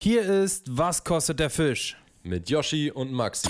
[0.00, 1.96] Hier ist Was kostet der Fisch?
[2.22, 3.48] Mit Yoshi und Maxi.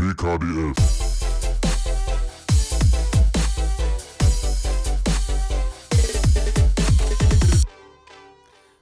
[0.00, 0.74] WKDF.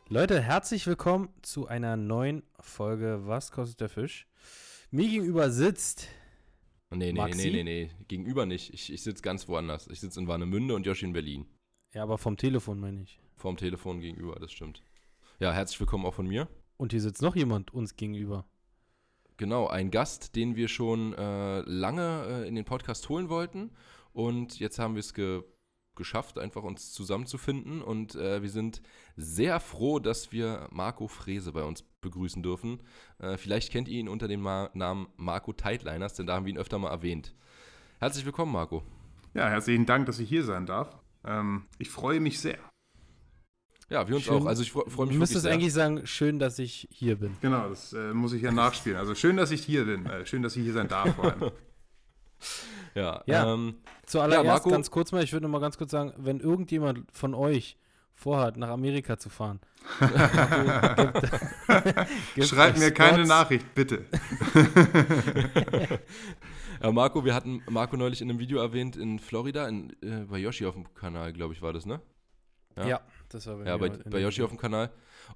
[0.08, 4.26] Leute, herzlich willkommen zu einer neuen Folge Was kostet der Fisch?
[4.90, 6.08] Mir gegenüber sitzt.
[6.88, 7.50] Nee, nee, Maxi?
[7.50, 7.90] nee, nee, nee.
[8.08, 8.72] Gegenüber nicht.
[8.72, 9.88] Ich, ich sitze ganz woanders.
[9.88, 11.44] Ich sitze in Warnemünde und Yoshi in Berlin.
[11.92, 13.20] Ja, aber vom Telefon meine ich.
[13.36, 14.82] Vorm Telefon gegenüber, das stimmt.
[15.42, 16.46] Ja, herzlich willkommen auch von mir.
[16.76, 18.46] Und hier sitzt noch jemand uns gegenüber.
[19.38, 23.72] Genau, ein Gast, den wir schon äh, lange äh, in den Podcast holen wollten.
[24.12, 25.42] Und jetzt haben wir es ge
[25.96, 27.82] geschafft, einfach uns zusammenzufinden.
[27.82, 28.82] Und äh, wir sind
[29.16, 32.80] sehr froh, dass wir Marco Frese bei uns begrüßen dürfen.
[33.18, 36.52] Äh, vielleicht kennt ihr ihn unter dem Ma Namen Marco Tightliners, denn da haben wir
[36.52, 37.34] ihn öfter mal erwähnt.
[37.98, 38.84] Herzlich willkommen, Marco.
[39.34, 40.96] Ja, herzlichen Dank, dass ich hier sein darf.
[41.24, 42.60] Ähm, ich freue mich sehr.
[43.92, 44.34] Ja, wir uns Schön.
[44.42, 44.46] auch.
[44.46, 45.52] Also ich freue freu mich Du müsstest sehr.
[45.52, 47.36] eigentlich sagen, schön, dass ich hier bin.
[47.42, 48.96] Genau, das äh, muss ich ja nachspielen.
[48.98, 50.06] Also schön, dass ich hier bin.
[50.06, 51.50] Äh, schön, dass ich hier sein darf vor allem.
[52.94, 53.54] Ja, Ja.
[53.54, 57.04] Ähm, Zuallererst Marco- ganz kurz mal, ich würde noch mal ganz kurz sagen, wenn irgendjemand
[57.12, 57.76] von euch
[58.14, 59.60] vorhat, nach Amerika zu fahren,
[60.00, 63.24] Marco, gibt- gibt Schreibt mir keine.
[63.26, 64.04] Nachricht, bitte.
[66.82, 70.38] Ja, Marco, wir hatten Marco neulich in einem Video erwähnt in Florida, in, äh, bei
[70.38, 72.00] Yoshi auf dem Kanal, glaube ich, war das, ne?
[72.76, 73.00] Ja,
[73.34, 74.90] das war bei Ja, bei, bei Yoshi auf dem Kanal.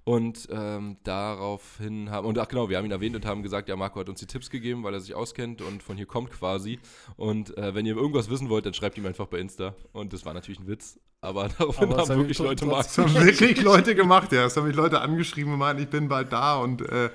[0.05, 3.77] Und ähm, daraufhin haben, und ach genau, wir haben ihn erwähnt und haben gesagt, ja,
[3.77, 6.79] Marco hat uns die Tipps gegeben, weil er sich auskennt und von hier kommt quasi.
[7.17, 9.75] Und äh, wenn ihr irgendwas wissen wollt, dann schreibt ihm einfach bei Insta.
[9.93, 13.15] Und das war natürlich ein Witz, aber daraufhin Aber haben wirklich wir Leute trotzdem- Das
[13.17, 14.43] haben wirklich Leute gemacht, ja.
[14.45, 17.11] Das haben mich Leute angeschrieben und meinten, ich bin bald da und äh,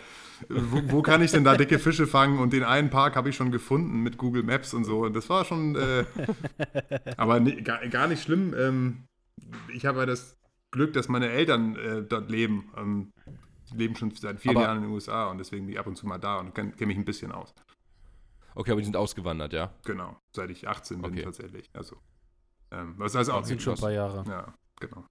[0.50, 2.40] wo, wo kann ich denn da dicke Fische fangen?
[2.40, 5.02] Und den einen Park habe ich schon gefunden mit Google Maps und so.
[5.02, 6.04] Und das war schon, äh,
[7.18, 8.56] aber ni- gar, gar nicht schlimm.
[8.58, 9.04] Ähm,
[9.74, 10.36] ich habe ja das
[10.72, 12.72] Glück, dass meine Eltern äh, dort leben.
[12.78, 13.12] Ähm,
[13.72, 15.88] die leben schon seit vielen Aber- Jahren in den USA und deswegen bin ich ab
[15.88, 17.54] und zu mal da und kenne kenn mich ein bisschen aus.
[18.56, 19.74] Okay, aber die sind ausgewandert, ja?
[19.86, 21.24] Genau, seit ich 18 bin Okay.
[21.24, 21.70] tatsächlich.
[21.74, 21.96] Also,
[22.72, 24.24] ähm, was heißt auch Das sind schon ein paar Jahre.
[24.30, 25.06] Ja, genau.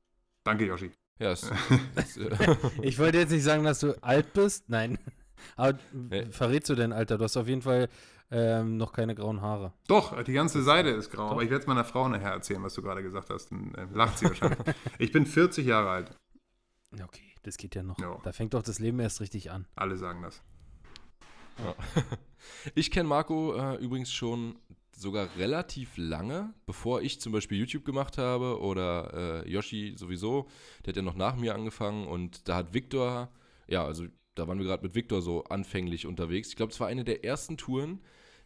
[0.44, 0.90] Danke, Yoshi.
[1.18, 1.50] Ja, es,
[1.94, 2.30] es, äh,
[2.82, 4.68] Ich wollte jetzt nicht sagen, dass du alt bist.
[4.68, 4.98] Nein.
[5.56, 6.26] Aber Nee.
[6.30, 7.16] verrätst du dein Alter?
[7.16, 7.88] Du hast auf jeden Fall
[8.30, 9.72] ähm, noch keine grauen Haare.
[9.88, 11.32] Doch, die ganze Seite ist grau, Doch.
[11.32, 13.50] aber ich werde es meiner Frau nachher erzählen, was du gerade gesagt hast.
[13.50, 14.58] Dann äh, lacht sie wahrscheinlich.
[14.98, 16.16] ich bin 40 Jahre alt.
[16.96, 17.98] Ja, Okay, das geht ja noch.
[17.98, 18.18] Ja.
[18.22, 19.66] Da fängt doch das Leben erst richtig an.
[19.74, 20.42] Alle sagen das.
[22.74, 24.56] Ich kenne Marco äh, übrigens schon
[24.96, 30.48] sogar relativ lange, bevor ich zum Beispiel YouTube gemacht habe oder äh, Yoshi sowieso.
[30.84, 33.30] Der hat ja noch nach mir angefangen und da hat Victor,
[33.66, 36.48] ja, also da waren wir gerade mit Victor so anfänglich unterwegs.
[36.48, 38.00] Ich glaube, es war eine der ersten Touren,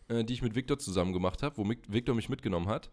[0.09, 2.91] äh, die ich mit Victor zusammen gemacht habe, wo Victor mich mitgenommen hat.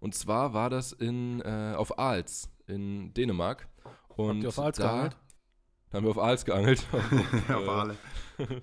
[0.00, 3.68] Und zwar war das in, äh, auf Aals in Dänemark.
[4.16, 5.16] Und ihr auf Aals da, geangelt?
[5.90, 6.86] Da haben wir auf Aals geangelt.
[6.92, 7.96] auf, auf, alle.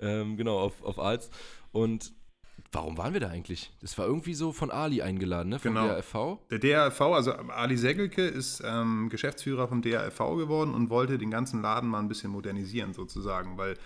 [0.00, 1.30] ähm, genau, auf, auf Aals.
[1.72, 2.12] Und
[2.74, 3.72] warum waren wir da eigentlich?
[3.80, 5.58] Das war irgendwie so von Ali eingeladen, ne?
[5.58, 5.88] Vom Genau.
[5.88, 6.38] DRFV.
[6.50, 11.62] Der DRV, also Ali Segelke, ist ähm, Geschäftsführer vom DRV geworden und wollte den ganzen
[11.62, 13.76] Laden mal ein bisschen modernisieren, sozusagen, weil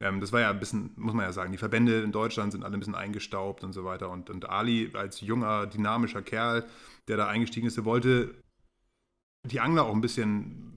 [0.00, 2.64] ähm, das war ja ein bisschen, muss man ja sagen, die Verbände in Deutschland sind
[2.64, 4.10] alle ein bisschen eingestaubt und so weiter.
[4.10, 6.64] Und, und Ali als junger, dynamischer Kerl,
[7.08, 8.34] der da eingestiegen ist, der wollte
[9.46, 10.71] die Angler auch ein bisschen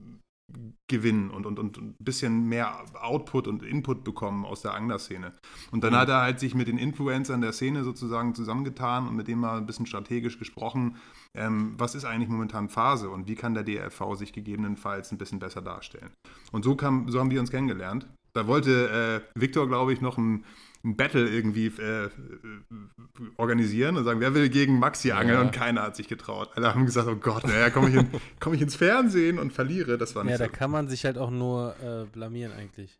[0.88, 5.32] gewinnen und, und, und ein bisschen mehr Output und Input bekommen aus der Anglerszene.
[5.72, 5.96] Und dann Mhm.
[5.96, 9.58] hat er halt sich mit den Influencern der Szene sozusagen zusammengetan und mit dem mal
[9.58, 10.96] ein bisschen strategisch gesprochen,
[11.34, 15.40] ähm, was ist eigentlich momentan Phase und wie kann der DRV sich gegebenenfalls ein bisschen
[15.40, 16.10] besser darstellen.
[16.52, 18.06] Und so, kam, so haben wir uns kennengelernt.
[18.36, 20.44] Da wollte äh, Victor, glaube ich, noch ein,
[20.84, 22.10] ein Battle irgendwie äh, äh,
[23.36, 25.38] organisieren und sagen, wer will gegen Maxi angeln?
[25.38, 25.40] Ja.
[25.42, 26.50] Und keiner hat sich getraut.
[26.54, 28.08] Alle haben gesagt, oh Gott, naja, komme ich, in,
[28.40, 29.98] komm ich ins Fernsehen und verliere.
[29.98, 30.50] Das war nicht Ja, da so.
[30.52, 32.98] kann man sich halt auch nur äh, blamieren eigentlich.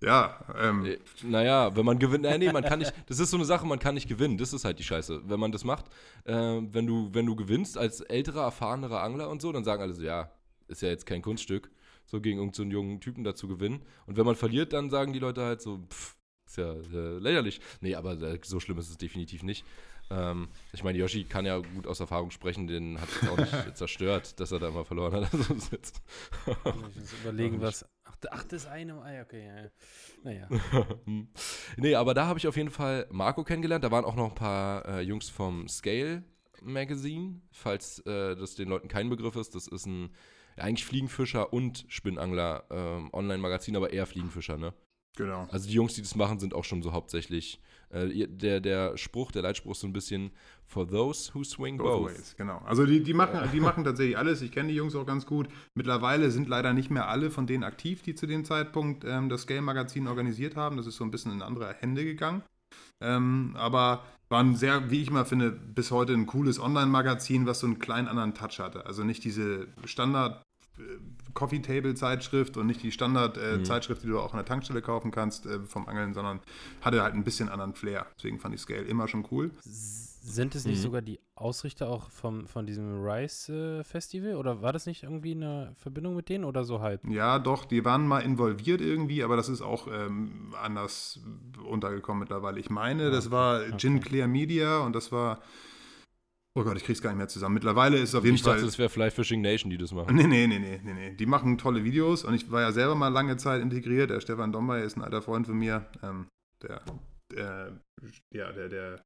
[0.00, 3.36] Ja, ähm, Äh, Naja, wenn man gewinnt, nee, nee, man kann nicht, das ist so
[3.36, 5.22] eine Sache, man kann nicht gewinnen, das ist halt die Scheiße.
[5.26, 5.86] Wenn man das macht,
[6.24, 9.94] äh, wenn, du, wenn du gewinnst als älterer, erfahrenerer Angler und so, dann sagen alle
[9.94, 10.30] so, ja,
[10.68, 11.68] ist ja jetzt kein Kunststück,
[12.08, 13.82] so gegen irgendeinen so jungen Typen da zu gewinnen.
[14.06, 16.16] Und wenn man verliert, dann sagen die Leute halt so, pff,
[16.46, 17.60] ist ja äh, lächerlich.
[17.80, 19.64] Nee, aber äh, so schlimm ist es definitiv nicht.
[20.10, 23.52] Ähm, ich meine, Yoshi kann ja gut aus Erfahrung sprechen, den hat es auch nicht
[23.76, 25.30] zerstört, dass er da mal verloren hat.
[25.34, 26.00] Also, jetzt-
[26.46, 27.84] Ich muss überlegen, was.
[28.04, 28.96] Ach, ach, das eine.
[29.22, 29.46] Okay.
[30.24, 30.48] Ja, ja.
[30.48, 30.86] Naja.
[31.76, 33.84] nee, aber da habe ich auf jeden Fall Marco kennengelernt.
[33.84, 36.24] Da waren auch noch ein paar äh, Jungs vom Scale
[36.62, 39.54] Magazine, falls äh, das den Leuten kein Begriff ist.
[39.54, 40.08] Das ist ein
[40.58, 44.74] ja, eigentlich Fliegenfischer und Spinnangler ähm, Online-Magazin, aber eher Fliegenfischer, ne?
[45.16, 45.48] Genau.
[45.50, 47.60] Also die Jungs, die das machen, sind auch schon so hauptsächlich.
[47.90, 50.30] Äh, der, der Spruch, der Leitspruch ist so ein bisschen
[50.66, 52.02] For those who swing both.
[52.02, 52.58] Both ways, genau.
[52.64, 54.42] Also die, die, machen, die machen tatsächlich alles.
[54.42, 55.48] Ich kenne die Jungs auch ganz gut.
[55.74, 59.42] Mittlerweile sind leider nicht mehr alle von denen aktiv, die zu dem Zeitpunkt ähm, das
[59.42, 60.76] Scale-Magazin organisiert haben.
[60.76, 62.42] Das ist so ein bisschen in andere Hände gegangen.
[63.00, 67.60] Ähm, aber war ein sehr, wie ich mal finde, bis heute ein cooles Online-Magazin, was
[67.60, 68.86] so einen kleinen anderen Touch hatte.
[68.86, 70.42] Also nicht diese Standard-
[71.34, 73.64] Coffee Table Zeitschrift und nicht die Standard äh, Mhm.
[73.64, 76.40] Zeitschrift, die du auch an der Tankstelle kaufen kannst äh, vom Angeln, sondern
[76.80, 78.06] hatte halt ein bisschen anderen Flair.
[78.16, 79.50] Deswegen fand ich Scale immer schon cool.
[79.60, 80.82] S- Sind es nicht Mhm.
[80.82, 84.34] sogar die Ausrichter auch vom, von diesem Rice-Festival?
[84.36, 87.06] oder war das nicht irgendwie eine Verbindung mit denen oder so halb?
[87.08, 91.20] Ja, doch, die waren mal involviert irgendwie, aber das ist auch ähm, anders
[91.66, 92.58] untergekommen mittlerweile.
[92.60, 94.08] Ich meine, das Okay, war Gin okay.
[94.08, 95.40] Clear Media und das war.
[96.58, 97.54] Oh Gott, ich krieg's gar nicht mehr zusammen.
[97.54, 98.54] Mittlerweile ist es auf jeden Ich Fall.
[98.54, 100.16] dachte, das wäre Fly Fishing Nation, die das machen.
[100.16, 101.14] Nee, nee, nee, nee, nee.
[101.14, 104.10] Die machen tolle Videos und ich war ja selber mal lange Zeit integriert.
[104.10, 105.86] Der Stefan Dombay ist ein alter Freund von mir.
[106.02, 106.26] Ähm,
[106.60, 106.82] der,
[107.32, 107.80] der,
[108.34, 109.02] ja, der, der,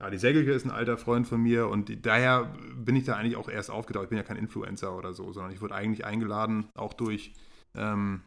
[0.00, 3.36] ja, die Segelke ist ein alter Freund von mir und daher bin ich da eigentlich
[3.36, 4.04] auch erst aufgetaucht.
[4.04, 7.32] Ich bin ja kein Influencer oder so, sondern ich wurde eigentlich eingeladen, auch durch
[7.76, 8.22] ähm,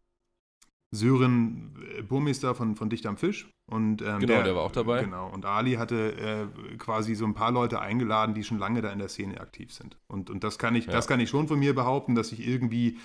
[0.92, 3.50] Sören äh, Burmeister von, von Dicht am Fisch.
[3.66, 5.04] Und, ähm, Genau, der war auch dabei.
[5.04, 5.30] Genau.
[5.30, 9.00] Und Ali hatte äh, quasi so ein paar Leute eingeladen, die schon lange da in
[9.00, 9.98] der Szene aktiv sind.
[10.08, 10.92] Und, und das kann ich, Ja.
[10.92, 12.98] das kann ich schon von mir behaupten, dass ich irgendwie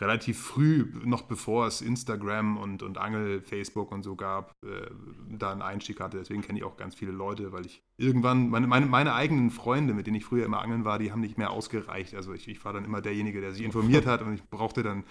[0.00, 4.90] relativ früh, noch bevor es Instagram und, und Angel, Facebook und so gab, äh,
[5.28, 6.18] da einen Einstieg hatte.
[6.18, 9.94] Deswegen kenne ich auch ganz viele Leute, weil ich irgendwann, meine, meine, meine eigenen Freunde,
[9.94, 12.14] mit denen ich früher immer angeln war, die haben nicht mehr ausgereicht.
[12.14, 15.04] Also ich, ich war dann immer derjenige, der sich informiert hat und ich brauchte dann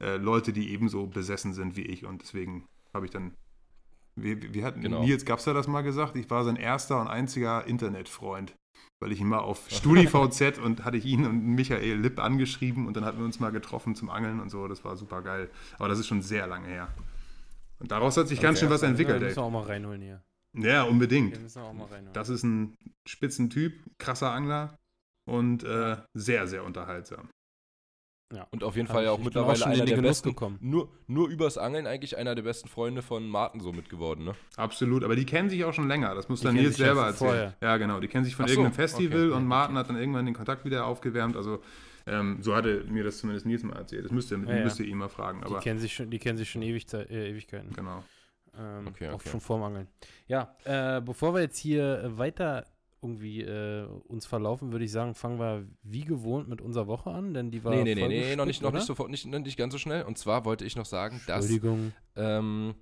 [0.00, 2.04] äh, Leute, die ebenso besessen sind wie ich.
[2.04, 3.34] Und deswegen habe ich dann,
[4.16, 5.02] wie, wie hat Genau.
[5.02, 6.16] Nils Gabster das mal gesagt?
[6.16, 8.54] Ich war sein erster und einziger Internetfreund.
[9.00, 12.96] Weil ich ihn mal auf StudiVZ und hatte ich ihn und Michael Lipp angeschrieben und
[12.96, 14.68] dann hatten wir uns mal getroffen zum Angeln und so.
[14.68, 15.50] Das war super geil.
[15.78, 16.88] Aber das ist schon sehr lange her.
[17.78, 19.46] Und daraus hat sich ganz schön was entwickelt, Ja, müssen wir ey.
[19.48, 20.22] auch mal reinholen hier.
[20.54, 21.34] Ja, unbedingt.
[21.36, 22.12] Den müssen wir auch mal reinholen.
[22.14, 22.74] Das ist ein
[23.06, 24.78] Spitzentyp, krasser Angler
[25.28, 27.28] und äh, sehr, sehr unterhaltsam.
[28.50, 29.96] Und auf jeden Hab Fall ja ich- auch auch mittlerweile schon in einer den der
[29.96, 30.28] Genuss besten.
[30.30, 30.58] gekommen.
[30.60, 34.34] Nur, nur übers Angeln eigentlich einer der besten Freunde von Martin so mitgeworden, ne?
[34.56, 36.14] Absolut, aber die kennen sich auch schon länger.
[36.16, 37.30] Das muss Die dann Nils ja selber erzählen.
[37.30, 37.56] vorher.
[37.60, 38.00] Ja, genau.
[38.00, 39.36] Die kennen sich von so, irgendeinem Festival okay.
[39.36, 39.80] und Ja, Martin okay.
[39.84, 41.36] hat dann irgendwann den Kontakt wieder aufgewärmt.
[41.36, 41.62] Also
[42.08, 44.04] ähm, so hatte mir das zumindest Nils mal erzählt.
[44.04, 44.64] Das müsst ihr, Ja, ja.
[44.64, 45.40] müsst ihr ihn mal fragen.
[45.40, 47.72] die, Aber kennen sich schon, die kennen sich schon ewig, äh, Ewigkeiten.
[47.74, 48.02] genau.
[48.58, 49.28] Ähm, Okay, Auch okay.
[49.28, 49.86] schon vorm Angeln.
[50.26, 52.64] Ja, äh, bevor wir jetzt hier weiter
[53.06, 57.34] irgendwie äh, uns verlaufen, würde ich sagen, fangen wir wie gewohnt mit unserer Woche an,
[57.34, 59.72] denn die war Nee, nee, nee, nee, noch nicht, noch nicht sofort, nicht, nicht ganz
[59.72, 60.02] so schnell.
[60.02, 61.46] Und zwar wollte ich noch sagen, dass.
[62.16, 62.74] Ähm,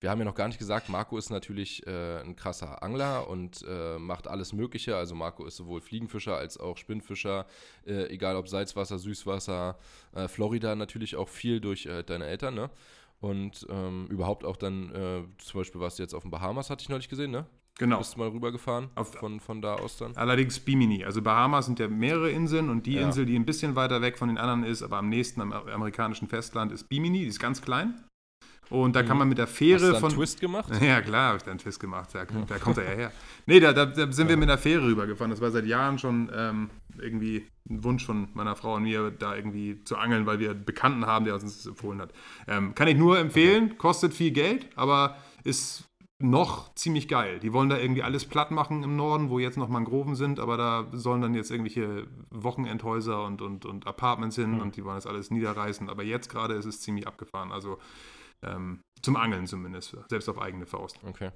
[0.00, 3.62] wir haben ja noch gar nicht gesagt, Marco ist natürlich äh, ein krasser Angler und
[3.68, 4.96] äh, macht alles Mögliche.
[4.96, 7.46] Also Marco ist sowohl Fliegenfischer als auch Spinnfischer,
[7.86, 9.78] äh, egal ob Salzwasser, Süßwasser,
[10.14, 12.70] äh, Florida natürlich auch viel durch äh, deine Eltern, ne?
[13.20, 16.82] Und ähm, überhaupt auch dann, äh, zum Beispiel warst du jetzt auf den Bahamas, hatte
[16.82, 17.44] ich neulich gesehen, ne?
[17.80, 17.96] Genau.
[17.98, 20.14] Bist du mal rübergefahren Auf- von, von da aus dann?
[20.14, 21.02] Allerdings Bimini.
[21.02, 23.06] Also Bahamas sind ja mehrere Inseln und die Ja.
[23.06, 26.28] Insel, die ein bisschen weiter weg von den anderen ist, aber am nächsten am amerikanischen
[26.28, 27.20] Festland, ist Bimini.
[27.20, 27.94] Die ist ganz klein.
[28.68, 30.10] Und da kann man mit der Hast du Fähre da einen von.
[30.10, 30.70] Twist gemacht?
[30.80, 32.10] Ja, klar, habe ich da einen Twist gemacht.
[32.12, 33.12] Da, da kommt er ja her.
[33.46, 35.30] Nee, da, da, da sind wir mit der Fähre rübergefahren.
[35.30, 39.34] Das war seit Jahren schon ähm, irgendwie ein Wunsch von meiner Frau und mir, da
[39.34, 42.12] irgendwie zu angeln, weil wir einen Bekannten haben, der uns das empfohlen hat.
[42.46, 45.84] Ähm, kann ich nur empfehlen, kostet viel Geld, aber ist
[46.20, 47.40] noch ziemlich geil.
[47.40, 50.56] Die wollen da irgendwie alles platt machen im Norden, wo jetzt noch Mangroven sind, aber
[50.56, 55.06] da sollen dann jetzt irgendwelche Wochenendhäuser und, und, und Apartments hin und die wollen das
[55.06, 55.88] alles niederreißen.
[55.88, 57.52] Aber jetzt gerade ist es ziemlich abgefahren.
[57.52, 57.78] Also
[58.42, 60.98] ähm, zum Angeln zumindest, selbst auf eigene Faust.
[61.04, 61.30] Okay.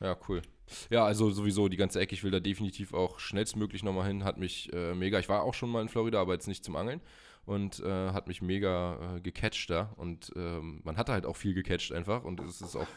[0.00, 0.42] Ja, cool.
[0.90, 2.14] Ja, also sowieso die ganze Ecke.
[2.14, 4.24] Ich will da definitiv auch schnellstmöglich nochmal hin.
[4.24, 5.18] Hat mich äh, mega.
[5.18, 7.00] Ich war auch schon mal in Florida, aber jetzt nicht zum Angeln.
[7.46, 9.92] Und äh, hat mich mega äh, gecatcht da.
[9.96, 12.24] Und ähm, man hatte halt auch viel gecatcht einfach.
[12.24, 12.88] Und es ist auch,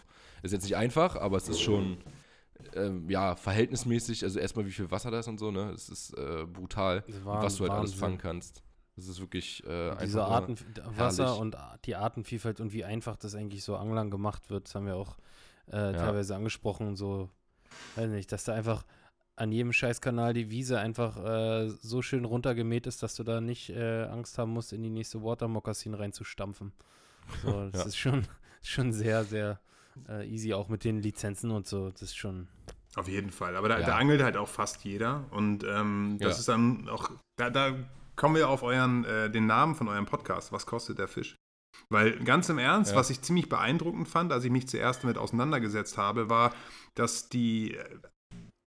[0.43, 1.97] ist jetzt nicht einfach, aber es ist schon,
[2.73, 4.23] ähm, ja, verhältnismäßig.
[4.23, 5.71] Also erstmal, wie viel Wasser da ist und so, ne?
[5.71, 7.99] Es ist äh, brutal, und war was du halt alles Wahnsinn.
[7.99, 8.63] fangen kannst.
[8.95, 10.01] Das ist wirklich äh, einfach.
[10.03, 10.55] Diese Arten,
[10.97, 14.85] Wasser und die Artenvielfalt und wie einfach das eigentlich so Anglern gemacht wird, das haben
[14.87, 15.17] wir auch
[15.71, 15.93] äh, Ja.
[15.93, 16.95] teilweise angesprochen.
[16.95, 17.29] So,
[17.95, 18.85] weiß nicht, dass da einfach
[19.35, 23.69] an jedem Scheißkanal die Wiese einfach äh, so schön runtergemäht ist, dass du da nicht
[23.69, 26.71] äh, Angst haben musst, in die nächste Watermoccasin reinzustampfen.
[27.43, 27.85] So, das Ja.
[27.85, 28.27] ist schon,
[28.63, 29.59] schon sehr, sehr
[30.09, 31.89] äh, easy, auch mit den Lizenzen und so.
[31.91, 32.47] Das ist schon.
[32.95, 33.55] Auf jeden Fall.
[33.55, 33.85] Aber da, Ja.
[33.85, 35.25] da angelt halt auch fast jeder.
[35.31, 36.39] Und ähm, das Ja.
[36.39, 37.73] ist dann auch, da, da
[38.15, 40.51] kommen wir auf euren, äh, den Namen von eurem Podcast.
[40.51, 41.35] Was kostet der Fisch?
[41.89, 42.97] Weil ganz im Ernst, Ja.
[42.97, 46.53] was ich ziemlich beeindruckend fand, als ich mich zuerst damit auseinandergesetzt habe, war,
[46.95, 47.77] dass die,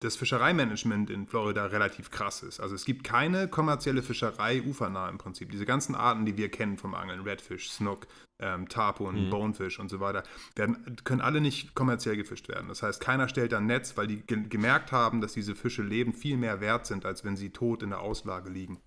[0.03, 2.61] das Fischereimanagement in Florida relativ krass ist.
[2.61, 5.51] Also es gibt keine kommerzielle Fischerei ufernah im Prinzip.
[5.51, 8.07] Diese ganzen Arten, die wir kennen vom Angeln, Redfish, Snook,
[8.41, 9.31] ähm, Tarpon, mhm.
[9.31, 10.25] Bonefish und so weiter,
[10.57, 12.69] werden, können alle nicht kommerziell gefischt werden.
[12.69, 16.13] Das heißt, keiner stellt ein Netz, weil die ge gemerkt haben, dass diese Fische leben
[16.13, 18.81] viel mehr wert sind, als wenn sie tot in der Auslage liegen.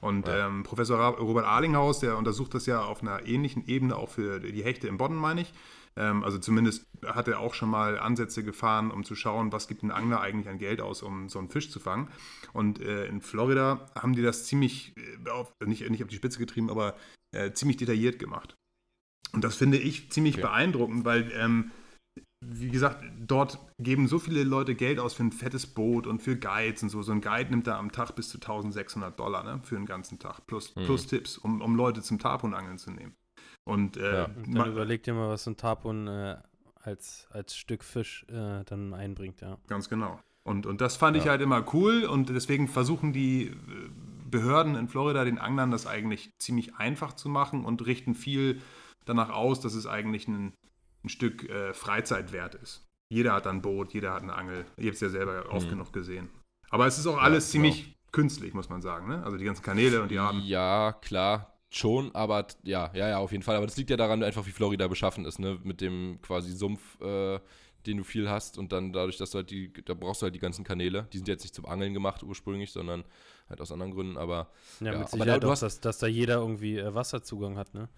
[0.00, 0.46] Und ja.
[0.46, 4.62] ähm, Professor Robert Arlinghaus, der untersucht das ja auf einer ähnlichen Ebene auch für die
[4.62, 5.52] Hechte im Bodden, meine ich.
[5.98, 9.82] Ähm, also zumindest hat er auch schon mal Ansätze gefahren, um zu schauen, was gibt
[9.82, 12.08] ein Angler eigentlich an Geld aus, um so einen Fisch zu fangen.
[12.52, 16.38] Und äh, in Florida haben die das ziemlich, äh, auf, nicht, nicht auf die Spitze
[16.38, 16.94] getrieben, aber
[17.34, 18.54] äh, ziemlich detailliert gemacht.
[19.32, 20.42] Und das finde ich ziemlich okay.
[20.42, 21.72] beeindruckend, weil, ähm,
[22.46, 26.36] wie gesagt, dort geben so viele Leute Geld aus für ein fettes Boot und für
[26.36, 27.02] Guides und so.
[27.02, 30.20] So ein Guide nimmt da am Tag bis zu 1600 Dollar ne, für einen ganzen
[30.20, 30.84] Tag, plus, mhm.
[30.84, 33.16] plus Tipps, um, um Leute zum Tarponangeln zu nehmen.
[33.68, 34.24] Und, äh, ja.
[34.24, 36.38] und dann überleg dir mal, was so ein Tarpon äh,
[36.74, 39.58] als, als Stück Fisch äh, dann einbringt, ja.
[39.66, 40.18] Ganz genau.
[40.42, 41.22] Und, und das fand ja.
[41.22, 43.54] ich halt immer cool und deswegen versuchen die äh,
[44.30, 48.62] Behörden in Florida den Anglern das eigentlich ziemlich einfach zu machen und richten viel
[49.04, 50.54] danach aus, dass es eigentlich ein,
[51.04, 52.86] ein Stück äh, Freizeit wert ist.
[53.10, 54.64] Jeder hat ein Boot, jeder hat eine Angel.
[54.78, 55.72] Ihr habt es ja selber oft mhm.
[55.72, 56.30] genug gesehen.
[56.70, 57.70] Aber es ist auch alles ja, genau.
[57.74, 59.08] ziemlich künstlich, muss man sagen.
[59.08, 59.22] Ne?
[59.24, 60.40] Also die ganzen Kanäle und die Arten.
[60.40, 61.57] Ja, klar.
[61.70, 63.56] Schon, aber ja, ja, ja, auf jeden Fall.
[63.56, 65.58] Aber das liegt ja daran, einfach wie Florida beschaffen ist, ne?
[65.62, 67.38] Mit dem quasi Sumpf, äh,
[67.86, 70.34] den du viel hast und dann dadurch, dass du halt die, da brauchst du halt
[70.34, 71.06] die ganzen Kanäle.
[71.12, 73.04] Die sind jetzt nicht zum Angeln gemacht ursprünglich, sondern
[73.50, 74.48] halt aus anderen Gründen, aber.
[74.80, 77.58] Ja, ja mit Sicherheit aber da, du hast, dass, dass da jeder irgendwie äh, Wasserzugang
[77.58, 77.88] hat, ne?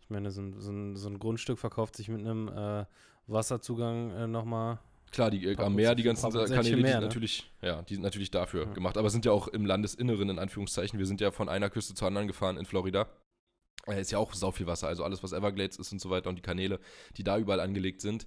[0.00, 2.84] Ich meine, so ein, so ein, so ein Grundstück verkauft sich mit einem äh,
[3.26, 4.80] Wasserzugang äh, nochmal
[5.14, 7.00] Klar, die, äh, am Meer, die ganzen Kanäle, die sind, ne?
[7.00, 8.72] natürlich, ja, die sind natürlich dafür ja.
[8.72, 8.96] gemacht.
[8.96, 10.98] Aber sind ja auch im Landesinneren, in Anführungszeichen.
[10.98, 13.06] Wir sind ja von einer Küste zur anderen gefahren in Florida.
[13.86, 14.88] Äh, ist ja auch sau viel Wasser.
[14.88, 16.80] Also alles, was Everglades ist und so weiter und die Kanäle,
[17.16, 18.26] die da überall angelegt sind,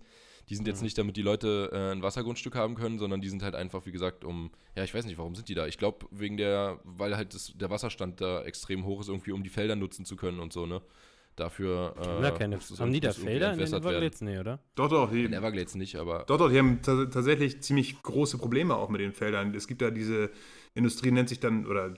[0.50, 3.44] die sind jetzt nicht, damit die Leute äh, ein Wassergrundstück haben können, sondern die sind
[3.44, 5.68] halt einfach, wie gesagt, um, ja, ich weiß nicht, warum sind die da?
[5.68, 9.44] Ich glaube, wegen der, weil halt das, der Wasserstand da extrem hoch ist, irgendwie, um
[9.44, 10.82] die Felder nutzen zu können und so, ne?
[11.38, 11.94] Dafür.
[12.00, 14.22] Äh, ja, keine, haben die da Felder in den Everglades?
[14.22, 14.60] Nee, oder?
[14.74, 15.12] Doch, doch.
[15.12, 16.24] Die, in Everglades nicht, aber.
[16.28, 19.54] Doch, doch, die haben tatsächlich ziemlich große Probleme auch mit den Feldern.
[19.54, 20.32] Es gibt da diese
[20.74, 21.94] Industrie, nennt sich dann, oder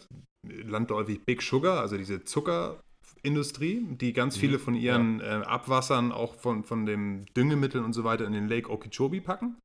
[0.45, 5.41] landläufig Big Sugar, also diese Zuckerindustrie, die ganz mhm, viele von ihren ja.
[5.41, 9.55] äh, Abwassern auch von, von dem Düngemitteln und so weiter in den Lake Okeechobee packen.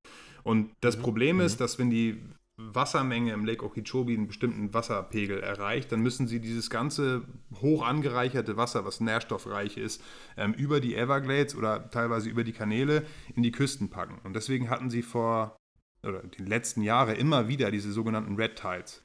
[0.45, 1.03] Und das mhm.
[1.03, 1.65] Problem ist, mhm.
[1.65, 2.23] dass wenn die
[2.57, 7.23] Wassermenge im Lake Okeechobee einen bestimmten Wasserpegel erreicht, dann müssen sie dieses ganze
[7.61, 10.03] hoch angereicherte Wasser, was nährstoffreich ist,
[10.37, 14.21] ähm, über die Everglades oder teilweise über die Kanäle in die Küsten packen.
[14.23, 15.57] Und deswegen hatten sie vor
[16.05, 19.03] oder die letzten Jahre immer wieder diese sogenannten Red Tides.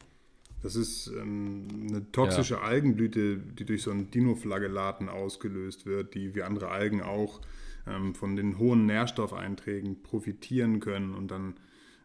[0.61, 2.61] Das ist ähm, eine toxische ja.
[2.61, 7.39] Algenblüte, die durch so einen Dinoflagellaten ausgelöst wird, die wie andere Algen auch
[7.87, 11.55] ähm, von den hohen Nährstoffeinträgen profitieren können und dann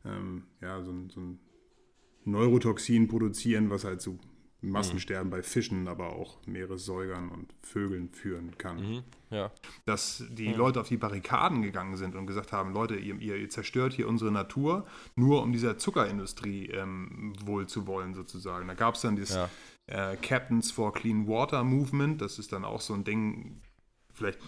[0.05, 1.39] ähm, ja, so, ein, so ein
[2.25, 4.19] Neurotoxin produzieren, was halt zu
[4.65, 5.31] Massensterben mhm.
[5.31, 8.77] bei Fischen, aber auch Meeressäugern und Vögeln führen kann.
[8.77, 9.51] Mhm, ja.
[9.85, 10.57] Dass die mhm.
[10.57, 14.33] Leute auf die Barrikaden gegangen sind und gesagt haben, Leute, ihr, ihr zerstört hier unsere
[14.33, 18.67] Natur, nur um dieser Zuckerindustrie ähm, wohl zu wollen, sozusagen.
[18.69, 19.51] Da gab es dann das ja.
[19.87, 23.61] äh, Captains for Clean Water Movement, das ist dann auch so ein Ding,
[24.13, 24.39] vielleicht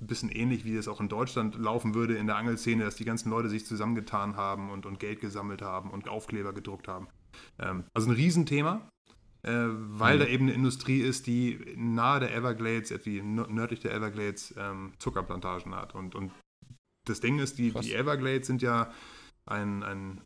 [0.00, 3.04] ein bisschen ähnlich, wie es auch in Deutschland laufen würde in der Angelszene, dass die
[3.04, 7.08] ganzen Leute sich zusammengetan haben und, und Geld gesammelt haben und Aufkleber gedruckt haben.
[7.58, 8.88] Ähm, also ein Riesenthema,
[9.42, 10.20] äh, weil mhm.
[10.20, 15.74] da eben eine Industrie ist, die nahe der Everglades, etwa nördlich der Everglades, ähm, Zuckerplantagen
[15.74, 15.94] hat.
[15.94, 16.32] Und, und
[17.06, 18.92] das Ding ist, die, die Everglades sind ja
[19.46, 20.20] ein, ein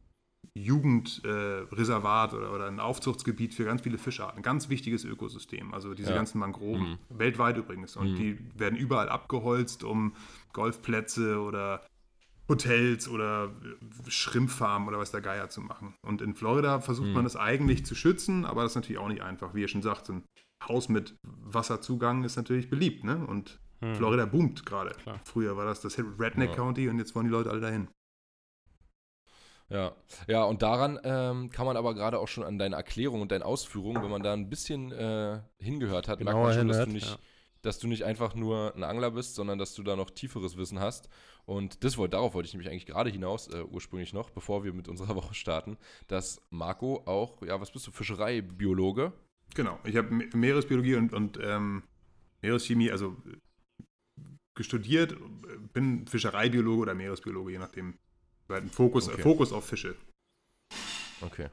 [0.55, 4.39] Jugendreservat äh, oder, oder ein Aufzuchtsgebiet für ganz viele Fischarten.
[4.39, 5.73] Ein ganz wichtiges Ökosystem.
[5.73, 6.17] Also diese ja.
[6.17, 7.19] ganzen Mangroven, mhm.
[7.19, 7.97] weltweit übrigens.
[7.97, 8.17] Und mhm.
[8.17, 10.15] die werden überall abgeholzt, um
[10.53, 11.83] Golfplätze oder
[12.49, 13.53] Hotels oder
[14.09, 15.95] Schrimpfarmen oder was der Geier zu machen.
[16.03, 17.15] Und in Florida versucht mhm.
[17.15, 19.55] man das eigentlich zu schützen, aber das ist natürlich auch nicht einfach.
[19.55, 20.25] Wie ihr schon sagt, ein
[20.67, 23.05] Haus mit Wasserzugang ist natürlich beliebt.
[23.05, 23.25] Ne?
[23.25, 23.95] Und mhm.
[23.95, 24.97] Florida boomt gerade.
[25.25, 26.57] Früher war das das Redneck ja.
[26.57, 27.89] County und jetzt wollen die Leute alle dahin.
[29.71, 29.93] Ja,
[30.27, 33.45] ja, und daran ähm, kann man aber gerade auch schon an deine Erklärung und deinen
[33.45, 37.09] Ausführungen, wenn man da ein bisschen äh, hingehört hat, merkt man schon, dass du, nicht,
[37.09, 37.19] ja.
[37.63, 40.81] dass du nicht einfach nur ein Angler bist, sondern dass du da noch tieferes Wissen
[40.81, 41.09] hast.
[41.47, 44.73] Und das wollte, darauf wollte ich nämlich eigentlich gerade hinaus, äh, ursprünglich noch, bevor wir
[44.73, 49.13] mit unserer Woche starten, dass Marco auch, ja, was bist du, Fischereibiologe?
[49.55, 51.85] Genau, ich habe Meeresbiologie und, und ähm,
[52.43, 53.17] Meereschemie, also
[54.55, 55.17] gestudiert,
[55.73, 57.99] bin Fischereibiologe oder Meeresbiologe, je nachdem,
[58.51, 59.23] Halt ein Fokus, okay.
[59.23, 59.97] Fokus auf Fische.
[61.21, 61.49] Okay.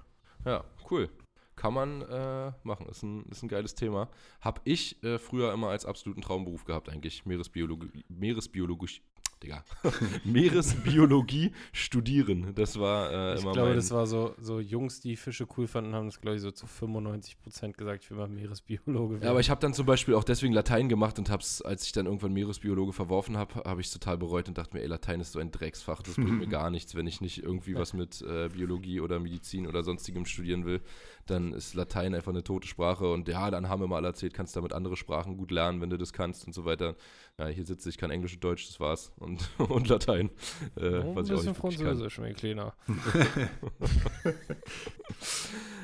[0.45, 1.09] Ja, cool.
[1.55, 2.87] Kann man äh, machen.
[2.87, 4.09] Ist ein, ist ein geiles Thema.
[4.41, 7.25] Habe ich äh, früher immer als absoluten Traumberuf gehabt, eigentlich.
[7.25, 9.01] Meeresbiologie, Meeresbiologie,
[9.43, 9.63] Digga,
[10.23, 12.53] Meeresbiologie studieren.
[12.55, 15.67] Das war äh, ich immer glaube, mein, das war so, so Jungs, die Fische cool
[15.67, 19.23] fanden, haben das, glaube ich, so zu 95 Prozent gesagt, ich will mal Meeresbiologe werden.
[19.23, 21.91] Ja, aber ich habe dann zum Beispiel auch deswegen Latein gemacht und hab's, als ich
[21.91, 25.31] dann irgendwann Meeresbiologe verworfen habe, habe ich total bereut und dachte mir, ey, Latein ist
[25.31, 28.49] so ein Drecksfach, das bringt mir gar nichts, wenn ich nicht irgendwie was mit äh,
[28.49, 30.81] Biologie oder Medizin oder sonstigem studieren will,
[31.29, 34.55] dann ist Latein einfach eine tote Sprache und ja, dann haben wir mal erzählt, kannst
[34.55, 36.95] damit andere Sprachen gut lernen, wenn du das kannst und so weiter.
[37.37, 40.29] Ja, hier sitze ich, kann Englisch und Deutsch, das war's und, und Latein,
[40.75, 41.55] äh, was ein bisschen.
[41.55, 42.73] Französisch, mein Kleiner.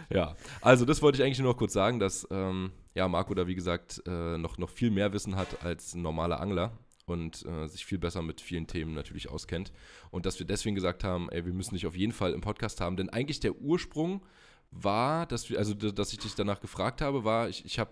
[0.09, 3.47] Ja, also das wollte ich eigentlich nur noch kurz sagen, dass ähm, ja, Marco da
[3.47, 7.67] wie gesagt äh, noch, noch viel mehr Wissen hat als ein normaler Angler und äh,
[7.67, 9.71] sich viel besser mit vielen Themen natürlich auskennt.
[10.12, 12.79] Und dass wir deswegen gesagt haben, ey, wir müssen dich auf jeden Fall im Podcast
[12.81, 14.23] haben, denn eigentlich der Ursprung
[14.73, 17.91] war, dass wir, also dass ich dich danach gefragt habe, war, ich, ich habe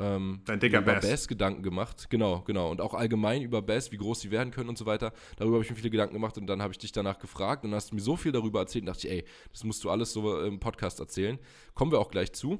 [0.00, 1.08] ähm, Dein dicker über Bass.
[1.08, 2.08] Bass Gedanken gemacht.
[2.08, 2.70] Genau, genau.
[2.70, 5.12] Und auch allgemein über Bass, wie groß sie werden können und so weiter.
[5.36, 7.74] Darüber habe ich mir viele Gedanken gemacht und dann habe ich dich danach gefragt und
[7.74, 10.40] hast mir so viel darüber erzählt und dachte ich, ey, das musst du alles so
[10.42, 11.38] im Podcast erzählen.
[11.74, 12.58] Kommen wir auch gleich zu.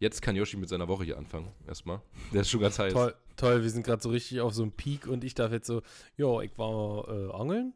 [0.00, 2.02] Jetzt kann Yoshi mit seiner Woche hier anfangen, erstmal.
[2.32, 2.92] Der ist schon ganz heiß.
[2.92, 5.68] Toll, toll, wir sind gerade so richtig auf so einem Peak und ich darf jetzt
[5.68, 5.82] so,
[6.16, 7.72] ja, ich war äh, angeln.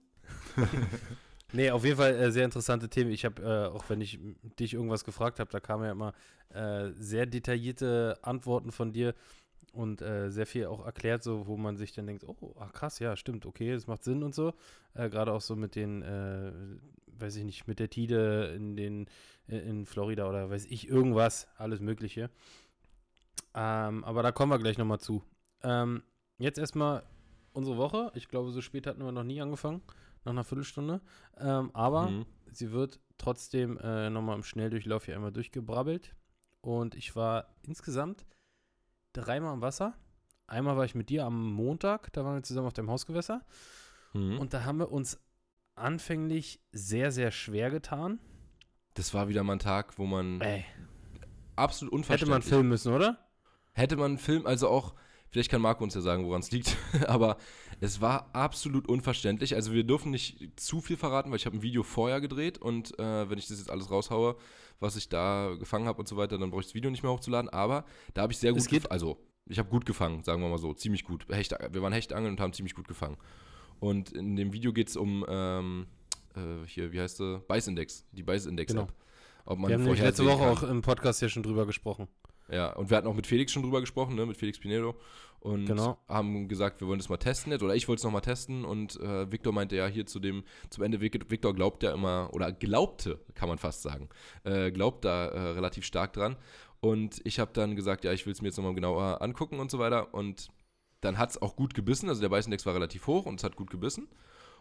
[1.53, 3.11] nee, auf jeden Fall äh, sehr interessante Themen.
[3.11, 4.19] Ich habe, äh, auch wenn ich
[4.59, 6.13] dich irgendwas gefragt habe, da kamen ja immer
[6.51, 9.15] äh, sehr detaillierte Antworten von dir
[9.73, 12.99] und äh, sehr viel auch erklärt, so wo man sich dann denkt, oh, ah, krass,
[12.99, 14.55] ja, stimmt, okay, das macht Sinn und so.
[14.95, 16.53] Äh, Gerade auch so mit den, äh,
[17.19, 19.07] weiß ich nicht, mit der Tide in den
[19.49, 22.31] in Florida oder weiß ich irgendwas, alles Mögliche.
[23.55, 25.23] Ähm, aber da kommen wir gleich nochmal zu.
[25.63, 26.03] Ähm,
[26.39, 27.05] jetzt erstmal
[27.53, 28.11] unsere Woche.
[28.15, 29.83] Ich glaube, so spät hatten wir noch nie angefangen,
[30.27, 31.01] nach einer Viertelstunde.
[31.39, 32.27] Ähm, aber Mhm.
[32.51, 36.15] sie wird trotzdem äh, nochmal im Schnelldurchlauf hier einmal durchgebrabbelt.
[36.61, 38.27] Und ich war insgesamt
[39.13, 39.95] dreimal am Wasser.
[40.47, 43.41] Einmal war ich mit dir am Montag, da waren wir zusammen auf dem Hausgewässer.
[44.13, 44.39] Mhm.
[44.39, 45.19] Und da haben wir uns
[45.75, 48.19] anfänglich sehr, sehr schwer getan.
[48.95, 50.65] das war wieder mal ein Tag, wo man Ey,
[51.55, 53.19] absolut hätte unverständlich man filmen müssen, oder?
[53.73, 54.95] Hätte man einen Film, also auch,
[55.29, 57.37] vielleicht kann Marco uns ja sagen, woran es liegt, aber
[57.81, 59.55] es war absolut unverständlich.
[59.55, 62.99] Also wir dürfen nicht zu viel verraten, weil ich habe ein Video vorher gedreht und
[62.99, 64.37] äh, wenn ich das jetzt alles raushaue,
[64.81, 67.13] was ich da gefangen habe und so weiter, dann brauche ich das Video nicht mehr
[67.13, 67.49] hochzuladen.
[67.51, 69.19] Aber da habe ich sehr gut, gef- also
[69.49, 71.27] ich habe gut gefangen, sagen wir mal so, ziemlich gut.
[71.31, 73.17] Hecht, wir waren Hechtangeln und haben ziemlich gut gefangen.
[73.79, 75.87] Und in dem Video geht es um, ähm,
[76.35, 77.41] äh, hier, wie heißt sie?
[77.47, 78.93] Beißindex, die Beißindex-App.
[79.45, 80.49] Ob man Wir haben letzte Woche kann.
[80.49, 82.09] auch im Podcast hier schon drüber gesprochen.
[82.51, 84.95] Ja, und wir hatten auch mit Felix schon drüber gesprochen, ne, mit Felix Pinedo.
[85.41, 85.99] Und Genau.
[86.09, 87.63] haben gesagt, wir wollen das mal testen jetzt.
[87.63, 88.65] Oder ich wollte es nochmal testen.
[88.65, 92.31] Und äh, Victor meinte ja hier zu dem, zum Ende, Vic- Victor glaubt ja immer,
[92.33, 94.09] oder glaubte, kann man fast sagen,
[94.45, 96.37] äh, glaubt da äh, relativ stark dran.
[96.81, 99.71] Und ich habe dann gesagt, ja, ich will es mir jetzt nochmal genauer angucken und
[99.71, 100.15] so weiter.
[100.15, 100.49] Und
[101.01, 102.09] dann hat es auch gut gebissen.
[102.09, 104.09] Also der Beißindex war relativ hoch und es hat gut gebissen.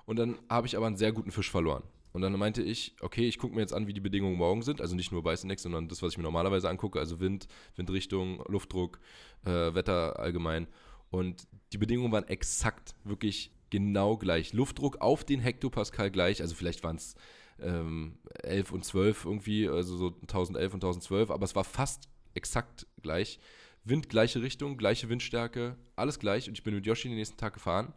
[0.05, 1.83] Und dann habe ich aber einen sehr guten Fisch verloren.
[2.15, 4.79] Und dann meinte ich, okay, ich gucke mir jetzt an, wie die Bedingungen morgen sind.
[4.79, 6.97] Also nicht nur Beißindex, sondern das, was ich mir normalerweise angucke.
[6.97, 9.01] Also Wind, Windrichtung, Luftdruck,
[9.43, 10.67] äh, Wetter allgemein.
[11.09, 14.53] Und die Bedingungen waren exakt, wirklich genau gleich.
[14.53, 16.41] Luftdruck auf den Hektopascal gleich.
[16.41, 17.15] Also vielleicht waren es
[17.59, 21.29] ähm, 11 und 12 irgendwie, also so 1011 und 1012.
[21.31, 23.39] Aber es war fast exakt gleich.
[23.83, 26.47] Wind, gleiche Richtung, gleiche Windstärke, alles gleich.
[26.47, 27.91] Und ich bin mit Yoshi den nächsten Tag gefahren.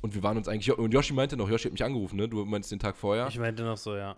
[0.00, 2.28] Und wir waren uns eigentlich, und Yoshi meinte noch, Yoshi hat mich angerufen, ne?
[2.28, 3.28] Du meinst den Tag vorher.
[3.28, 4.16] Ich meinte noch so, ja.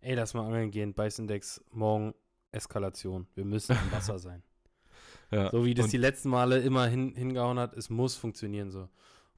[0.00, 0.94] Ey, lass mal angeln gehen.
[0.94, 2.14] Beißindex, morgen
[2.52, 3.26] Eskalation.
[3.34, 4.42] Wir müssen im Wasser sein.
[5.30, 5.50] ja.
[5.50, 8.88] So wie das die letzten Male immer hin, hingehauen hat, es muss funktionieren so.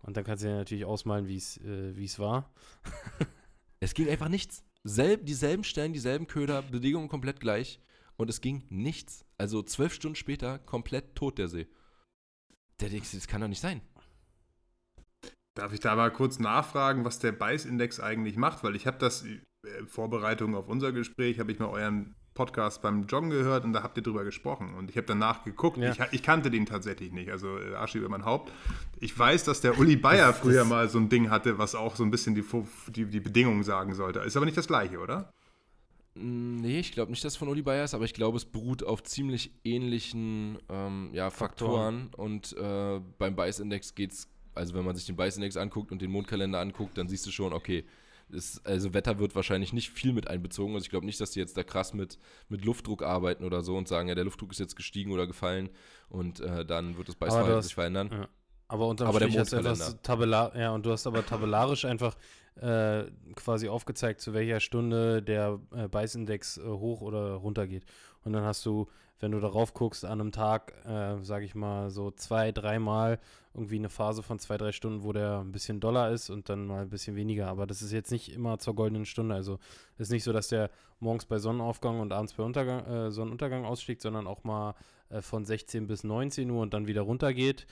[0.02, 2.52] Und dann kannst du dir natürlich ausmalen, wie es äh, es war.
[3.78, 4.64] Es ging einfach nichts.
[4.84, 7.78] Selb, dieselben Stellen, dieselben Köder, Bedingungen komplett gleich.
[8.16, 9.24] Und es ging nichts.
[9.36, 11.66] Also zwölf Stunden später komplett tot der See.
[12.80, 13.82] Der denkst du, das kann doch nicht sein.
[15.56, 18.62] Darf ich da mal kurz nachfragen, was der Beißindex eigentlich macht?
[18.62, 19.40] Weil ich habe das äh,
[19.78, 23.82] in Vorbereitung auf unser Gespräch, habe ich mal euren Podcast beim Joggen gehört und da
[23.82, 24.74] habt ihr drüber gesprochen.
[24.74, 25.78] Und ich habe danach geguckt.
[25.78, 25.92] Ja.
[25.92, 28.52] Ich, ich kannte den tatsächlich nicht, also äh, Asche über mein Haupt.
[29.00, 32.04] Ich weiß, dass der Uli Bayer früher mal so ein Ding hatte, was auch so
[32.04, 32.44] ein bisschen die,
[32.88, 34.18] die, die Bedingungen sagen sollte.
[34.20, 35.32] Ist aber nicht das gleiche, oder?
[36.14, 38.44] Mm, Nee, ich glaube nicht, dass es von Uli Bayer ist, aber ich glaube, es
[38.44, 42.10] beruht auf ziemlich ähnlichen ähm, ja, Faktoren.
[42.16, 46.10] Und äh, beim Beißindex geht es, also wenn man sich den Beißindex anguckt und den
[46.10, 47.84] Mondkalender anguckt, dann siehst du schon, okay,
[48.28, 50.74] das, also Wetter wird wahrscheinlich nicht viel mit einbezogen.
[50.74, 53.76] Also ich glaube nicht, dass die jetzt da krass mit, mit Luftdruck arbeiten oder so
[53.76, 55.70] und sagen, ja, der Luftdruck ist jetzt gestiegen oder gefallen
[56.08, 58.10] und äh, dann wird das Beißverhalten sich verändern.
[58.10, 58.28] Ja.
[58.68, 62.16] Aber unterm Aber der Strich hast du tabelar, ja, und du hast aber tabellarisch einfach
[62.56, 63.04] äh,
[63.36, 67.84] quasi aufgezeigt, zu welcher Stunde der äh, Beißindex äh, hoch oder runter geht.
[68.24, 68.88] Und dann hast du,
[69.20, 73.20] wenn du darauf guckst, an einem Tag, äh, sage ich mal, so zwei, dreimal
[73.56, 76.66] irgendwie eine Phase von zwei, drei Stunden, wo der ein bisschen doller ist und dann
[76.66, 77.48] mal ein bisschen weniger.
[77.48, 79.34] Aber das ist jetzt nicht immer zur goldenen Stunde.
[79.34, 79.58] Also
[79.96, 84.02] ist nicht so, dass der morgens bei Sonnenaufgang und abends bei Untergang, äh, Sonnenuntergang ausstieg,
[84.02, 84.74] sondern auch mal
[85.08, 87.66] äh, von 16 bis 19 Uhr und dann wieder runtergeht.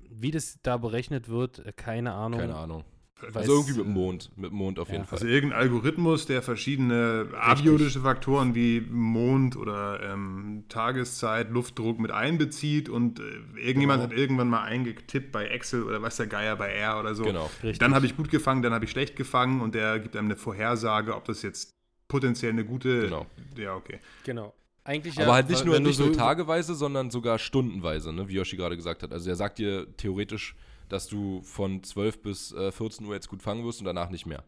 [0.00, 2.40] Wie das da berechnet wird, äh, keine Ahnung.
[2.40, 2.84] Keine Ahnung.
[3.22, 4.30] Weiß- Also irgendwie mit dem Mond.
[4.36, 4.94] Mit dem Mond auf Ja.
[4.94, 5.18] jeden Fall.
[5.18, 12.88] Also irgendein Algorithmus, der verschiedene abiotische Faktoren wie Mond oder ähm, Tageszeit, Luftdruck mit einbezieht
[12.88, 13.22] und äh,
[13.60, 14.12] irgendjemand Genau.
[14.12, 17.22] hat irgendwann mal eingetippt bei Excel oder was der Geier bei R oder so.
[17.24, 17.50] Genau.
[17.62, 17.78] Richtig.
[17.78, 20.36] Dann habe ich gut gefangen, dann habe ich schlecht gefangen und der gibt einem eine
[20.36, 21.70] Vorhersage, ob das jetzt
[22.08, 23.02] potenziell eine gute.
[23.02, 23.26] Genau.
[23.56, 24.00] Ja, okay.
[24.24, 24.52] Genau.
[24.84, 28.28] Eigentlich Aber ja, halt nicht nur, nicht nur so- tageweise, sondern sogar stundenweise, ne?
[28.28, 29.12] wie Yoshi gerade gesagt hat.
[29.12, 30.56] Also er sagt dir theoretisch,
[30.92, 34.26] dass du von 12 bis äh, 14 Uhr jetzt gut fangen wirst und danach nicht
[34.26, 34.44] mehr.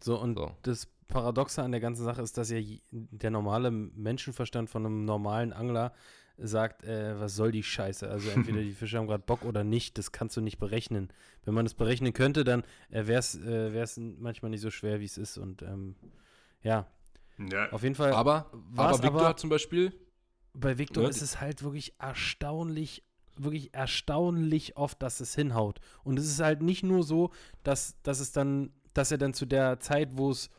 [0.00, 0.52] So, und So.
[0.62, 5.52] das Paradoxe an der ganzen Sache ist, dass ja der normale Menschenverstand von einem normalen
[5.52, 5.92] Angler
[6.36, 8.08] sagt, äh, was soll die Scheiße?
[8.08, 11.08] Also entweder die Fische haben gerade Bock oder nicht, das kannst du nicht berechnen.
[11.44, 15.04] Wenn man das berechnen könnte, dann äh, wäre es äh, manchmal nicht so schwer, wie
[15.04, 15.36] es ist.
[15.38, 15.96] Und ähm,
[16.62, 16.86] ja,
[17.50, 18.12] Ja, auf jeden Fall.
[18.12, 19.92] Aber, aber Victor aber- zum Beispiel,
[20.54, 21.08] Bei Victor Ne?
[21.08, 23.02] ist es halt wirklich erstaunlich,
[23.42, 25.80] wirklich erstaunlich oft, dass es hinhaut.
[26.04, 27.30] Und es ist halt nicht nur so,
[27.62, 30.50] dass, dass es dann, dass er dann zu der Zeit, wo es,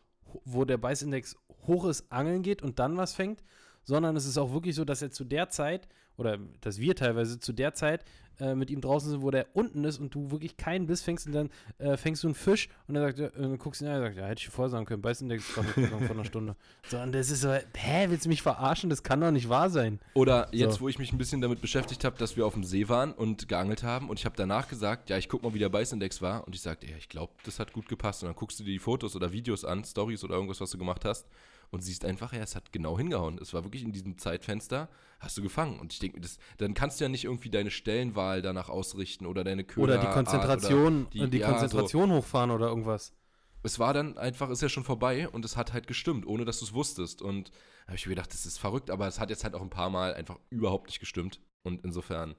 [0.46, 1.36] wo der Beißindex
[1.68, 3.44] hoch ist, angeln geht und dann was fängt,
[3.84, 5.88] sondern es ist auch wirklich so, dass er zu der Zeit,
[6.20, 8.04] oder dass wir teilweise zu der Zeit
[8.40, 11.28] äh, mit ihm draußen sind, wo der unten ist und du wirklich keinen Biss fängst
[11.28, 13.98] und dann äh, fängst du einen Fisch und dann sagt er, äh, guckst ihn an
[13.98, 15.64] und sagt, ja, hätte ich dir vorher sagen können, Beißindex vor
[16.10, 16.56] einer Stunde.
[16.88, 18.90] So, und das ist so, hä, willst du mich verarschen?
[18.90, 20.00] Das kann doch nicht wahr sein.
[20.14, 20.82] oder jetzt, So.
[20.82, 23.48] wo ich mich ein bisschen damit beschäftigt habe, dass wir auf dem See waren und
[23.48, 26.46] geangelt haben und ich habe danach gesagt, ja, ich guck mal, wie der Beißindex war
[26.46, 28.24] und ich sagte, ja, ich glaube, das hat gut gepasst.
[28.24, 30.78] Und dann guckst du dir die Fotos oder Videos an, Stories oder irgendwas, was du
[30.78, 31.28] gemacht hast
[31.72, 33.38] und siehst einfach, ja, es hat genau hingehauen.
[33.42, 35.80] Es war wirklich in diesem Zeitfenster, hast du gefangen.
[35.80, 39.44] Und ich denke, das, dann kannst du ja nicht irgendwie deine Stellenwahl danach ausrichten oder
[39.44, 39.84] deine Köder.
[39.84, 41.52] Oder die Konzentration, die- äh, die, ja, so.
[41.54, 43.14] Konzentration hochfahren oder irgendwas.
[43.62, 46.60] es war dann einfach, ist ja schon vorbei und es hat halt gestimmt, ohne dass
[46.60, 47.22] du es wusstest.
[47.22, 49.62] Und da habe ich mir gedacht, das ist verrückt, aber es hat jetzt halt auch
[49.62, 51.40] ein paar Mal einfach überhaupt nicht gestimmt.
[51.64, 52.36] Und insofern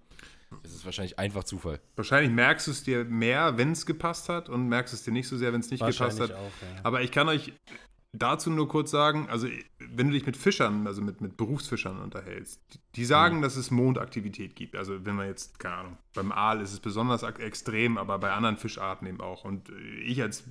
[0.64, 1.78] ist es wahrscheinlich einfach Zufall.
[1.94, 5.28] wahrscheinlich merkst du es dir mehr, wenn es gepasst hat und merkst es dir nicht
[5.28, 6.36] so sehr, wenn es nicht gepasst Wahrscheinlich hat.
[6.36, 6.80] auch, ja.
[6.82, 7.52] Aber ich kann euch
[8.12, 9.46] dazu nur kurz sagen, also
[9.78, 13.70] wenn du dich mit Fischern, also mit, mit Berufsfischern unterhältst, die, die sagen, dass es
[13.70, 14.76] Mondaktivität gibt.
[14.76, 18.56] Also wenn man jetzt, keine Ahnung, beim Aal ist es besonders extrem, aber bei anderen
[18.56, 19.44] Fischarten eben auch.
[19.44, 20.44] Und äh, ich als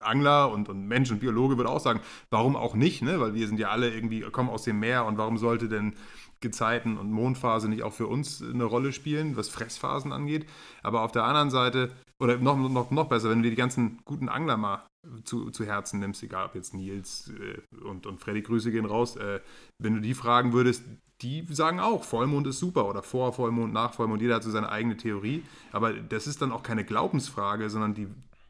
[0.00, 2.00] Angler und, und Mensch und Biologe würde auch sagen,
[2.30, 3.20] warum auch nicht, ne?
[3.20, 5.94] Weil wir sind ja alle irgendwie, kommen aus dem Meer und warum sollte denn
[6.40, 10.46] Gezeiten und Mondphase nicht auch für uns eine Rolle spielen, was Fressphasen angeht.
[10.82, 14.00] Aber auf der anderen Seite, oder noch, noch, noch besser, wenn du dir die ganzen
[14.04, 14.84] guten Angler mal
[15.24, 19.16] zu, zu Herzen nimmst, egal ob jetzt Nils äh, und, und Freddy, Grüße gehen raus,
[19.16, 19.40] äh,
[19.78, 20.84] wenn du die fragen würdest,
[21.22, 24.70] die sagen auch, Vollmond ist super oder vor Vollmond, nach Vollmond, jeder hat so seine
[24.70, 25.44] eigene Theorie.
[25.70, 28.08] Aber das ist dann auch keine Glaubensfrage, sondern die,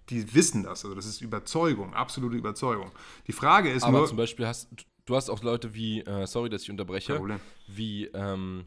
[0.08, 0.84] die wissen das.
[0.84, 2.90] Also das ist Überzeugung, absolute Überzeugung.
[3.26, 4.06] Die Frage ist Aber nur.
[4.06, 4.68] zum Beispiel hast
[5.04, 7.40] du hast auch Leute wie, äh, sorry, dass ich unterbreche, Problem.
[7.66, 8.64] wie, ähm,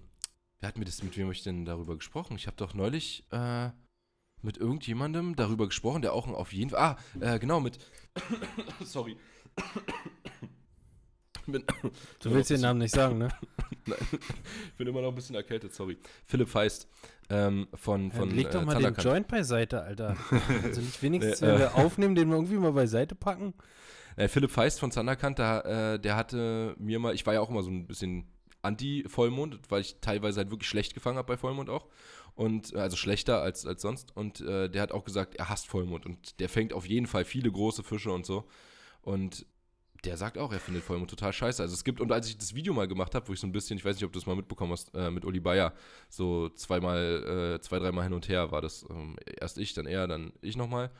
[0.59, 2.35] wer hat mir das, mit wem habe ich denn darüber gesprochen?
[2.35, 3.69] Ich habe doch neulich äh,
[4.45, 7.79] mit irgendjemandem darüber gesprochen, der auch auf jeden Fall, ah, äh, genau, mit,
[8.83, 9.17] sorry.
[11.47, 11.63] Bin,
[12.19, 13.27] Du willst den Namen nicht sagen, ne?
[13.85, 15.97] Nein, ich bin immer noch ein bisschen erkältet, sorry.
[16.25, 16.87] Philipp Feist
[17.29, 18.95] ähm, von, Ja, von leg doch äh, mal den.
[18.95, 20.17] Joint beiseite, Alter.
[20.63, 21.59] Also nicht wenigstens, Nee, wenn äh.
[21.59, 23.53] wir aufnehmen, den wir irgendwie mal beiseite packen.
[24.15, 27.49] Äh, Philipp Feist von Zanderkant, da, äh, der hatte mir mal, ich war ja auch
[27.49, 28.25] immer so ein bisschen
[28.63, 31.87] Anti-Vollmond, weil ich teilweise halt wirklich schlecht gefangen habe bei Vollmond auch.
[32.35, 34.15] Und äh, also schlechter als, als sonst.
[34.15, 36.05] Und äh, der hat auch gesagt, er hasst Vollmond.
[36.05, 38.45] Und der fängt auf jeden Fall viele große Fische und so.
[39.01, 39.45] Und
[40.05, 41.61] der sagt auch, er findet Vollmond total scheiße.
[41.61, 43.51] Also es gibt, und als ich das Video mal gemacht habe, wo ich so ein
[43.51, 45.73] bisschen, ich weiß nicht, ob du das mal mitbekommen hast, äh, mit Uli Bayer,
[46.09, 48.85] so zweimal, äh, zwei, dreimal hin und her war das.
[48.89, 50.91] Ähm, erst ich, dann er, dann ich nochmal.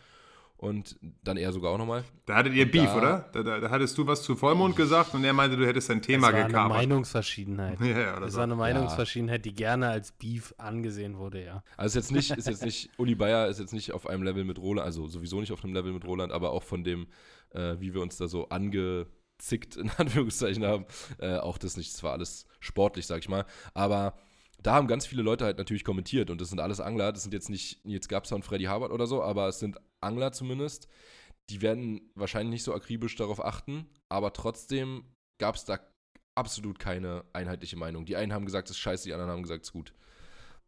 [0.58, 2.06] Und dann er sogar auch nochmal.
[2.26, 3.30] Da hattet ihr Beef, da- oder?
[3.34, 6.02] Da, da, da hattest du was zu Vollmond gesagt und er meinte, du hättest dein
[6.02, 6.78] Thema das war eine gekapert.
[6.78, 7.80] Meinungsverschiedenheit.
[7.82, 8.38] Ja, ja, oder Das so.
[8.38, 11.64] war eine Meinungsverschiedenheit, die gerne als Beef angesehen wurde, ja.
[11.76, 14.46] Also ist jetzt nicht, ist jetzt nicht, Uli Bayer ist jetzt nicht auf einem Level
[14.46, 17.08] mit Roland, also sowieso nicht auf einem Level mit Roland, aber auch von dem,
[17.52, 20.86] äh, wie wir uns da so angezickt, in Anführungszeichen haben,
[21.20, 23.46] äh, auch das nicht, das war alles sportlich, sag ich mal.
[23.74, 24.14] Aber
[24.64, 27.34] da haben ganz viele Leute halt natürlich kommentiert und das sind alles Angler, das sind
[27.34, 30.88] jetzt nicht Nils Gabser und Freddy Habert oder so, aber es sind Angler zumindest,
[31.50, 35.06] die werden wahrscheinlich nicht so akribisch darauf achten, aber trotzdem
[35.38, 35.80] gab es da
[36.36, 38.06] absolut keine einheitliche Meinung.
[38.06, 39.94] Die einen haben gesagt, es ist scheiße, die anderen haben gesagt, es ist gut.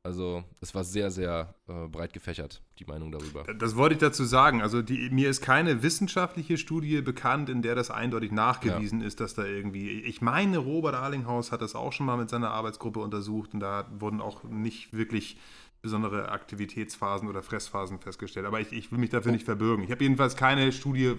[0.04, 3.44] Also es war sehr, sehr äh, breit gefächert, die Meinung darüber.
[3.56, 4.62] Das wollte ich dazu sagen.
[4.62, 9.08] Also die, mir ist keine wissenschaftliche Studie bekannt, in der das eindeutig nachgewiesen ja.
[9.08, 10.00] ist, dass da irgendwie.
[10.02, 13.86] Ich meine, Robert Arlinghaus hat das auch schon mal mit seiner Arbeitsgruppe untersucht und da
[14.00, 15.38] wurden auch nicht wirklich
[15.82, 18.46] besondere Aktivitätsphasen oder Fressphasen festgestellt.
[18.46, 19.84] Aber ich, ich will mich dafür nicht verbürgen.
[19.84, 21.16] Ich habe jedenfalls keine Studie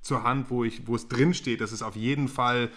[0.00, 2.70] zur Hand, wo, ich, wo es drinsteht, dass es auf jeden Fall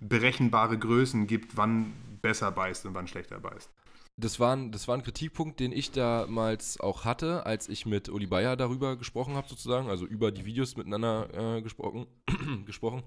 [0.00, 3.70] berechenbare Größen gibt, wann besser beißt und wann schlechter beißt
[4.18, 8.08] das war, ein, das war ein Kritikpunkt, den ich damals auch hatte, als ich mit
[8.08, 12.06] Uli Bayer darüber gesprochen habe, sozusagen, also über die Videos miteinander äh, gesprochen,
[12.66, 13.04] gesprochen.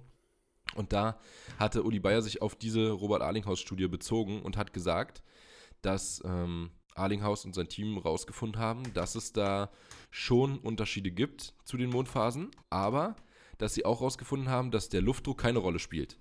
[0.73, 1.19] Und da
[1.59, 5.21] hatte Uli Bayer sich auf diese Robert Arlinghaus-Studie bezogen und hat gesagt,
[5.81, 9.69] dass ähm, Arlinghaus und sein Team rausgefunden haben, dass es da
[10.09, 13.15] schon Unterschiede gibt zu den Mondphasen, aber
[13.57, 16.17] dass sie auch rausgefunden haben, dass der Luftdruck keine Rolle spielt.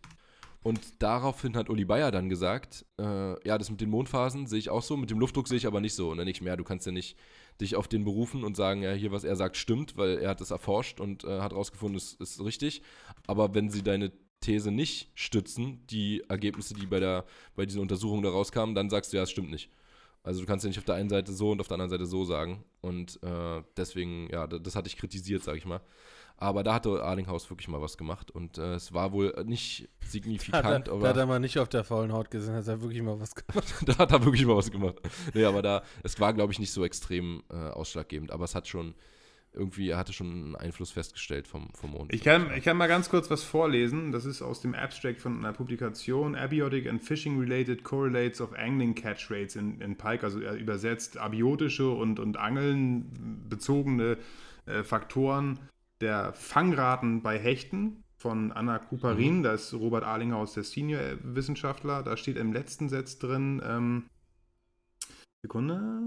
[0.62, 4.68] Und daraufhin hat Uli Bayer dann gesagt, äh, ja, das mit den Mondphasen sehe ich
[4.68, 6.10] auch so, mit dem Luftdruck sehe ich aber nicht so.
[6.10, 7.16] Und dann nicht mehr, du kannst ja nicht
[7.62, 10.42] dich auf den berufen und sagen, ja, hier, was er sagt, stimmt, weil er hat
[10.42, 12.82] das erforscht und äh, hat rausgefunden, es ist richtig.
[13.26, 17.24] Aber wenn sie deine These nicht stützen, die Ergebnisse, die bei, der,
[17.56, 19.70] bei dieser Untersuchung da rauskamen, dann sagst du, ja, es stimmt nicht.
[20.22, 22.06] Also du kannst ja nicht auf der einen Seite so und auf der anderen Seite
[22.06, 22.64] so sagen.
[22.80, 25.80] Und äh, deswegen, ja, das, hatte ich kritisiert, sage ich mal.
[26.36, 30.64] Aber da hatte Arlinghaus wirklich mal was gemacht und äh, es war wohl nicht signifikant.
[30.64, 32.66] Da hat, er, aber da hat er mal nicht auf der faulen Haut gesehen, hat
[32.66, 33.74] er wirklich mal was gemacht.
[33.86, 34.96] da hat er wirklich mal was gemacht.
[35.34, 38.68] Nee, aber da, es war, glaube ich, nicht so extrem äh, ausschlaggebend, aber es hat
[38.68, 38.94] schon
[39.52, 42.12] irgendwie, er hatte schon einen Einfluss festgestellt vom, vom Mond.
[42.14, 44.12] Ich kann, ich kann mal ganz kurz was vorlesen.
[44.12, 46.36] Das ist aus dem Abstract von einer Publikation.
[46.36, 52.20] Abiotic and Fishing-Related Correlates of Angling Catch Rates in, in Pike, also übersetzt abiotische und,
[52.20, 54.18] und Angeln bezogene
[54.66, 55.58] äh, Faktoren
[56.00, 59.42] der Fangraten bei Hechten von Anna Kuparin, mhm.
[59.42, 64.04] da ist Robert Arlinghaus der Senior-Wissenschaftler, da steht im letzten Satz drin, ähm,
[65.42, 66.00] Sekunde,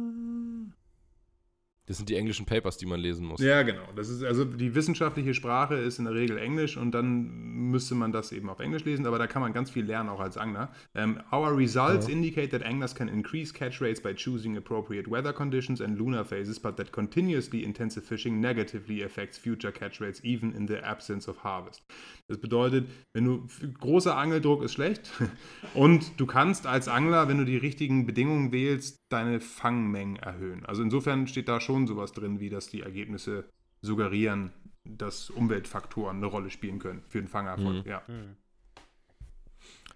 [1.86, 3.42] das sind die englischen Papers, die man lesen muss.
[3.42, 3.84] Ja, genau.
[3.96, 7.30] Das ist also die wissenschaftliche Sprache ist in der Regel Englisch und dann
[7.72, 10.22] müsste man das eben auf Englisch lesen, aber da kann man ganz viel lernen, auch
[10.22, 10.72] als Angler.
[10.94, 12.14] Um, our results ja.
[12.14, 16.58] indicate that anglers can increase catch rates by choosing appropriate weather conditions and lunar phases,
[16.58, 21.44] but that continuously intensive fishing negatively affects future catch rates even in the absence of
[21.44, 21.84] harvest.
[22.30, 23.48] Das bedeutet, wenn du
[23.80, 25.12] großer Angeldruck ist schlecht
[25.74, 30.66] und du kannst als Angler, wenn du die richtigen Bedingungen wählst, deine Fangmengen erhöhen.
[30.66, 33.46] Also insofern steht da schon sowas drin, wie dass die Ergebnisse
[33.82, 34.52] suggerieren,
[34.84, 37.86] dass Umweltfaktoren eine Rolle spielen können für den Fangerfolg.
[37.86, 37.90] Mhm.
[37.90, 38.04] Ja.
[38.08, 38.36] Mhm.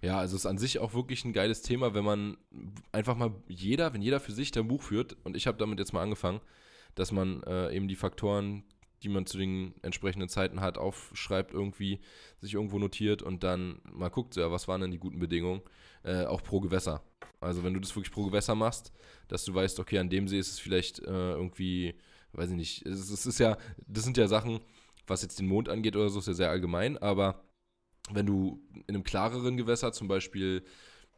[0.00, 2.36] Ja, also es ist an sich auch wirklich ein geiles Thema, wenn man
[2.92, 5.92] einfach mal jeder, wenn jeder für sich dein Buch führt, und ich habe damit jetzt
[5.92, 6.40] mal angefangen,
[6.94, 8.62] dass man äh, eben die Faktoren,
[9.02, 12.00] die man zu den entsprechenden Zeiten hat, aufschreibt irgendwie,
[12.40, 15.62] sich irgendwo notiert und dann mal guckt, ja, was waren denn die guten Bedingungen,
[16.04, 17.02] äh, auch pro Gewässer.
[17.40, 18.92] Also wenn du das wirklich pro Gewässer machst,
[19.28, 21.94] dass du weißt, okay, an dem See ist es vielleicht äh, irgendwie,
[22.32, 24.60] weiß ich nicht, es, es, ist ja, das sind ja Sachen,
[25.06, 27.44] was jetzt den Mond angeht oder so, ist ja sehr allgemein, aber
[28.10, 30.64] wenn du in einem klareren Gewässer, zum Beispiel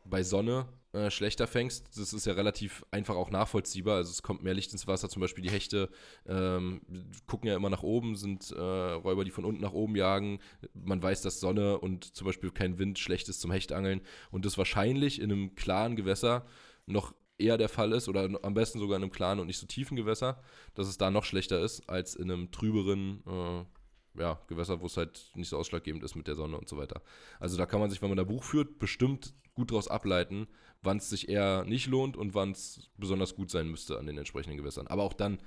[0.05, 3.97] bei Sonne, äh, schlechter fängst, das ist ja relativ einfach auch nachvollziehbar.
[3.97, 5.89] Also es kommt mehr Licht ins Wasser, zum Beispiel die Hechte
[6.27, 6.81] ähm,
[7.27, 10.41] gucken ja immer nach oben, sind äh, Räuber, die von unten nach oben jagen.
[10.75, 14.01] Man weiß, dass Sonne und zum Beispiel kein Wind schlecht ist zum Hechtangeln
[14.31, 16.45] und das wahrscheinlich in einem klaren Gewässer
[16.87, 19.67] noch eher der Fall ist oder am besten sogar in einem klaren und nicht so
[19.67, 20.43] tiefen Gewässer,
[20.75, 24.97] dass es da noch schlechter ist als in einem trüberen äh, ja, Gewässer, wo es
[24.97, 27.03] halt nicht so ausschlaggebend ist mit der Sonne und so weiter.
[27.39, 30.49] Also da kann man sich, wenn man da Buch führt, bestimmt gut daraus ableiten,
[30.83, 34.19] wann es sich eher nicht lohnt und wann es besonders gut sein müsste an den
[34.19, 34.87] entsprechenden Gewässern.
[34.87, 35.39] Aber auch dann,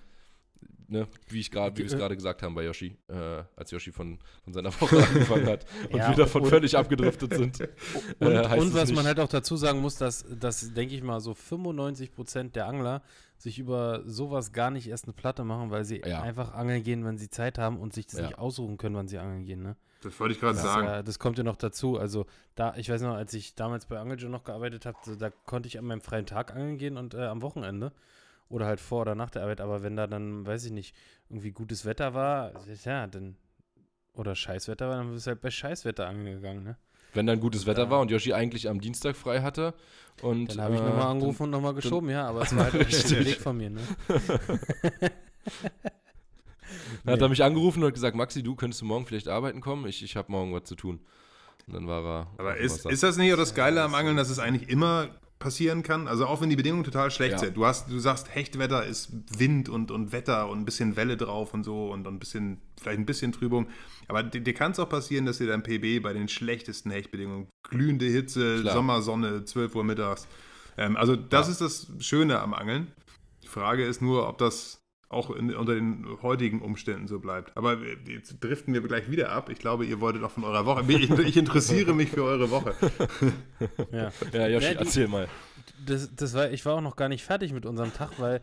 [0.88, 3.92] ne, wie ich gerade, wie wir es gerade gesagt haben bei Yoshi, äh, als Yoshi
[3.92, 7.60] von, von seiner Woche angefangen hat und ja, wir davon und, völlig abgedriftet sind.
[8.20, 11.20] Und, äh, und was man halt auch dazu sagen muss, dass, dass denke ich mal,
[11.20, 13.02] so 95 Prozent der Angler
[13.44, 16.22] sich über sowas gar nicht erst eine Platte machen, weil sie ja.
[16.22, 18.28] einfach angeln gehen, wenn sie Zeit haben und sich das ja.
[18.28, 19.76] nicht aussuchen können, wann sie angeln gehen, ne?
[20.02, 20.88] Das wollte ich gerade sagen.
[20.88, 21.98] Ja, das kommt ja noch dazu.
[21.98, 22.26] Also,
[22.56, 25.78] da, ich weiß noch, als ich damals bei Angeljo noch gearbeitet habe, da konnte ich
[25.78, 27.92] an meinem freien Tag angeln gehen und äh, am Wochenende.
[28.50, 29.62] Oder halt vor oder nach der Arbeit.
[29.62, 30.96] Aber wenn da dann, weiß ich nicht,
[31.30, 32.52] irgendwie gutes Wetter war,
[32.84, 33.36] ja, dann.
[34.14, 36.78] Oder Scheißwetter war, dann bist du halt bei Scheißwetter angegangen, ne?
[37.14, 37.90] Wenn dann gutes Wetter ja.
[37.90, 39.74] war und Yoshi eigentlich am Dienstag frei hatte.
[40.22, 42.76] Und, dann habe ich äh, nochmal angerufen und nochmal geschoben, ja, aber es war halt
[42.76, 43.82] ein Weg von mir, ne?
[47.04, 49.62] Dann hat er mich angerufen und hat gesagt, Maxi, du könntest du morgen vielleicht arbeiten
[49.62, 49.86] kommen?
[49.88, 51.00] Ich, ich habe morgen was zu tun.
[51.68, 52.28] Und dann war er.
[52.38, 55.10] Aber ist, ist das nicht auch das Geile am Angeln, dass es eigentlich immer
[55.44, 56.08] passieren kann?
[56.08, 57.38] Also auch wenn die Bedingungen total schlecht ja.
[57.38, 57.58] sind.
[57.58, 61.54] Du, hast, du sagst, Hechtwetter ist Wind und, und Wetter und ein bisschen Welle drauf
[61.54, 63.68] und so und, und ein bisschen, vielleicht ein bisschen Trübung.
[64.08, 67.48] Aber dir, dir kann es auch passieren, dass dir dein PB bei den schlechtesten Hechtbedingungen,
[67.70, 68.74] glühende Hitze, Klar.
[68.74, 70.28] Sommersonne, 12 Uhr mittags,
[70.78, 72.88] Ähm, also das ist das Schöne am Angeln.
[73.44, 74.83] Die Frage ist nur, ob das
[75.14, 77.56] auch in, unter den heutigen Umständen so bleibt.
[77.56, 79.50] Aber jetzt driften wir gleich wieder ab.
[79.50, 80.84] Ich glaube, ihr wolltet auch von eurer Woche.
[80.88, 82.76] Ich, ich interessiere mich für eure Woche.
[83.92, 85.28] Ja, ja Joshi, ja, erzähl mal.
[85.86, 88.42] Das, das war, ich war auch noch gar nicht fertig mit unserem Tag, weil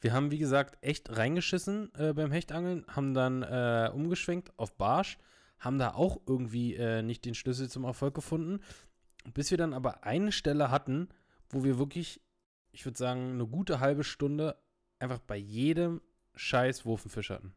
[0.00, 5.18] wir haben, wie gesagt, echt reingeschissen äh, beim Hechtangeln, haben dann äh, umgeschwenkt auf Barsch,
[5.58, 8.60] haben da auch irgendwie äh, nicht den Schlüssel zum Erfolg gefunden,
[9.34, 11.08] bis wir dann aber eine Stelle hatten,
[11.50, 12.20] wo wir wirklich,
[12.72, 14.56] ich würde sagen, eine gute halbe Stunde
[14.98, 16.00] einfach bei jedem
[16.38, 17.54] scheiß Wurfenfisch hatten.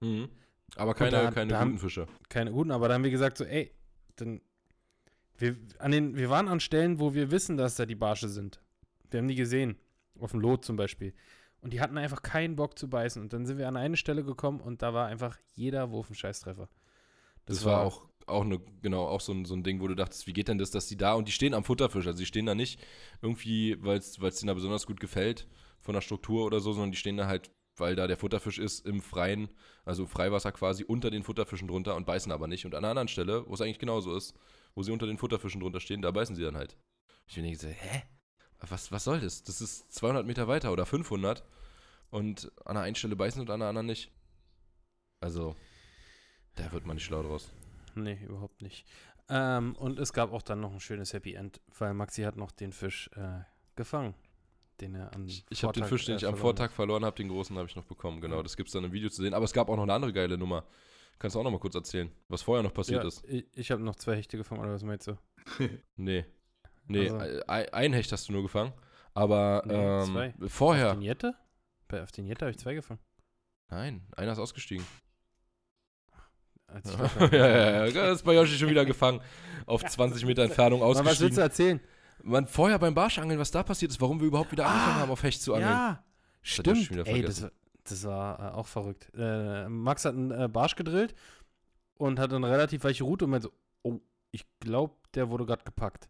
[0.00, 0.28] Mhm.
[0.76, 2.06] Aber keine, da, keine da guten haben, Fische.
[2.28, 3.70] Keine guten, aber da haben wir gesagt, so, ey,
[4.16, 4.40] dann.
[5.36, 8.60] Wir, an den, wir waren an Stellen, wo wir wissen, dass da die Barsche sind.
[9.10, 9.76] Wir haben die gesehen.
[10.20, 11.12] Auf dem Lot zum Beispiel.
[11.60, 13.20] Und die hatten einfach keinen Bock zu beißen.
[13.20, 16.14] Und dann sind wir an eine Stelle gekommen und da war einfach jeder Wurf ein
[16.14, 16.68] Scheißtreffer.
[17.46, 19.88] Das, das war, war auch, auch eine, genau, auch so ein, so ein Ding, wo
[19.88, 22.06] du dachtest, wie geht denn das, dass die da und die stehen am Futterfisch.
[22.06, 22.80] Also die stehen da nicht
[23.22, 25.48] irgendwie, weil es denen da besonders gut gefällt
[25.80, 28.86] von der Struktur oder so, sondern die stehen da halt weil da der Futterfisch ist
[28.86, 29.48] im Freien,
[29.84, 32.64] also Freiwasser quasi unter den Futterfischen drunter und beißen aber nicht.
[32.64, 34.34] Und an einer anderen Stelle, wo es eigentlich genauso ist,
[34.74, 36.76] wo sie unter den Futterfischen drunter stehen, da beißen sie dann halt.
[37.26, 38.02] Ich bin so, hä?
[38.60, 39.42] Was, was soll das?
[39.42, 41.44] Das ist 200 Meter weiter oder 500
[42.10, 44.10] und an der einen Stelle beißen und an der anderen nicht.
[45.20, 45.56] Also,
[46.54, 47.50] da wird man nicht schlau draus.
[47.94, 48.86] Nee, überhaupt nicht.
[49.28, 52.52] Ähm, und es gab auch dann noch ein schönes Happy End, weil Maxi hat noch
[52.52, 53.40] den Fisch äh,
[53.74, 54.14] gefangen
[54.80, 57.56] den er am Ich, habe den Fisch, den ich am Vortag verloren habe, den großen
[57.56, 58.20] habe ich noch bekommen.
[58.20, 59.34] Genau, das gibt es dann im Video zu sehen.
[59.34, 60.64] Aber es gab auch noch eine andere geile Nummer.
[61.18, 63.24] Kannst du auch noch mal kurz erzählen, was vorher noch passiert ja, ist?
[63.28, 65.16] Ich, ich habe noch zwei Hechte gefangen, oder was meinst du?
[65.96, 66.24] nee.
[66.86, 67.42] Nee, also.
[67.46, 68.72] ein Hecht hast du nur gefangen.
[69.14, 70.88] Aber nee, ähm, vorher.
[70.88, 71.34] Auf den Jette?
[71.88, 73.00] Bei, auf den Jette habe ich zwei gefangen.
[73.70, 74.84] Nein, einer ist ausgestiegen.
[77.20, 79.20] ja, ja, ja, das ist bei Yoshi schon wieder gefangen.
[79.66, 81.12] Auf 20 Meter Entfernung ausgestiegen.
[81.12, 81.80] was willst du erzählen?
[82.24, 85.10] Man vorher beim Barschangeln, was da passiert ist, warum wir überhaupt wieder angefangen ah, haben,
[85.10, 85.70] auf Hecht zu angeln.
[85.70, 86.04] Ja,
[86.40, 87.06] das stimmt.
[87.06, 87.46] Ey, das,
[87.84, 89.10] das war äh, auch verrückt.
[89.16, 91.14] Äh, Max hat einen äh, Barsch gedrillt
[91.96, 95.64] und hat eine relativ weiche Route und meinte so, oh, ich glaube, der wurde gerade
[95.64, 96.08] gepackt.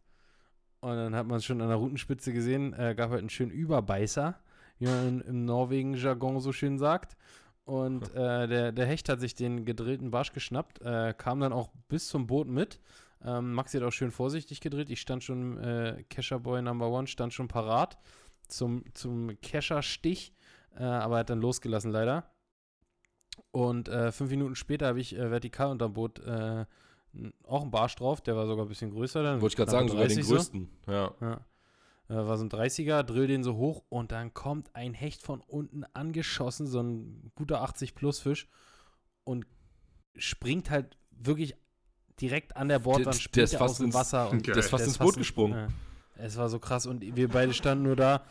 [0.81, 3.51] Und dann hat man es schon an der Routenspitze gesehen, äh, gab halt einen schönen
[3.51, 4.39] Überbeißer,
[4.79, 7.17] wie man im Norwegen-Jargon so schön sagt.
[7.65, 10.81] Und äh, der, der Hecht hat sich den gedrillten Barsch geschnappt,
[11.19, 12.81] kam dann auch bis zum Boot mit
[13.25, 14.91] ähm, Maxi hat auch schön vorsichtig gedreht.
[14.91, 17.99] Ich stand schon, äh, Kescher Boy Number One stand schon parat
[18.49, 20.35] zum, zum Kescher-Stich,
[20.77, 22.31] äh, aber er hat dann losgelassen leider.
[23.51, 26.67] Und äh, fünf Minuten später habe ich äh, vertikal unterm Boot äh,
[27.45, 29.23] auch einen Barsch drauf, der war sogar ein bisschen größer.
[29.23, 30.71] Dann Wollte ich gerade sagen, sogar den größten.
[30.85, 30.93] So.
[30.93, 31.15] Ja.
[31.21, 31.41] ja.
[32.09, 35.41] Äh, war so ein 30er, drill den so hoch und dann kommt ein Hecht von
[35.41, 38.49] unten angeschossen, so ein guter 80 Plus Fisch
[39.25, 39.47] und
[40.17, 41.55] springt halt wirklich
[42.21, 44.31] direkt an der Bordwand springt der ist fast aus dem Wasser.
[44.31, 45.55] Und der ist fast der ins Boot gesprungen.
[46.17, 48.25] Ja, es war so krass und wir beide standen nur da,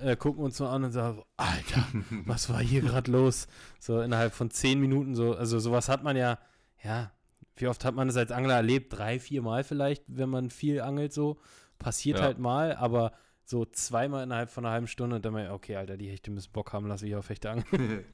[0.00, 1.86] äh, gucken uns nur an und sagen, Alter,
[2.26, 3.46] was war hier gerade los?
[3.80, 6.38] So innerhalb von zehn Minuten so, also sowas hat man ja,
[6.82, 7.12] ja,
[7.56, 8.96] wie oft hat man es als Angler erlebt?
[8.96, 11.38] Drei, vier Mal vielleicht, wenn man viel angelt so.
[11.78, 12.24] Passiert ja.
[12.24, 13.12] halt mal, aber
[13.44, 16.52] so zweimal innerhalb von einer halben Stunde und dann mal, okay, Alter, die Hechte müssen
[16.52, 18.04] Bock haben, lass ich auf Hechte angeln.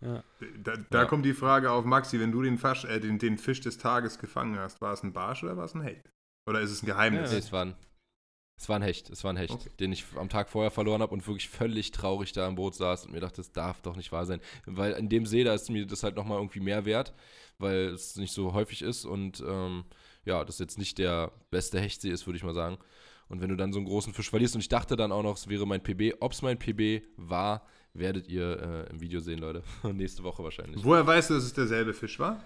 [0.00, 0.24] Ja.
[0.64, 1.04] Da, da ja.
[1.04, 4.18] kommt die Frage auf, Maxi, wenn du den, Fasch, äh, den, den, Fisch des Tages
[4.18, 6.10] gefangen hast, war es ein Barsch oder war es ein Hecht?
[6.46, 7.30] Oder ist es ein Geheimnis?
[7.30, 7.74] Ja, es, war ein,
[8.58, 9.70] es war ein Hecht, es war ein Hecht, okay.
[9.78, 13.06] den ich am Tag vorher verloren habe und wirklich völlig traurig da im Boot saß
[13.06, 14.40] und mir dachte, das darf doch nicht wahr sein.
[14.66, 17.14] Weil in dem See, da ist mir das halt nochmal irgendwie mehr wert,
[17.58, 19.84] weil es nicht so häufig ist und ähm,
[20.24, 22.78] ja, das jetzt nicht der beste Hechtsee ist, würde ich mal sagen.
[23.28, 25.36] Und wenn du dann so einen großen Fisch verlierst und ich dachte dann auch noch,
[25.36, 29.38] es wäre mein PB, ob es mein PB war, werdet ihr äh, im Video sehen,
[29.38, 29.62] Leute.
[29.92, 30.82] Nächste Woche wahrscheinlich.
[30.84, 32.42] Woher weißt du, dass es derselbe Fisch war?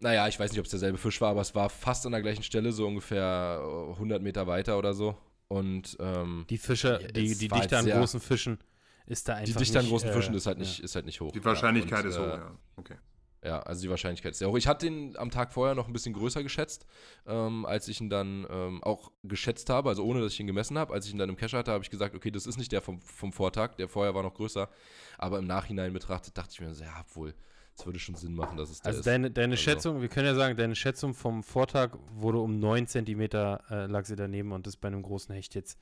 [0.00, 2.22] Naja, ich weiß nicht, ob es derselbe Fisch war, aber es war fast an der
[2.22, 3.60] gleichen Stelle, so ungefähr
[3.92, 5.16] 100 Meter weiter oder so.
[5.48, 8.58] Und ähm, die Fische, die, die Dichte an großen Fischen
[9.06, 9.52] ist da einfach.
[9.52, 10.84] Die Dichte an großen äh, Fischen ist halt, nicht, ja.
[10.84, 11.32] ist halt nicht hoch.
[11.32, 12.58] Die Wahrscheinlichkeit ja, und, ist hoch, äh, ja.
[12.76, 12.96] Okay.
[13.44, 14.56] Ja, also die Wahrscheinlichkeit ist sehr hoch.
[14.56, 16.86] Ich hatte ihn am Tag vorher noch ein bisschen größer geschätzt,
[17.26, 20.78] ähm, als ich ihn dann ähm, auch geschätzt habe, also ohne dass ich ihn gemessen
[20.78, 20.94] habe.
[20.94, 22.80] Als ich ihn dann im Cache hatte, habe ich gesagt, okay, das ist nicht der
[22.80, 24.70] vom, vom Vortag, der vorher war noch größer.
[25.18, 27.34] Aber im Nachhinein betrachtet dachte ich mir, ja, wohl,
[27.76, 29.06] es würde schon Sinn machen, dass es der also ist.
[29.06, 32.86] Deine, deine also Schätzung, wir können ja sagen, deine Schätzung vom Vortag wurde um 9
[32.86, 35.78] cm äh, lag sie daneben und das ist bei einem großen Hecht jetzt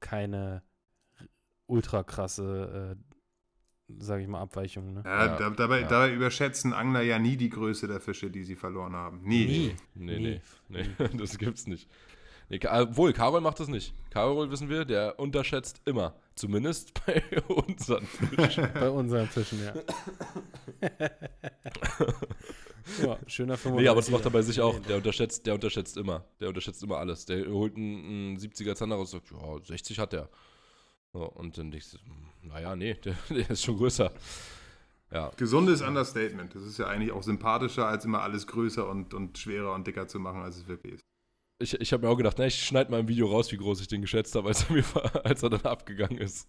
[0.00, 0.62] keine
[1.66, 3.15] ultra krasse äh,
[3.98, 4.94] sage ich mal, Abweichungen.
[4.94, 5.02] Ne?
[5.04, 5.88] Ja, ja, da, dabei, ja.
[5.88, 9.20] dabei, überschätzen Angler ja nie die Größe der Fische, die sie verloren haben.
[9.22, 9.46] Nie.
[9.46, 9.76] Nie.
[9.94, 10.86] Nee, nee, nee.
[10.98, 11.08] nee.
[11.18, 11.88] das gibt's nicht.
[12.48, 13.92] Nee, obwohl, Karol macht das nicht.
[14.10, 16.14] Karol, wissen wir, der unterschätzt immer.
[16.36, 18.68] Zumindest bei unseren Fischen.
[18.74, 19.74] bei unseren Fischen, ja.
[23.02, 23.82] Ja, schöner 35.
[23.82, 24.78] Nee, aber das macht er bei sich auch.
[24.80, 26.24] Der unterschätzt, der unterschätzt immer.
[26.40, 27.24] Der unterschätzt immer alles.
[27.26, 30.28] Der holt einen, einen 70er Zander raus und sagt, ja, 60 hat der.
[31.16, 34.12] So, und dann denkst du, hm, naja, nee, der, der ist schon größer.
[35.10, 35.30] Ja.
[35.38, 36.54] Gesundes Understatement.
[36.54, 40.08] Das ist ja eigentlich auch sympathischer, als immer alles größer und, und schwerer und dicker
[40.08, 41.00] zu machen, als es wirklich ist.
[41.58, 43.80] Ich, ich habe mir auch gedacht, na, ich schneide mal im Video raus, wie groß
[43.80, 44.84] ich den geschätzt habe, als, er mir,
[45.24, 46.48] als er dann abgegangen ist.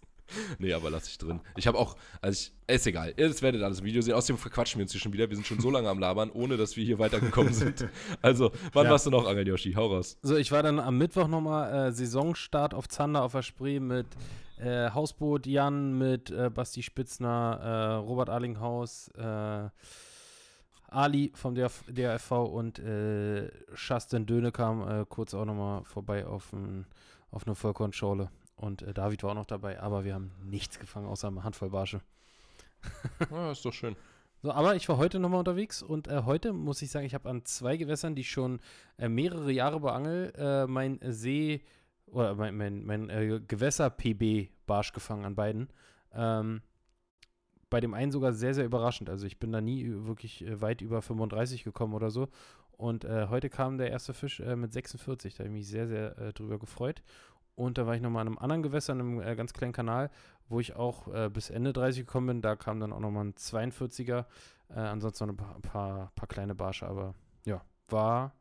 [0.58, 1.40] Nee, aber lass ich drin.
[1.56, 4.12] Ich habe auch, also ich, ist egal, ihr werdet alles im Video sehen.
[4.12, 5.30] Außerdem verquatschen wir uns hier schon wieder.
[5.30, 7.88] Wir sind schon so lange am Labern, ohne dass wir hier weitergekommen sind.
[8.20, 8.90] Also, wann Ja.
[8.90, 9.72] warst du noch angeln, Yoshi?
[9.72, 10.18] Hau raus.
[10.20, 14.06] So, ich war dann am Mittwoch nochmal äh, Saisonstart auf Zander auf der Spree mit
[14.58, 19.68] äh, Hausboot Jan, mit äh, Basti Spitzner, äh, Robert Arlinghaus, äh,
[20.88, 26.86] Ali vom DRF, DRFV und äh, Justin Döne kam kurz auch nochmal vorbei auf, ein,
[27.30, 28.30] auf eine Vollkornschorle.
[28.56, 32.00] Und David war auch noch dabei, aber wir haben nichts gefangen, außer eine Handvoll Barsche.
[33.30, 33.96] Ja, ist doch schön.
[34.40, 37.28] So, aber ich war heute nochmal unterwegs und äh, heute muss ich sagen, ich habe
[37.28, 38.60] an zwei Gewässern, die ich schon
[38.96, 41.64] äh, mehrere Jahre beangel, äh, mein See
[42.10, 45.68] oder mein, mein, mein äh, Gewässer-PB-Barsch gefangen an beiden.
[46.12, 46.62] Ähm,
[47.70, 49.10] bei dem einen sogar sehr, sehr überraschend.
[49.10, 52.28] Also ich bin da nie wirklich äh, weit über 35 gekommen oder so.
[52.72, 55.34] Und äh, heute kam der erste Fisch äh, mit 46.
[55.34, 57.02] Da habe ich mich sehr, sehr äh, drüber gefreut.
[57.54, 60.10] Und da war ich nochmal an einem anderen Gewässer, in einem äh, ganz kleinen Kanal,
[60.48, 62.42] wo ich auch äh, bis Ende 30 gekommen bin.
[62.42, 64.26] Da kam dann auch nochmal ein 42er.
[64.70, 66.86] Äh, ansonsten noch ein paar, paar, paar kleine Barsche.
[66.86, 68.32] Aber ja, war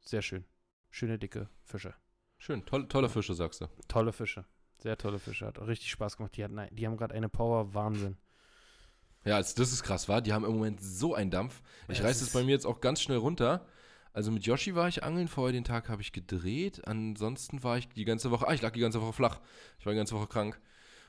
[0.00, 0.44] sehr schön.
[0.90, 1.94] Schöne, dicke Fische.
[2.38, 3.66] Schön, tolle, tolle Fische, sagst du.
[3.88, 4.44] Tolle Fische.
[4.78, 5.46] Sehr tolle Fische.
[5.46, 6.36] Hat auch richtig Spaß gemacht.
[6.36, 7.74] Die, hatten, die haben gerade eine Power.
[7.74, 8.16] Wahnsinn.
[9.24, 10.22] Ja, also das ist krass, war.
[10.22, 11.60] Die haben im Moment so einen Dampf.
[11.88, 13.66] Ich Ja, reiß es das bei mir jetzt auch ganz schnell runter.
[14.12, 16.86] Also mit Yoshi war ich angeln, vorher den Tag habe ich gedreht.
[16.86, 19.40] Ansonsten war ich die ganze Woche, ah, ich lag die ganze Woche flach.
[19.80, 20.60] Ich war die ganze Woche krank.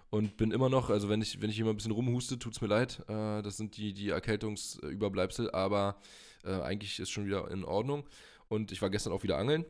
[0.09, 2.67] Und bin immer noch, also wenn ich, wenn ich immer ein bisschen rumhuste, tut's mir
[2.67, 3.03] leid.
[3.07, 5.97] Äh, das sind die, die Erkältungsüberbleibsel, aber
[6.43, 8.09] äh, eigentlich ist schon wieder in Ordnung.
[8.47, 9.65] Und ich war gestern auch wieder angeln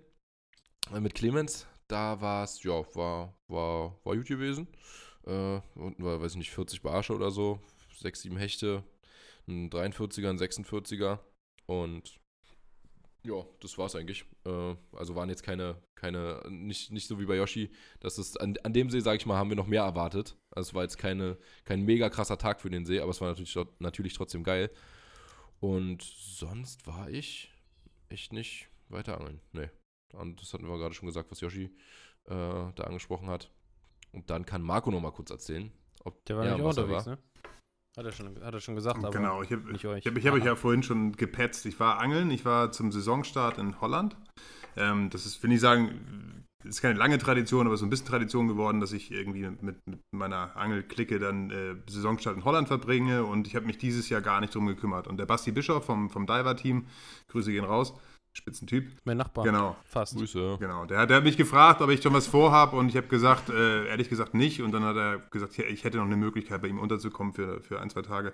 [1.00, 1.68] mit Clemens.
[1.88, 4.68] Da war es, ja, war, war, war gut gewesen.
[5.26, 7.60] Äh, und war, weiß ich nicht, 40 Barsche oder so,
[8.00, 8.84] 6, 7 Hechte,
[9.48, 11.20] ein 43er, ein 46er
[11.66, 12.20] und
[13.24, 14.26] ja, das war's eigentlich.
[14.46, 17.70] Äh, also waren jetzt keine, keine, nicht, nicht so wie bei Yoshi,
[18.00, 20.38] dass es an, an dem See, sag ich mal, haben wir noch mehr erwartet.
[20.52, 23.30] Also es war jetzt keine, kein mega krasser Tag für den See, aber es war
[23.30, 24.72] natürlich, natürlich trotzdem geil.
[25.60, 27.52] Und sonst war ich
[28.08, 29.42] echt nicht weiter angeln.
[29.52, 29.70] Nee.
[30.14, 31.66] Und das hatten wir gerade schon gesagt, was Yoshi
[32.26, 33.52] äh, da angesprochen hat.
[34.12, 35.72] Und dann kann Marco noch mal kurz erzählen,
[36.04, 37.16] ob Der war nämlich am auch unterwegs, war.
[37.16, 37.22] ne?
[37.98, 40.00] Hat er schon, hat er schon gesagt, aber genau, ich habe nicht euch.
[40.06, 40.48] ich hab, ich hab euch Ah.
[40.48, 41.66] ja vorhin schon gepetzt.
[41.66, 44.16] Ich war angeln, ich war zum Saisonstart in Holland.
[44.78, 48.48] Ähm, das ist, will ich sagen, ist keine lange Tradition, aber so ein bisschen Tradition
[48.48, 53.48] geworden, dass ich irgendwie mit, mit meiner Angelklicke dann äh, Saisonstart in Holland verbringe und
[53.48, 55.08] ich habe mich dieses Jahr gar nicht drum gekümmert.
[55.08, 56.86] Und der Basti Bischof vom, vom Diver-Team,
[57.28, 57.94] Grüße gehen raus,
[58.34, 58.88] Spitzentyp.
[59.04, 59.44] Mein Nachbar.
[59.44, 59.76] Genau.
[59.86, 60.16] Fast.
[60.16, 60.58] Grüße.
[60.60, 63.08] Genau, der, hat- der hat mich gefragt, ob ich schon was vorhab und ich habe
[63.08, 64.62] gesagt, äh, ehrlich gesagt nicht.
[64.62, 67.60] Und dann hat er gesagt, ja, ich hätte noch eine Möglichkeit, bei ihm unterzukommen für,
[67.62, 68.34] für ein, zwei Tage.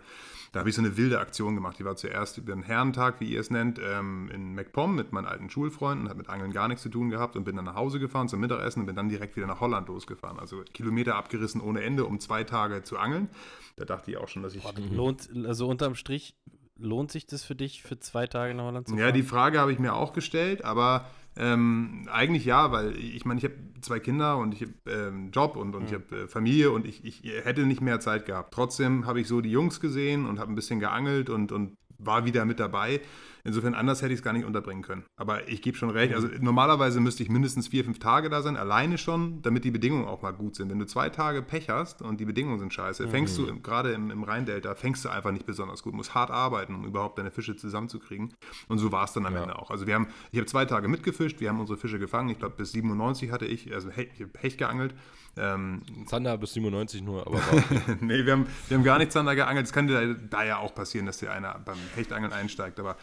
[0.52, 1.80] Da habe ich so eine wilde Aktion gemacht.
[1.80, 5.26] Die war zuerst über den Herrentag, wie ihr es nennt, ähm, in MacPom mit meinen
[5.26, 8.00] alten Schulfreunden, hat mit Angeln gar nichts zu tun gehabt und bin dann nach Hause
[8.00, 10.40] gefahren zum Mittagessen und bin dann direkt wieder nach Holland losgefahren.
[10.40, 13.30] Also Kilometer abgerissen ohne Ende, um zwei Tage zu angeln.
[13.78, 14.64] Da dachte ich auch schon, dass ich.
[14.64, 16.36] Boah, lohnt, also unterm Strich,
[16.78, 19.14] lohnt sich das für dich, für zwei Tage nach Holland zu Ja, fahren?
[19.14, 21.06] die Frage habe ich mir auch gestellt, aber
[21.38, 25.32] ähm, eigentlich ja, weil ich meine, ich habe zwei Kinder und ich habe ähm, einen
[25.32, 28.54] Job und, und ich habe äh, Familie und ich, ich hätte nicht mehr Zeit gehabt.
[28.54, 32.26] Trotzdem habe ich so die Jungs gesehen und habe ein bisschen geangelt und, und war
[32.26, 33.02] wieder mit dabei.
[33.48, 35.04] Insofern anders hätte ich es gar nicht unterbringen können.
[35.18, 36.16] Aber ich gebe schon recht.
[36.16, 40.06] Also normalerweise müsste ich mindestens vier, fünf Tage da sein, alleine schon, damit die Bedingungen
[40.06, 40.72] auch mal gut sind.
[40.72, 43.92] Wenn du zwei Tage Pech hast und die Bedingungen sind scheiße, fängst du im- gerade
[43.92, 45.94] im, im Rheindelta, fängst du einfach nicht besonders gut.
[45.94, 48.34] Musst hart arbeiten, um überhaupt deine Fische zusammenzukriegen.
[48.68, 49.44] Und so war es dann am Ja.
[49.44, 49.70] Ende auch.
[49.70, 52.30] Also wir haben, ich habe zwei Tage mitgefischt, wir haben unsere Fische gefangen.
[52.30, 54.96] Ich glaube bis 97 hatte ich, also Hecht, ich habe Hecht geangelt.
[55.38, 57.42] Ähm, Zander bis 97 nur, aber
[58.00, 59.66] nee, wir haben, wir haben gar nichts Zander geangelt.
[59.66, 62.96] Es kann da, da ja auch passieren, dass dir einer beim Hechtangeln einsteigt, aber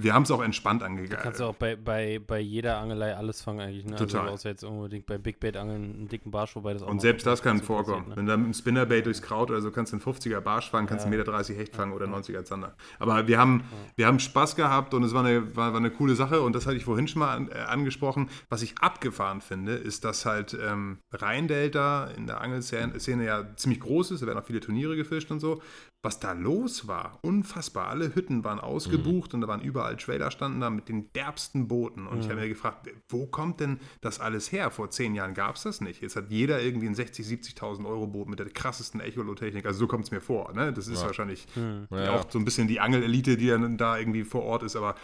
[0.00, 1.22] wir haben es auch entspannt angegangen.
[1.22, 3.96] Kannst du auch bei, bei, bei jeder Angelei alles fangen eigentlich, ne?
[3.96, 4.20] Total.
[4.22, 7.00] Also außer jetzt unbedingt bei Big Bait angeln einen dicken Barsch, wobei das auch Und
[7.00, 8.08] selbst das kann passiert, vorkommen.
[8.10, 8.16] ne?
[8.16, 10.70] Wenn du dann mit einem Spinnerbait durchs Kraut oder so kannst du einen 50er Barsch
[10.70, 11.22] fangen, kannst du Ja.
[11.22, 12.76] 1,30 Meter Hecht fangen oder 90er Zander.
[13.00, 13.64] Aber wir haben,
[13.96, 16.66] wir haben Spaß gehabt und es war eine, war, war eine coole Sache und das
[16.66, 18.30] hatte ich vorhin schon mal an, äh, angesprochen.
[18.48, 23.80] Was ich abgefahren finde, ist, dass halt ähm, Rheindelta in der Angelszene Szene ja ziemlich
[23.80, 25.60] groß ist, da werden auch viele Turniere gefischt und so.
[26.00, 27.88] Was da los war, unfassbar.
[27.88, 32.06] Alle Hütten waren ausgebucht und da waren überall Trailer standen da mit den derbsten Booten.
[32.06, 32.20] Und Mhm.
[32.22, 34.70] ich habe mir gefragt, wo kommt denn das alles her?
[34.70, 36.00] Vor zehn Jahren gab es das nicht.
[36.00, 39.66] Jetzt hat jeder irgendwie ein 60.000, 70.000 Euro Boot mit der krassesten Echolotechnik.
[39.66, 40.52] Also so kommt es mir vor.
[40.54, 40.72] Ne?
[40.72, 41.06] Das ist Ja.
[41.08, 41.46] wahrscheinlich
[41.90, 42.12] Ja.
[42.12, 44.76] auch so ein bisschen die Angelelite, die dann da irgendwie vor Ort ist.
[44.76, 44.94] Aber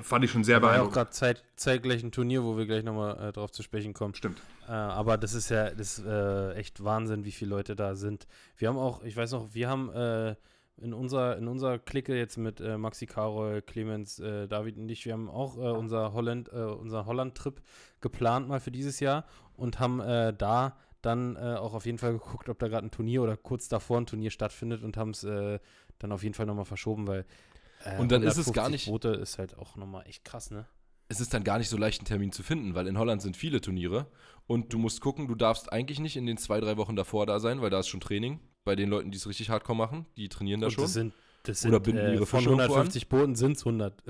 [0.00, 0.94] fand ich schon sehr War ja auch beeindruckend.
[0.94, 4.14] gerade Zeit, zeitgleich ein Turnier, wo wir gleich nochmal äh, drauf zu sprechen kommen.
[4.14, 4.40] Stimmt.
[4.66, 8.26] Äh, aber das ist ja das ist, äh, echt Wahnsinn, wie viele Leute da sind.
[8.56, 10.34] Wir haben auch, ich weiß noch, wir haben äh,
[10.80, 15.04] in unserer, in unserer Clique jetzt mit äh, Maxi Karol, Clemens, äh, David und ich,
[15.04, 17.60] wir haben auch äh, unser Holland, äh, unser Holland-Trip
[18.00, 19.24] geplant mal für dieses Jahr
[19.56, 22.90] und haben äh, da dann äh, auch auf jeden Fall geguckt, ob da gerade ein
[22.90, 25.58] Turnier oder kurz davor ein Turnier stattfindet und haben es äh,
[25.98, 27.24] dann auf jeden Fall nochmal verschoben, weil
[27.84, 30.50] äh, Und dann ist es 150 gar nicht- Boote ist halt auch nochmal echt krass,
[30.50, 30.66] ne?
[31.10, 33.34] es ist dann gar nicht so leicht, einen Termin zu finden, weil in Holland sind
[33.34, 34.06] viele Turniere
[34.46, 37.40] und du musst gucken, du darfst eigentlich nicht in den zwei, drei Wochen davor da
[37.40, 38.40] sein, weil da ist schon Training.
[38.64, 40.84] Bei den Leuten, die es richtig hardcore machen, die trainieren da Und schon.
[40.84, 41.14] das sind,
[41.44, 42.80] das Oder sind binden äh, ihre von Fische irgendwo an.
[42.80, 44.02] 150 Booten sind es 100.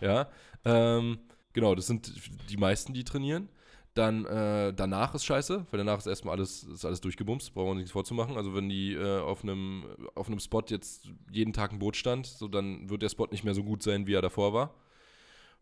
[0.00, 0.28] Ja,
[0.64, 1.18] ähm,
[1.52, 2.12] genau, das sind
[2.50, 3.48] die meisten, die trainieren.
[3.94, 7.70] Dann äh, danach ist scheiße, weil danach ist erstmal alles, ist alles durchgebumst, brauchen wir
[7.70, 8.36] uns nichts vorzumachen.
[8.36, 9.84] Also wenn die äh, auf einem
[10.16, 13.44] auf einem Spot jetzt jeden Tag ein Boot stand, so dann wird der Spot nicht
[13.44, 14.74] mehr so gut sein, wie er davor war.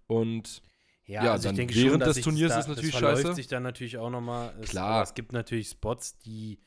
[0.07, 0.63] Und
[1.05, 3.35] Ja, dann während des sich Turniers da, ist natürlich das verläuft scheiße.
[3.35, 4.55] sich dann natürlich auch nochmal.
[4.63, 5.03] Klar.
[5.03, 6.59] Es gibt natürlich Spots, die,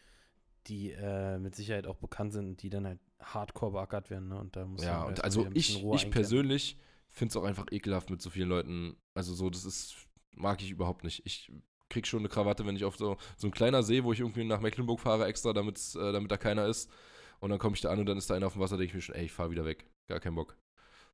[0.68, 4.30] die äh, mit Sicherheit auch bekannt sind und die dann halt hardcore beackert werden.
[4.30, 4.40] Ne?
[4.40, 6.78] Und da muss ja, und also ich, ich persönlich
[7.10, 8.98] finde es auch einfach ekelhaft mit so vielen Leuten.
[9.14, 9.96] Also so, das ist,
[10.36, 11.22] mag ich überhaupt nicht.
[11.26, 11.52] Ich
[11.90, 14.44] krieg schon eine Krawatte, wenn ich auf so, so ein kleiner See, wo ich irgendwie
[14.44, 16.92] nach Mecklenburg fahre extra, damit's, äh, damit da keiner ist.
[17.40, 18.90] Und dann komme ich da an und dann ist da einer auf dem Wasser, denke
[18.90, 19.86] ich mir schon, ey, ich fahr wieder weg.
[20.08, 20.58] Gar keinen Bock.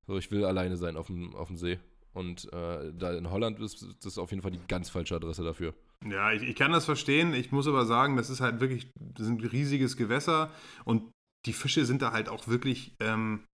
[0.08, 1.80] So, ich will alleine sein auf dem, auf dem See.
[2.14, 5.74] Und äh, da in Holland ist das auf jeden Fall die ganz falsche Adresse dafür.
[6.06, 7.34] Ja, ich, ich kann das verstehen.
[7.34, 10.52] Ich muss aber sagen, das ist halt wirklich, das ist ein riesiges Gewässer
[10.84, 11.12] und
[11.46, 13.46] die Fische sind da halt auch wirklich ähm,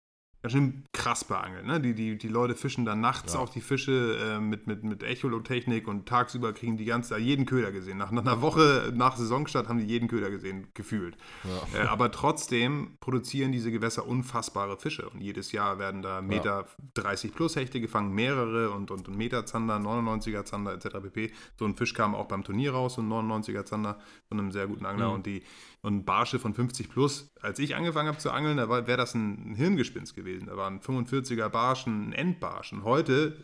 [0.47, 1.65] ganz schön krass beangelt.
[1.65, 1.79] Ne?
[1.81, 3.39] Die, die, die Leute fischen dann nachts Ja.
[3.39, 7.45] auch die Fische äh, mit, mit, mit Echolotechnik und tagsüber kriegen die ganz da jeden
[7.45, 7.97] Köder gesehen.
[7.97, 11.17] Nach, nach einer Woche nach Saisonstart haben die jeden Köder gesehen, gefühlt.
[11.43, 11.83] Ja.
[11.83, 15.09] Äh, aber trotzdem produzieren diese Gewässer unfassbare Fische.
[15.09, 19.45] Und jedes Jahr werden da Meter 30 plus Hechte gefangen, mehrere und, und, und Meter
[19.45, 20.97] Zander, 99er Zander etc.
[21.03, 21.31] pp.
[21.57, 24.67] So ein Fisch kam auch beim Turnier raus, so ein 99er Zander von einem sehr
[24.67, 25.09] guten Angler.
[25.09, 25.13] Mhm.
[25.15, 25.43] Und die
[25.81, 27.29] und Barsche von 50 plus.
[27.41, 30.47] Als ich angefangen habe zu angeln, da wäre das ein, ein Hirngespinst gewesen.
[30.47, 32.73] Da waren 45er Barschen, ein Endbarsch.
[32.73, 33.37] Und heute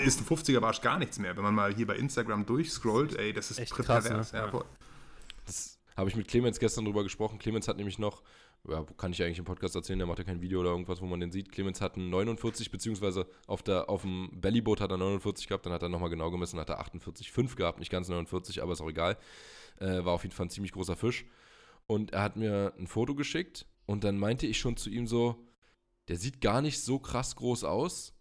[0.00, 1.36] äh, ist ein 50er Barsch gar nichts mehr.
[1.36, 4.04] Wenn man mal hier bei Instagram durchscrollt, ey, das ist Echt pervers.
[4.08, 4.38] krass, ne?
[4.38, 4.50] Ja, Ja.
[4.50, 4.64] voll.
[5.46, 7.38] Das habe ich mit Clemens gestern drüber gesprochen.
[7.38, 8.22] Clemens hat nämlich noch,
[8.68, 11.06] ja, kann ich eigentlich im Podcast erzählen, der macht ja kein Video oder irgendwas, wo
[11.06, 11.52] man den sieht.
[11.52, 15.72] Clemens hat einen 49, beziehungsweise auf, der, auf dem Bellyboot hat er 49 gehabt, dann
[15.72, 18.88] hat er nochmal genau gemessen, hat er 48,5 gehabt, nicht ganz 49, aber ist auch
[18.90, 19.16] egal.
[19.78, 21.24] Äh, war auf jeden Fall ein ziemlich großer Fisch.
[21.86, 25.46] Und er hat mir ein Foto geschickt und dann meinte ich schon zu ihm so,
[26.08, 28.14] der sieht gar nicht so krass groß aus,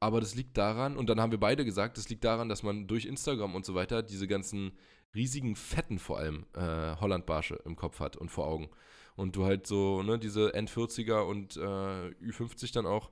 [0.00, 2.86] aber das liegt daran, und dann haben wir beide gesagt, das liegt daran, dass man
[2.86, 4.72] durch Instagram und so weiter diese ganzen
[5.14, 8.68] riesigen Fetten vor allem äh, Hollandbarsche im Kopf hat und vor Augen.
[9.16, 13.10] Und du halt so, ne, diese N40er und äh, Ü50 dann auch,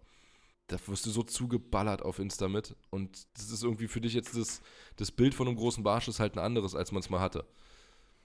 [0.67, 2.77] da wirst du so zugeballert auf Insta mit.
[2.91, 4.61] Und das ist irgendwie für dich jetzt das,
[4.97, 7.47] das Bild von einem großen Barsch ist halt ein anderes, als man es mal hatte.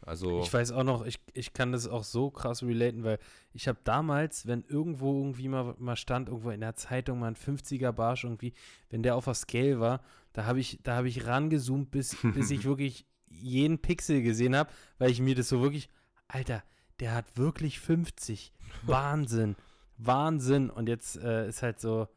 [0.02, 3.20] Also, Ich weiß auch noch, ich, ich kann das auch so krass relaten, weil
[3.54, 7.36] ich habe damals, wenn irgendwo irgendwie mal, mal stand, irgendwo in der Zeitung mal ein
[7.36, 8.54] 50er Barsch irgendwie,
[8.90, 10.02] wenn der auf der Scale war,
[10.34, 14.70] da habe ich, da habe ich rangezoomt, bis, bis ich wirklich jeden Pixel gesehen habe,
[14.98, 15.90] weil ich mir das so wirklich,
[16.28, 16.64] Alter,
[17.00, 18.54] der hat wirklich 50.
[18.84, 19.56] Wahnsinn.
[19.98, 20.70] Wahnsinn.
[20.70, 22.08] Und jetzt äh, ist halt so,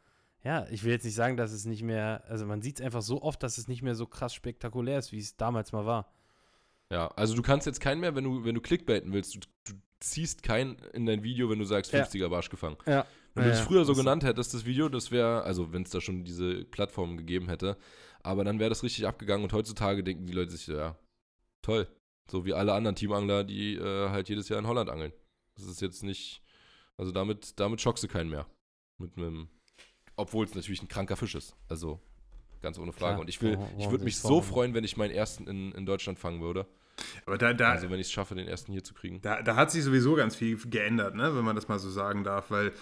[0.44, 3.02] ja, ich will jetzt nicht sagen, dass es nicht mehr, also man sieht es einfach
[3.02, 6.10] so oft, dass es nicht mehr so krass spektakulär ist, wie es damals mal war.
[6.92, 9.72] Ja, also du kannst jetzt keinen mehr, wenn du, wenn du clickbaiten willst, du, du
[10.00, 12.04] ziehst keinen in dein Video, wenn du sagst Ja.
[12.04, 12.76] 50er Barsch gefangen.
[12.86, 13.06] Ja.
[13.34, 15.90] Wenn du Ja, es früher so genannt hättest, das Video, das wäre, also wenn es
[15.90, 17.78] da schon diese Plattform gegeben hätte,
[18.22, 20.96] aber dann wäre das richtig abgegangen und heutzutage denken die Leute sich, ja,
[21.62, 21.88] toll.
[22.30, 25.12] So wie alle anderen Teamangler, die äh, halt jedes Jahr in Holland angeln.
[25.56, 26.42] Das ist jetzt nicht,
[26.96, 28.46] also damit, damit schockst du keinen mehr.
[28.98, 29.48] Mit einem,
[30.16, 31.56] obwohl es natürlich ein kranker Fisch ist.
[31.68, 32.00] Also
[32.60, 33.14] ganz ohne Frage.
[33.14, 33.20] Klar.
[33.20, 35.72] Und ich will, Warum- ich warum würde mich so freuen, wenn ich meinen ersten in,
[35.72, 36.66] in Deutschland fangen würde.
[37.26, 39.20] Aber da, da, Also wenn ich es schaffe, den ersten hier zu kriegen.
[39.22, 41.34] Da, da hat sich sowieso ganz viel geändert, ne?
[41.36, 42.72] wenn man das mal so sagen darf, weil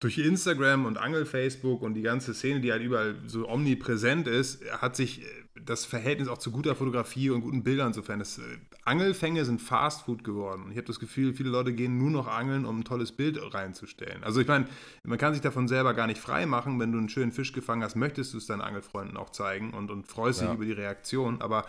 [0.00, 4.94] durch Instagram und Angel-Facebook und die ganze Szene, die halt überall so omnipräsent ist, hat
[4.94, 5.24] sich äh,
[5.60, 8.20] das Verhältnis auch zu guter Fotografie und guten Bildern insofern.
[8.20, 8.42] Das, äh,
[8.84, 10.68] Angelfänge sind Fastfood geworden.
[10.70, 14.22] Ich habe das Gefühl, viele Leute gehen nur noch angeln, um ein tolles Bild reinzustellen.
[14.22, 14.66] Also ich meine,
[15.02, 16.78] man kann sich davon selber gar nicht frei machen.
[16.78, 19.90] Wenn du einen schönen Fisch gefangen hast, möchtest du es deinen Angelfreunden auch zeigen und,
[19.90, 20.54] und freust dich Ja.
[20.54, 21.42] über die Reaktion.
[21.42, 21.66] Aber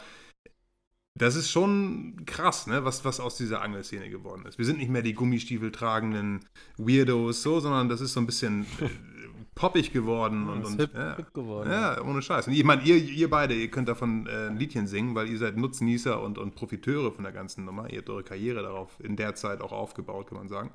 [1.15, 4.57] das ist schon krass, ne, was, was aus dieser Angelszene geworden ist.
[4.57, 6.45] Wir sind nicht mehr die Gummistiefel tragenden
[6.77, 8.89] Weirdos, so, sondern das ist so ein bisschen äh,
[9.55, 11.15] poppig geworden und, und hip, ja.
[11.17, 11.71] hip geworden.
[11.71, 12.47] Ja, ohne Scheiß.
[12.47, 15.37] Und ich meine, ihr, ihr beide, ihr könnt davon äh, ein Liedchen singen, weil ihr
[15.37, 17.89] seid Nutznießer und, und Profiteure von der ganzen Nummer.
[17.89, 20.71] Ihr habt eure Karriere darauf in der Zeit auch aufgebaut, kann man sagen.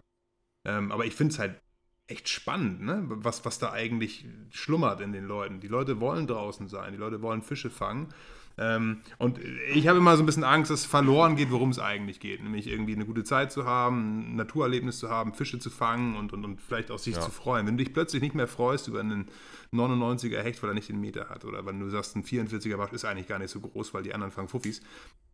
[0.67, 1.61] Ähm, aber ich finde es halt
[2.07, 3.05] echt spannend, ne?
[3.07, 5.61] was, was da eigentlich schlummert in den Leuten.
[5.61, 8.13] Die Leute wollen draußen sein, die Leute wollen Fische fangen.
[8.57, 9.41] Ähm, und
[9.75, 12.43] ich habe immer so ein bisschen Angst, dass es verloren geht, worum es eigentlich geht.
[12.43, 16.33] Nämlich irgendwie eine gute Zeit zu haben, ein Naturerlebnis zu haben, Fische zu fangen und,
[16.33, 17.21] und, und vielleicht auch sich Ja.
[17.23, 17.67] zu freuen.
[17.67, 19.29] Wenn du dich plötzlich nicht mehr freust über einen
[19.73, 22.93] 99er Hecht, weil er nicht den Meter hat, oder wenn du sagst, ein 44er Wasch
[22.93, 24.81] ist eigentlich gar nicht so groß, weil die anderen fangen Fuffis,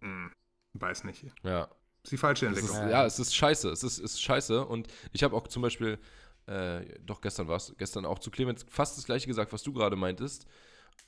[0.01, 0.31] hm,
[0.75, 1.27] weiß nicht.
[1.43, 1.69] Ja.
[2.03, 2.89] ist die falsche ist, Entwicklung.
[2.89, 3.69] ja, es ist scheiße.
[3.69, 4.65] Es ist, ist scheiße.
[4.65, 5.99] Und ich habe auch zum Beispiel,
[6.47, 9.75] äh, doch gestern war es, gestern auch zu Clemens fast das gleiche gesagt, was du
[9.75, 10.47] gerade meintest.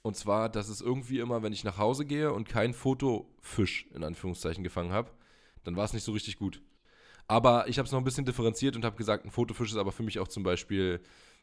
[0.03, 4.03] Und zwar, dass es irgendwie immer, wenn ich nach Hause gehe und kein Fotofisch in
[4.03, 5.11] Anführungszeichen gefangen habe,
[5.64, 6.61] dann war es nicht so richtig gut.
[7.28, 9.93] Aber ich habe es noch ein bisschen differenziert und habe gesagt, ein Fotofisch ist aber
[9.93, 11.01] für mich auch zum Beispiel,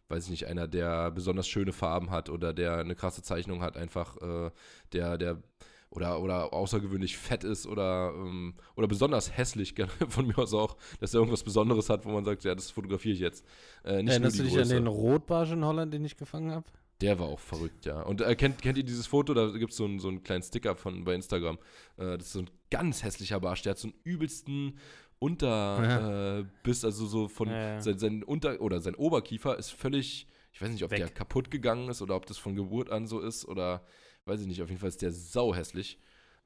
[0.09, 3.77] weiß ich nicht, einer, der besonders schöne Farben hat oder der eine krasse Zeichnung hat,
[3.77, 4.51] einfach äh,
[4.91, 5.41] der, der
[5.91, 9.73] oder, oder außergewöhnlich fett ist oder, ähm, oder besonders hässlich,
[10.09, 13.13] von mir aus auch, dass er irgendwas Besonderes hat, wo man sagt, ja, das fotografiere
[13.13, 13.45] ich jetzt.
[13.83, 14.73] Äh, nicht Erinnerst du dich an Größe.
[14.75, 16.67] den Rotbarsch in Holland, den ich gefangen habe?
[17.01, 18.01] Der war auch verrückt, ja.
[18.01, 19.33] Und äh, kennt, kennt ihr dieses Foto?
[19.33, 21.57] Da gibt es so, einen- so einen kleinen Sticker von bei Instagram.
[21.97, 23.61] Äh, das ist so ein ganz hässlicher Barsch.
[23.61, 24.77] Der hat so einen übelsten
[25.19, 27.81] Unterbiss, äh, Biss, also so von Ja, ja.
[27.81, 30.99] Sein, sein Unter- oder sein Oberkiefer ist völlig, ich weiß nicht, ob Weg.
[30.99, 33.85] der kaputt gegangen ist oder ob das von Geburt an so ist oder
[34.25, 34.61] weiß ich nicht.
[34.61, 35.99] Auf jeden Fall ist der sau hässlich.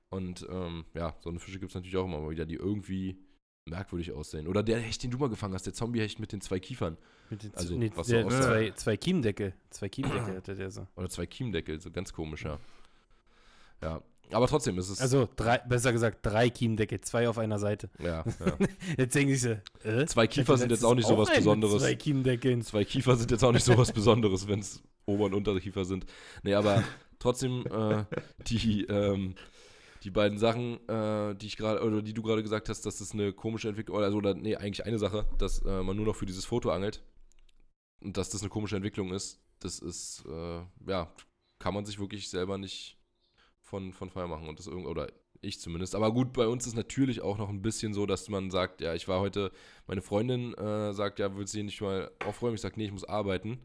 [0.10, 3.18] Und ähm, ja, so eine Fische gibt es natürlich auch immer mal wieder, die irgendwie
[3.66, 4.48] merkwürdig aussehen.
[4.48, 6.98] Oder der Hecht, den du mal gefangen hast, der Zombiehecht mit den zwei Kiefern.
[7.30, 8.42] Mit den Also, nee, was so der, aussah.
[8.42, 9.54] zwei, zwei Kiemdeckel.
[9.70, 10.88] Zwei Kiemdeckel hatte der so.
[10.96, 12.60] Oder zwei Kiemdeckel, so ganz komisch, ja.
[13.82, 14.02] Ja,
[14.32, 15.02] aber trotzdem ist es.
[15.02, 17.90] Also, drei, besser gesagt, drei Kiemdeckel, zwei auf einer Seite.
[18.00, 18.58] ja, ja.
[18.98, 20.06] Jetzt denken sie so, äh?
[20.06, 21.82] Zwei Kiefer sind jetzt auch nicht so was Besonderes.
[21.82, 22.62] Zwei Kiemdeckeln.
[22.62, 26.06] Zwei Kiefer sind jetzt auch nicht so was Besonderes, wenn es Ober- und Unterkiefer sind.
[26.44, 26.84] Nee, aber
[27.20, 28.06] trotzdem, äh,
[28.48, 29.36] die, ähm,
[30.04, 33.12] die beiden Sachen, äh, die ich gerade, oder die du gerade gesagt hast, dass das
[33.12, 36.26] eine komische Entwicklung, also, oder nee, eigentlich eine Sache, dass äh, man nur noch für
[36.26, 37.04] dieses Foto angelt
[38.04, 41.14] und dass das eine komische Entwicklung ist, das ist, äh, ja,
[41.60, 42.98] kann man sich wirklich selber nicht
[43.62, 45.08] von, von frei machen und das irgend, oder
[45.42, 45.96] ich zumindest.
[45.96, 48.94] Aber gut, bei uns ist natürlich auch noch ein bisschen so, dass man sagt, ja,
[48.94, 49.52] ich war heute,
[49.88, 52.56] meine Freundin äh, sagt, ja, willst du hier nicht mal aufräumen?
[52.56, 53.60] Ich sage, nee, ich muss arbeiten.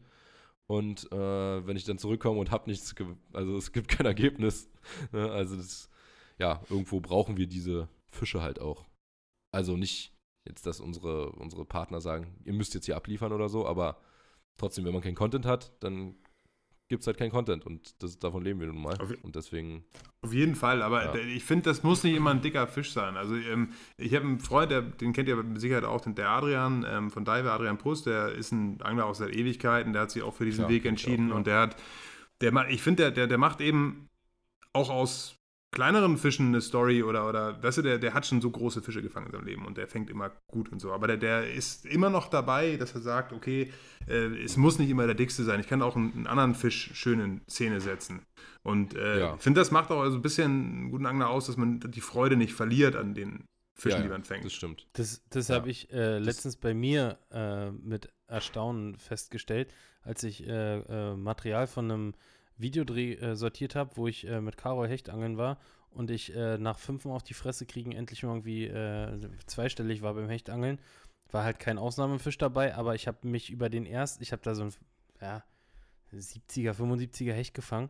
[0.67, 2.93] Und äh, wenn ich dann zurückkomme und habe nichts,
[3.33, 4.69] also es gibt kein Ergebnis.
[5.11, 5.29] Ne?
[5.31, 5.89] Also das,
[6.39, 8.87] ja, irgendwo brauchen wir diese Fische halt auch.
[9.51, 10.13] Also nicht
[10.47, 14.01] jetzt, dass unsere, unsere Partner sagen, ihr müsst jetzt hier abliefern oder so, aber
[14.59, 16.15] trotzdem, wenn man keinen Content hat, dann
[16.89, 18.99] gibt es halt keinen Content und das, davon leben wir nun mal.
[18.99, 19.85] Auf Und deswegen,
[20.23, 21.15] Auf jeden Fall, aber Ja.
[21.15, 23.15] ich finde, das muss nicht immer ein dicker Fisch sein.
[23.15, 26.29] Also ähm, ich habe einen Freund, der, den kennt ihr mit Sicherheit auch, den, der
[26.29, 30.11] Adrian ähm, von Dive, Adrian Prust, der ist ein Angler aus seit Ewigkeiten, der hat
[30.11, 31.35] sich auch für diesen Ja, Weg entschieden auch, ja.
[31.35, 31.75] und der hat,
[32.41, 34.07] der ich finde, der, der, der macht eben
[34.73, 35.35] auch aus
[35.71, 39.01] kleineren Fischen eine Story oder, oder weißt du, der, der hat schon so große Fische
[39.01, 40.91] gefangen in seinem Leben und der fängt immer gut und so.
[40.91, 43.71] Aber der, der ist immer noch dabei, dass er sagt, okay,
[44.07, 45.59] äh, es muss nicht immer der dickste sein.
[45.59, 48.21] Ich kann auch einen, einen anderen Fisch schön in Szene setzen.
[48.63, 49.35] Und äh, Ja.
[49.35, 52.01] ich finde, das macht auch so ein bisschen einen guten Angler aus, dass man die
[52.01, 53.45] Freude nicht verliert an den
[53.75, 54.43] Fischen, ja, die man fängt.
[54.43, 54.87] das stimmt.
[54.93, 55.55] Das, das Ja.
[55.55, 61.67] habe ich äh, letztens bei mir äh, mit Erstaunen festgestellt, als ich äh, äh, Material
[61.67, 62.13] von einem
[62.59, 65.57] Videodreh äh, sortiert habe, wo ich äh, mit Karol Hechtangeln war
[65.91, 70.13] und ich äh, nach fünfmal auf die Fresse kriegen endlich mal irgendwie äh, zweistellig war
[70.13, 70.79] beim Hechtangeln.
[71.31, 74.55] War halt kein Ausnahmefisch dabei, aber ich habe mich über den ersten, ich habe da
[74.55, 74.73] so ein
[75.21, 75.43] ja,
[76.13, 77.89] 70er, 75er Hecht gefangen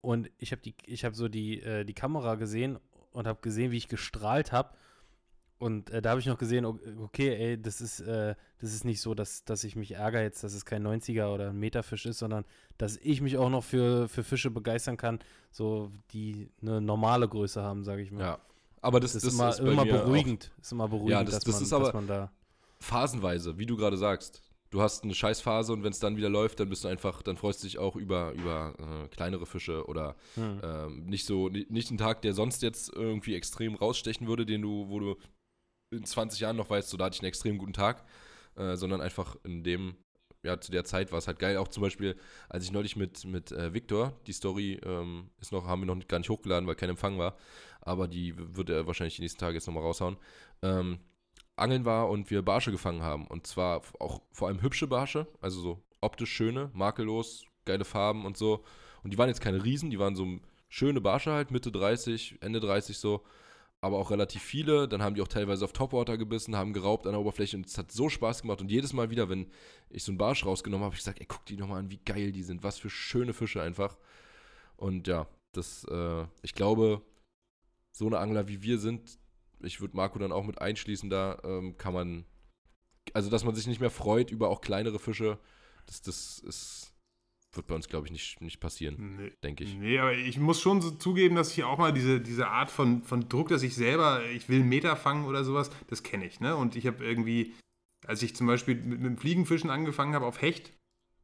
[0.00, 2.78] und ich habe die, ich habe so die, äh, die Kamera gesehen
[3.12, 4.74] und habe gesehen, wie ich gestrahlt habe.
[5.58, 9.00] Und äh, da habe ich noch gesehen, okay, ey, das ist, äh, das ist nicht
[9.00, 12.18] so, dass, dass ich mich ärgere jetzt, dass es kein 90er oder ein Meterfisch ist,
[12.20, 12.44] sondern
[12.76, 15.18] dass ich mich auch noch für, für Fische begeistern kann,
[15.50, 18.20] so die eine normale Größe haben, sage ich mal.
[18.20, 18.38] Ja.
[18.82, 20.52] Aber das, das, das, ist immer, ist immer mir auch beruhigend.
[20.62, 22.30] Ist immer beruhigend, das- dass, das man, ist aber- dass man da.
[22.80, 24.42] phasenweise, wie du gerade sagst.
[24.70, 27.38] Du hast eine Scheißphase und wenn es dann wieder läuft, dann bist du einfach, dann
[27.38, 30.60] freust du dich auch über, über äh, kleinere Fische oder Hm.
[30.62, 34.60] ähm, nicht so, ni- nicht ein Tag, der sonst jetzt irgendwie extrem rausstechen würde, den
[34.62, 35.16] du, wo du
[35.90, 38.04] in 20 Jahren noch weißt, so da hatte ich einen extrem guten Tag,
[38.56, 39.96] äh, sondern einfach in dem,
[40.42, 41.56] ja, zu der Zeit war es halt geil.
[41.56, 42.16] Auch zum Beispiel,
[42.48, 46.06] als ich neulich mit, mit äh, Victor, die Story ähm, ist noch, haben wir noch
[46.06, 47.36] gar nicht hochgeladen, weil kein Empfang war,
[47.80, 50.16] aber die wird er wahrscheinlich die nächsten Tage jetzt nochmal raushauen.
[50.62, 50.98] Ähm,
[51.56, 53.26] Angeln war und wir Barsche gefangen haben.
[53.26, 58.36] Und zwar auch vor allem hübsche Barsche, also so optisch schöne, makellos, geile Farben und
[58.36, 58.64] so.
[59.02, 60.26] Und die waren jetzt keine Riesen, die waren so
[60.68, 63.24] schöne Barsche halt, Mitte 30, Ende 30 so.
[63.80, 64.88] Aber auch relativ viele.
[64.88, 67.78] Dann haben die auch teilweise auf Topwater gebissen, haben geraubt an der Oberfläche und es
[67.78, 68.60] hat so Spaß gemacht.
[68.60, 69.50] Und jedes Mal wieder, wenn
[69.90, 72.00] ich so einen Barsch rausgenommen habe, habe ich gesagt, ey, guck die nochmal an, wie
[72.04, 72.62] geil die sind.
[72.62, 73.96] Was für schöne Fische einfach.
[74.76, 77.02] Und ja, das, äh, ich glaube,
[77.92, 79.18] so eine Angler wie wir sind,
[79.60, 82.24] ich würde Marco dann auch mit einschließen, da ähm, kann man,
[83.12, 85.38] also dass man sich nicht mehr freut über auch kleinere Fische,
[85.86, 86.94] das, das ist,
[87.54, 89.32] wird bei uns, glaube ich, nicht, nicht passieren, Nee.
[89.42, 89.74] denke ich.
[89.74, 93.02] Nee, aber ich muss schon so zugeben, dass ich auch mal diese, diese Art von,
[93.02, 96.40] von Druck, dass ich selber, ich will einen Meter fangen oder sowas, das kenne ich.
[96.40, 96.54] Ne?
[96.56, 97.54] Und ich habe irgendwie,
[98.06, 100.72] als ich zum Beispiel mit, mit dem Fliegenfischen angefangen habe auf Hecht,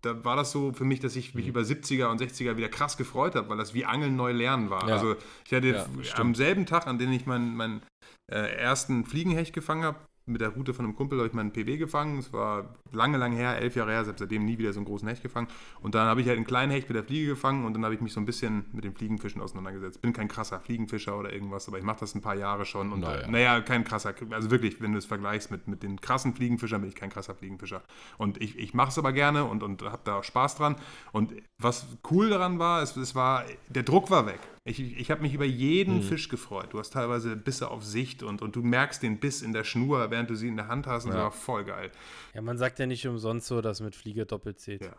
[0.00, 1.50] da war das so für mich, dass ich mich Mhm.
[1.50, 4.86] über 70er und 60er wieder krass gefreut habe, weil das wie Angeln neu lernen war.
[4.88, 4.94] Ja.
[4.96, 5.16] Also
[5.46, 7.82] ich hatte Ja, am selben Tag, an dem ich meinen, meinen
[8.30, 11.76] äh, ersten Fliegenhecht gefangen habe, mit der Route von einem Kumpel habe ich meinen PW
[11.76, 12.18] gefangen.
[12.18, 15.06] Es war lange, lange her, elf Jahre her, habe seitdem nie wieder so einen großen
[15.06, 15.48] Hecht gefangen.
[15.82, 17.94] Und dann habe ich halt einen kleinen Hecht mit der Fliege gefangen und dann habe
[17.94, 20.00] ich mich so ein bisschen mit den Fliegenfischen auseinandergesetzt.
[20.00, 22.92] Bin kein krasser Fliegenfischer oder irgendwas, aber ich mache das ein paar Jahre schon.
[22.92, 23.28] Und Naja.
[23.28, 26.80] naja, naja kein krasser, also wirklich, wenn du es vergleichst mit, mit den krassen Fliegenfischern,
[26.80, 27.82] bin ich kein krasser Fliegenfischer.
[28.16, 30.76] Und ich, ich mache es aber gerne und, und habe da auch Spaß dran.
[31.12, 34.40] Und was cool daran war, es, es war, der Druck war weg.
[34.66, 36.02] Ich, ich habe mich über jeden Mhm.
[36.02, 36.72] Fisch gefreut.
[36.72, 40.10] Du hast teilweise Bisse auf Sicht und, und du merkst den Biss in der Schnur,
[40.10, 41.04] während du sie in der Hand hast.
[41.04, 41.24] Und das Ja.
[41.24, 41.90] war voll geil.
[42.32, 44.80] Ja, man sagt ja nicht umsonst so, dass mit Fliege doppelt zählt.
[44.82, 44.96] Ja.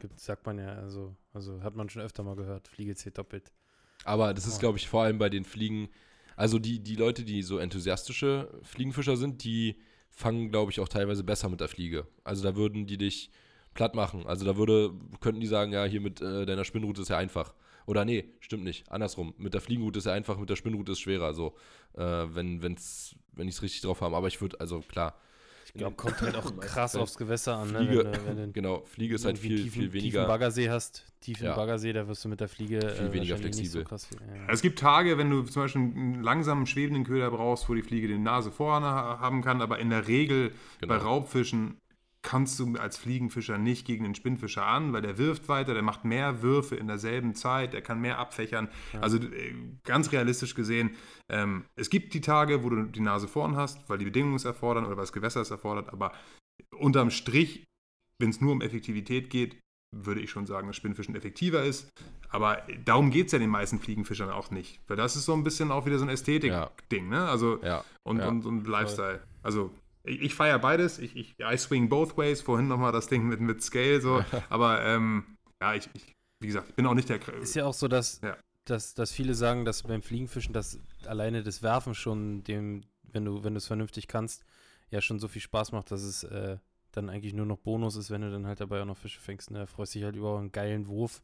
[0.00, 3.50] Gibt, sagt man ja, also, also hat man schon öfter mal gehört, Fliege zählt doppelt.
[4.04, 5.88] Aber das ist, glaube ich, vor allem bei den Fliegen,
[6.36, 9.74] also die, die Leute, die so enthusiastische Fliegenfischer sind, die
[10.08, 12.06] fangen, glaube ich, auch teilweise besser mit der Fliege.
[12.22, 13.32] Also da würden die dich
[13.74, 14.24] platt machen.
[14.24, 17.54] Also da würde, könnten die sagen, ja, hier mit äh, deiner Spinnrute ist ja einfach.
[17.88, 18.90] Oder nee, stimmt nicht.
[18.92, 19.32] Andersrum.
[19.38, 21.32] Mit der Fliegenroute ist ja einfach, mit der Spinnrute ist schwerer.
[21.32, 21.54] So,
[21.94, 24.14] äh, wenn, wenn's, wenn ich es richtig drauf habe.
[24.14, 25.14] Aber ich würde, also klar.
[25.64, 27.78] Ich glaube, kommt halt auch krass aufs Gewässer an, ne?
[27.78, 30.26] Fliege, Wenn du, wenn du genau, Fliege ist halt viel, tiefen, viel Tiefen weniger.
[30.26, 31.56] Baggersee hast, tiefen Ja.
[31.56, 33.62] Baggersee, da wirst du mit der Fliege äh, Viel weniger wahrscheinlich flexibel.
[33.62, 34.52] Nicht so krass ja.
[34.52, 38.06] Es gibt Tage, wenn du zum Beispiel einen langsamen schwebenden Köder brauchst, wo die Fliege
[38.08, 40.94] die Nase vorne ha- haben kann, aber in der Regel Genau.
[40.94, 41.76] bei Raubfischen
[42.28, 46.04] kannst du als Fliegenfischer nicht gegen den Spinnfischer an, weil der wirft weiter, der macht
[46.04, 48.68] mehr Würfe in derselben Zeit, der kann mehr abfächern.
[49.00, 50.90] Also äh, ganz realistisch gesehen,
[51.32, 54.44] ähm, es gibt die Tage, wo du die Nase vorn hast, weil die Bedingungen es
[54.44, 56.12] erfordern oder weil das Gewässer es erfordert, aber
[56.76, 57.64] unterm Strich,
[58.20, 59.56] wenn es nur um Effektivität geht,
[59.96, 61.88] würde ich schon sagen, dass Spinnfischen effektiver ist.
[62.28, 64.82] Aber darum geht es ja den meisten Fliegenfischern auch nicht.
[64.86, 67.26] Weil das ist so ein bisschen auch wieder so ein Ästhetik-Ding, ne?
[67.26, 67.86] Also Ja.
[68.06, 68.28] und, ja.
[68.28, 69.22] und, und Lifestyle.
[69.42, 69.72] Also
[70.08, 70.98] ich, ich feiere beides.
[70.98, 72.40] Ich, ich I swing both ways.
[72.42, 74.24] Vorhin nochmal das Ding mit, mit Scale so.
[74.50, 77.20] Aber ähm, ja, ich, ich, wie gesagt, ich bin auch nicht der.
[77.40, 78.36] Ist ja auch so, dass, Ja.
[78.64, 83.42] dass, dass viele sagen, dass beim Fliegenfischen das alleine das Werfen schon dem, wenn du,
[83.44, 84.44] wenn du es vernünftig kannst,
[84.90, 86.58] ja schon so viel Spaß macht, dass es äh,
[86.92, 89.50] dann eigentlich nur noch Bonus ist, wenn du dann halt dabei auch noch Fische fängst.
[89.50, 89.58] Ne?
[89.60, 91.22] Da freust dich halt über einen geilen Wurf.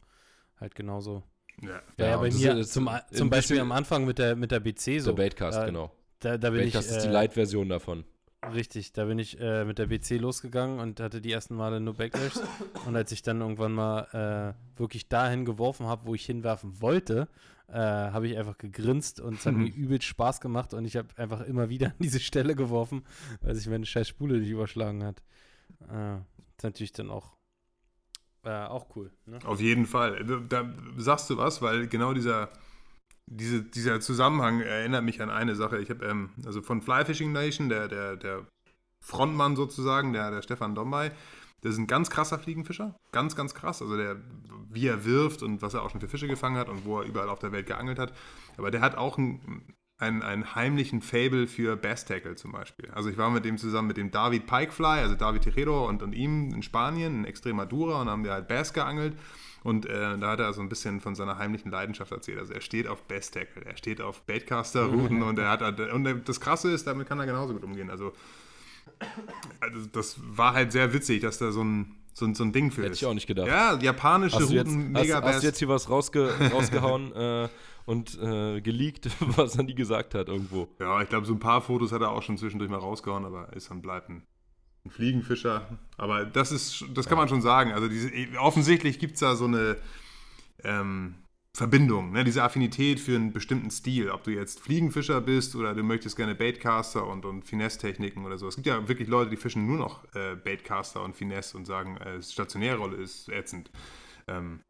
[0.60, 1.22] Halt genauso.
[1.62, 1.80] ja.
[1.98, 5.00] Ja, ja, bei mir ist zum, zum Beispiel am Anfang mit der, mit der BC
[5.00, 5.12] so.
[5.12, 5.90] Der Baitcast, äh, genau.
[6.20, 8.04] Da, da bin Baitcast ich, ist die äh, Light-Version davon.
[8.52, 11.94] Richtig, da bin ich äh, mit der BC losgegangen und hatte die ersten Male nur
[11.94, 12.34] Backlash.
[12.86, 17.28] und als ich dann irgendwann mal äh, wirklich dahin geworfen habe, wo ich hinwerfen wollte,
[17.68, 21.08] äh, habe ich einfach gegrinst und es hat mir übelst Spaß gemacht und ich habe
[21.16, 23.04] einfach immer wieder an diese Stelle geworfen,
[23.40, 25.22] weil sich meine scheiß Spule nicht überschlagen hat.
[25.90, 26.16] Äh,
[26.56, 27.36] ist natürlich dann auch,
[28.44, 29.10] äh, auch cool.
[29.26, 29.38] Ne?
[29.44, 30.24] Auf jeden Fall.
[30.24, 32.50] Da, da sagst du was, weil genau dieser,
[33.26, 35.78] diese, dieser Zusammenhang erinnert mich an eine Sache.
[35.78, 38.46] Ich habe, ähm, also von Fly Fishing Nation, der, der, der
[39.00, 41.10] Frontmann sozusagen, der, der Stefan Dombay,
[41.62, 42.94] der ist ein ganz krasser Fliegenfischer.
[43.12, 43.80] Ganz, ganz krass.
[43.80, 44.16] Also der,
[44.70, 47.06] wie er wirft und was er auch schon für Fische gefangen hat und wo er
[47.06, 48.12] überall auf der Welt geangelt hat.
[48.58, 52.90] Aber der hat auch einen, einen, einen heimlichen Fable für Bass Tackle zum Beispiel.
[52.90, 56.14] Also ich war mit dem zusammen mit dem David Pikefly, also David Tejero und, und
[56.14, 59.16] ihm in Spanien, in Extremadura und haben wir halt Bass geangelt.
[59.62, 62.38] Und äh, da hat er so ein bisschen von seiner heimlichen Leidenschaft erzählt.
[62.38, 66.40] Also er steht auf Bass Tackle, er steht auf Baitcaster-Routen und er hat und das
[66.40, 67.88] Krasse ist, damit kann er genauso gut umgehen.
[67.88, 68.12] Also,
[69.60, 72.82] also das war halt sehr witzig, dass da so ein, so so ein Ding für
[72.82, 72.98] Hätte ist.
[72.98, 73.46] ich auch nicht gedacht.
[73.46, 75.40] Ja, japanische Hast du, jetzt, Routen, hast, mega hast Bass.
[75.40, 77.48] du jetzt hier was rausge rausgehauen äh,
[77.86, 80.68] und äh, geleakt, was er nie gesagt hat irgendwo?
[80.80, 83.52] Ja, ich glaube, so ein paar Fotos hat er auch schon zwischendurch mal rausgehauen, aber
[83.52, 84.22] ist dann bleibt ein,
[84.84, 85.78] ein Fliegenfischer.
[85.96, 87.72] Aber das ist, das kann man schon sagen.
[87.72, 89.76] Also diese, offensichtlich gibt es da so eine
[90.62, 91.14] ähm,
[91.56, 92.24] Verbindung, ne?
[92.24, 94.10] diese Affinität für einen bestimmten Stil.
[94.10, 98.48] Ob du jetzt Fliegenfischer bist oder du möchtest gerne Baitcaster und, und Finesse-Techniken oder so.
[98.48, 101.96] Es gibt ja wirklich Leute, die fischen nur noch äh, Baitcaster und Finesse und sagen,
[101.98, 103.70] äh, stationäre Rolle ist ätzend.
[104.26, 104.60] Ähm,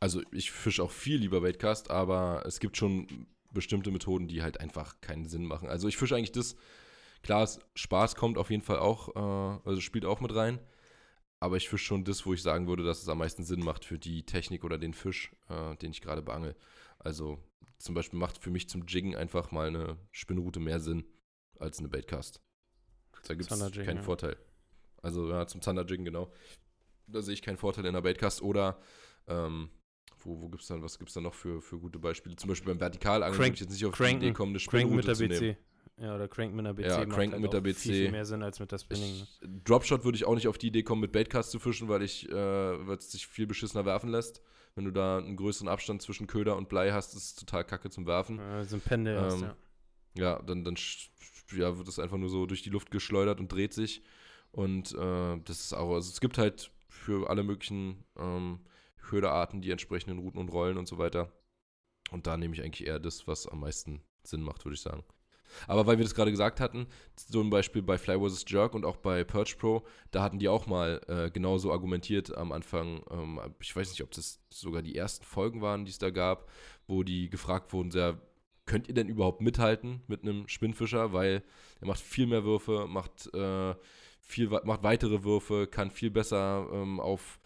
[0.00, 4.60] Also ich fische auch viel lieber Baitcast, aber es gibt schon bestimmte Methoden, die halt
[4.60, 5.68] einfach keinen Sinn machen.
[5.68, 6.56] Also ich fische eigentlich das,
[7.22, 10.58] klar, Spaß kommt auf jeden Fall auch, äh, also spielt auch mit rein.
[11.38, 13.84] Aber ich fische schon das, wo ich sagen würde, dass es am meisten Sinn macht
[13.84, 16.54] für die Technik oder den Fisch, äh, den ich gerade beangel.
[16.98, 17.38] Also
[17.78, 21.04] zum Beispiel macht für mich zum Jiggen einfach mal eine Spinnroute mehr Sinn
[21.58, 22.42] als eine Baitcast.
[23.26, 24.02] Da gibt es keinen ja.
[24.02, 24.36] Vorteil.
[25.02, 26.32] Also ja, zum Thunderjiggen, genau.
[27.06, 28.42] Da sehe ich keinen Vorteil in der Baitcast.
[28.42, 28.78] Oder
[29.26, 29.70] ähm,
[30.24, 32.36] wo, wo gibt es dann, was gibt es da noch für, für gute Beispiele?
[32.36, 35.14] Zum Beispiel beim Vertikalangeln würde ich jetzt nicht auf Cranken, die Idee kommen, eine Spinnroute
[35.14, 35.56] zu nehmen.
[36.00, 37.76] Ja, oder Crank mit einer BC ja, Crank halt mit der BC.
[37.76, 39.22] Viel, viel mehr Sinn als mit der Spinning.
[39.22, 39.60] Ich, ne?
[39.64, 42.26] Dropshot würde ich auch nicht auf die Idee kommen, mit Baitcast zu fischen, weil ich,
[42.30, 44.40] äh, weil es sich viel beschissener werfen lässt.
[44.74, 47.90] Wenn du da einen größeren Abstand zwischen Köder und Blei hast, ist es total kacke
[47.90, 48.38] zum Werfen.
[48.38, 49.56] Ja, so ein Pendel ähm, hast, ja.
[50.16, 50.76] Ja, dann, dann
[51.52, 54.02] ja, wird es einfach nur so durch die Luft geschleudert und dreht sich.
[54.52, 58.60] Und äh, das ist auch, also es gibt halt für alle möglichen ähm,
[59.10, 61.32] Köderarten die entsprechenden Routen und Rollen und so weiter.
[62.12, 65.02] Und da nehme ich eigentlich eher das, was am meisten Sinn macht, würde ich sagen.
[65.66, 66.86] Aber weil wir das gerade gesagt hatten,
[67.16, 68.44] zum Beispiel bei Fly vs.
[68.46, 72.52] Jerk und auch bei Perch Pro, da hatten die auch mal äh, genauso argumentiert am
[72.52, 73.02] Anfang.
[73.10, 76.48] Ähm, ich weiß nicht, ob das sogar die ersten Folgen waren, die es da gab,
[76.86, 78.20] wo die gefragt wurden, sehr,
[78.64, 81.12] könnt ihr denn überhaupt mithalten mit einem Spinnfischer?
[81.12, 81.42] Weil
[81.80, 83.74] er macht viel mehr Würfe, macht, äh,
[84.20, 87.39] viel, macht weitere Würfe, kann viel besser ähm, auf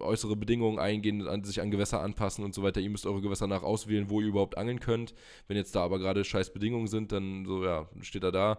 [0.00, 2.80] äußere Bedingungen eingehen, an, sich an Gewässer anpassen und so weiter.
[2.80, 5.14] Ihr müsst eure Gewässer nach auswählen, wo ihr überhaupt angeln könnt.
[5.46, 8.58] Wenn jetzt da aber gerade scheiß Bedingungen sind, dann so, ja, steht er da.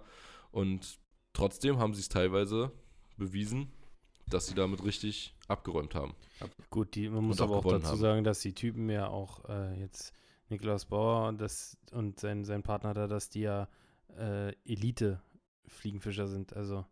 [0.52, 1.00] Und
[1.34, 2.72] trotzdem haben sie es teilweise
[3.18, 3.72] bewiesen,
[4.28, 6.16] dass sie damit richtig abgeräumt haben.
[6.70, 7.98] Gut, die, man muss aber auch dazu haben.
[7.98, 10.14] sagen, dass die Typen ja auch äh, jetzt
[10.50, 13.68] Niklas Bauer und, das, und sein, sein Partner da, dass die ja
[14.18, 16.56] äh, Elite-Fliegenfischer sind.
[16.56, 16.86] Also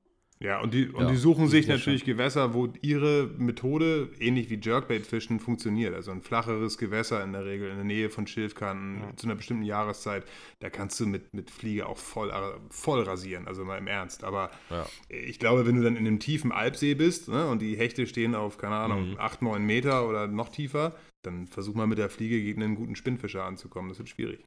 [0.43, 2.03] ja, und die, und ja, die suchen sich natürlich.
[2.03, 5.95] Gewässer, wo ihre Methode, ähnlich wie Jerkbait-Fischen, funktioniert.
[5.95, 9.15] Also ein flacheres Gewässer in der Regel, in der Nähe von Schilfkanten, ja.
[9.15, 10.25] zu einer bestimmten Jahreszeit.
[10.59, 12.33] Da kannst du mit, mit Fliege auch voll,
[12.69, 14.25] voll rasieren, also mal im Ernst.
[14.25, 14.85] Aber ja.
[15.07, 18.35] ich glaube, wenn du dann in einem tiefen Alpsee bist ne, und die Hechte stehen
[18.35, 19.19] auf, keine Ahnung, mhm.
[19.19, 22.97] 8, 9 Meter oder noch tiefer, dann versuch mal mit der Fliege gegen einen guten
[22.97, 23.87] Spinnfischer anzukommen.
[23.87, 24.43] Das wird schwierig.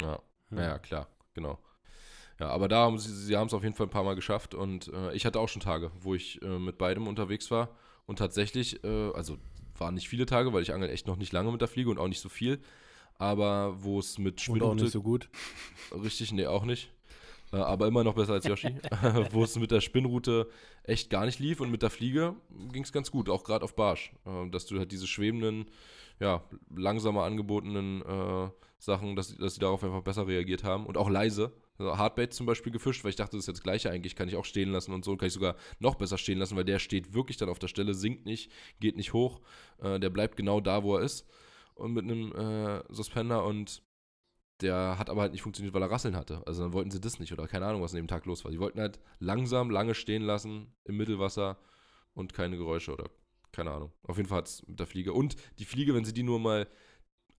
[0.00, 0.20] Ja,
[0.52, 1.58] ja, klar, genau.
[2.40, 4.54] Ja, aber da haben sie, sie haben es auf jeden Fall ein paar Mal geschafft
[4.54, 7.68] und äh, ich hatte auch schon Tage, wo ich äh, mit beidem unterwegs war
[8.06, 9.36] und tatsächlich, äh, also
[9.76, 11.98] waren nicht viele Tage, weil ich angel echt noch nicht lange mit der Fliege und
[11.98, 12.60] auch nicht so viel,
[13.18, 14.64] aber wo es mit Spinnrute...
[14.64, 15.28] Und auch nicht so gut.
[16.02, 16.90] Richtig, nee, auch nicht.
[17.52, 18.74] Äh, aber immer noch besser als Yoshi.
[19.32, 20.48] wo es mit der Spinnrute
[20.82, 22.36] echt gar nicht lief und mit der Fliege
[22.72, 24.12] ging es ganz gut, auch gerade auf Barsch.
[24.24, 25.66] Äh, dass du halt diese schwebenden,
[26.20, 26.42] ja,
[26.74, 31.52] langsamer angebotenen äh, Sachen, dass, dass sie darauf einfach besser reagiert haben und auch leise
[31.80, 34.36] Hardbait zum Beispiel gefischt, weil ich dachte, das ist jetzt das gleiche eigentlich, kann ich
[34.36, 37.14] auch stehen lassen und so, kann ich sogar noch besser stehen lassen, weil der steht
[37.14, 38.50] wirklich dann auf der Stelle, sinkt nicht,
[38.80, 39.40] geht nicht hoch,
[39.80, 41.26] äh, der bleibt genau da, wo er ist
[41.74, 43.82] und mit einem äh, Suspender und
[44.60, 46.42] der hat aber halt nicht funktioniert, weil er Rasseln hatte.
[46.46, 48.50] Also dann wollten sie das nicht oder keine Ahnung, was an dem Tag los war.
[48.50, 51.58] Die wollten halt langsam, lange stehen lassen im Mittelwasser
[52.12, 53.08] und keine Geräusche oder
[53.52, 53.92] keine Ahnung.
[54.02, 55.12] Auf jeden Fall hat es mit der Fliege.
[55.12, 56.68] Und die Fliege, wenn sie die nur mal,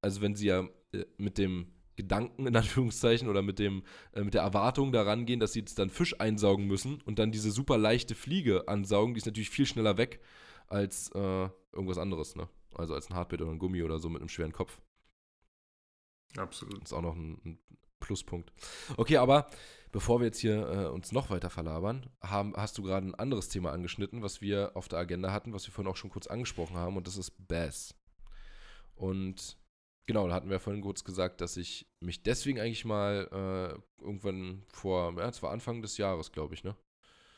[0.01, 1.71] also wenn sie ja äh, mit dem
[2.01, 3.83] Gedanken in Anführungszeichen oder mit dem
[4.13, 7.31] äh, mit der Erwartung daran gehen, dass sie jetzt dann Fisch einsaugen müssen und dann
[7.31, 10.21] diese super leichte Fliege ansaugen, die ist natürlich viel schneller weg
[10.67, 12.47] als äh, irgendwas anderes, ne?
[12.73, 14.79] Also als ein Hardbait oder ein Gummi oder so mit einem schweren Kopf.
[16.37, 16.81] Absolut.
[16.81, 17.59] Das ist auch noch ein, ein
[17.99, 18.51] Pluspunkt.
[18.97, 19.47] Okay, aber
[19.91, 23.49] bevor wir jetzt hier äh, uns noch weiter verlabern, haben, hast du gerade ein anderes
[23.49, 26.77] Thema angeschnitten, was wir auf der Agenda hatten, was wir vorhin auch schon kurz angesprochen
[26.77, 27.93] haben, und das ist Bass.
[28.95, 29.57] Und
[30.11, 34.61] Genau, da hatten wir vorhin kurz gesagt, dass ich mich deswegen eigentlich mal äh, irgendwann
[34.73, 36.75] vor, ja, es war Anfang des Jahres, glaube ich, ne?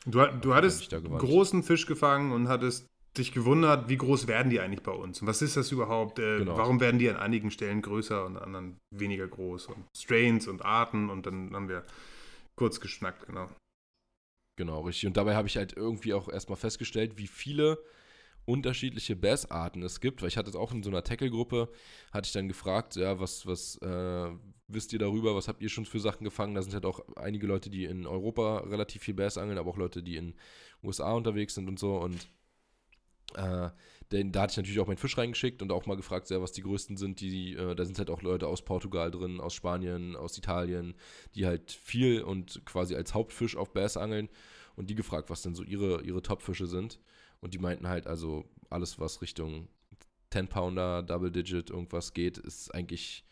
[0.06, 4.82] Du, du hattest großen Fisch gefangen und hattest dich gewundert, wie groß werden die eigentlich
[4.82, 5.22] bei uns?
[5.22, 6.18] Und was ist das überhaupt?
[6.18, 6.56] Äh, genau.
[6.56, 9.66] Warum werden die an einigen Stellen größer und an anderen weniger groß?
[9.66, 11.84] Und Strains und Arten und dann haben wir
[12.56, 13.48] kurz geschnackt, genau.
[14.56, 15.06] Genau, richtig.
[15.06, 17.78] Und dabei habe ich halt irgendwie auch erstmal festgestellt, wie viele
[18.46, 21.68] unterschiedliche Bass-Arten es gibt, weil ich hatte es auch in so einer Tackle-Gruppe,
[22.12, 24.28] hatte ich dann gefragt, ja, was, was äh,
[24.68, 26.54] wisst ihr darüber, was habt ihr schon für Sachen gefangen?
[26.54, 29.78] Da sind halt auch einige Leute, die in Europa relativ viel Bass angeln, aber auch
[29.78, 30.34] Leute, die in
[30.82, 32.28] USA unterwegs sind und so und
[33.34, 33.70] äh,
[34.12, 36.52] denn da hatte ich natürlich auch meinen Fisch reingeschickt und auch mal gefragt, ja, was
[36.52, 37.20] die größten sind.
[37.20, 40.94] Die, äh, da sind halt auch Leute aus Portugal drin, aus Spanien, aus Italien,
[41.34, 44.28] die halt viel und quasi als Hauptfisch auf Bass angeln
[44.76, 47.00] und die gefragt, was denn so ihre, ihre Top-Fische sind.
[47.44, 49.68] Und die meinten halt, also alles, was Richtung
[50.32, 53.26] 10-Pounder, Double Digit, irgendwas geht, ist eigentlich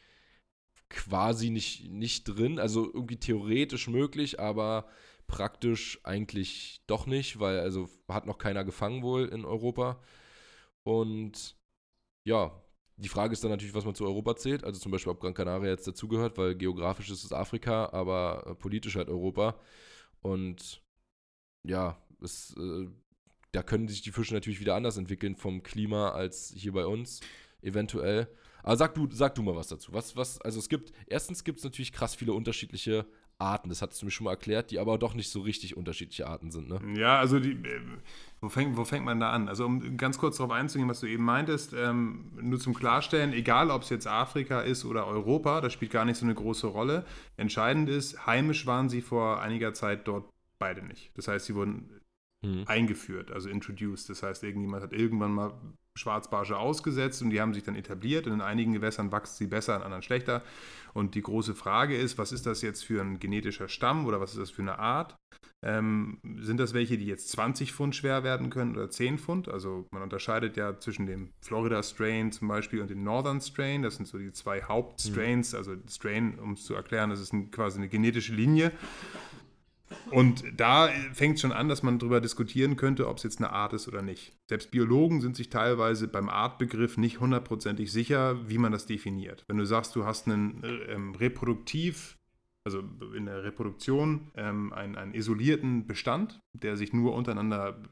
[0.91, 2.59] quasi nicht, nicht drin.
[2.59, 4.87] Also irgendwie theoretisch möglich, aber
[5.27, 9.99] praktisch eigentlich doch nicht, weil also hat noch keiner gefangen wohl in Europa.
[10.85, 11.57] Und
[12.25, 12.63] ja,
[12.99, 14.63] die Frage ist dann natürlich, was man zu Europa zählt.
[14.63, 18.55] Also zum Beispiel, ob Gran Canaria jetzt dazugehört, weil geografisch ist es Afrika, aber äh,
[18.57, 19.59] politisch halt Europa.
[20.21, 20.83] Und
[21.67, 22.89] ja, es äh,
[23.53, 27.21] da können sich die Fische natürlich wieder anders entwickeln vom Klima als hier bei uns,
[27.61, 28.29] eventuell.
[28.63, 29.93] Aber sag du, sag du mal was dazu.
[29.93, 33.07] Was, was, also es gibt, erstens gibt es natürlich krass viele unterschiedliche
[33.39, 36.29] Arten, das hattest du mir schon mal erklärt, die aber doch nicht so richtig unterschiedliche
[36.29, 36.81] Arten sind, ne?
[36.97, 37.81] Ja, also die, äh,
[38.41, 39.49] wo, fängt, wo fängt man da an?
[39.49, 43.71] Also um ganz kurz darauf einzugehen, was du eben meintest, ähm, nur zum Klarstellen, egal
[43.71, 47.05] ob es jetzt Afrika ist oder Europa, das spielt gar nicht so eine große Rolle.
[47.37, 50.31] Entscheidend ist, heimisch waren sie vor einiger Zeit dort
[50.61, 51.11] beide nicht.
[51.17, 52.02] Das heißt, sie wurden
[52.43, 52.65] hm.
[52.67, 54.11] eingeführt, also introduced.
[54.11, 55.53] Das heißt, irgendjemand hat irgendwann mal
[55.95, 59.77] Schwarzbarsche ausgesetzt und die haben sich dann etabliert und in einigen Gewässern wachsen sie besser,
[59.77, 60.43] in anderen schlechter.
[60.95, 64.33] Und die große Frage ist, was ist das jetzt für ein genetischer Stamm oder was
[64.33, 65.17] ist das für eine Art?
[65.65, 69.49] Ähm, sind das welche, die jetzt 20 Pfund schwer werden können oder 10 Pfund?
[69.49, 73.83] Also man unterscheidet ja zwischen dem Florida Strain zum Beispiel und dem Northern Strain.
[73.83, 75.53] Das sind so die zwei Hauptstrains.
[75.53, 75.59] Mhm.
[75.59, 78.73] Also Strain, um es zu erklären, das ist ein, quasi eine genetische Linie.
[80.11, 83.51] Und da fängt es schon an, dass man darüber diskutieren könnte, ob es jetzt eine
[83.51, 84.33] Art ist oder nicht.
[84.49, 89.45] Selbst Biologen sind sich teilweise beim Artbegriff nicht hundertprozentig sicher, wie man das definiert.
[89.49, 92.17] Wenn du sagst, du hast einen ähm, reproduktiv,
[92.65, 92.83] also
[93.17, 97.83] in der Reproduktion, ähm, einen, einen isolierten Bestand, der sich nur untereinander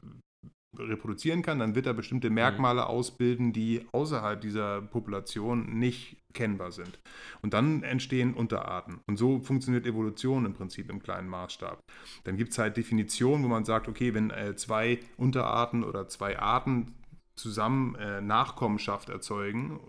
[0.77, 2.35] reproduzieren kann, dann wird er bestimmte mhm.
[2.35, 6.99] Merkmale ausbilden, die außerhalb dieser Population nicht kennbar sind.
[7.41, 8.99] Und dann entstehen Unterarten.
[9.07, 11.79] Und so funktioniert Evolution im Prinzip im kleinen Maßstab.
[12.23, 16.39] Dann gibt es halt Definitionen, wo man sagt, okay, wenn äh, zwei Unterarten oder zwei
[16.39, 16.95] Arten
[17.35, 19.79] zusammen äh, Nachkommenschaft erzeugen,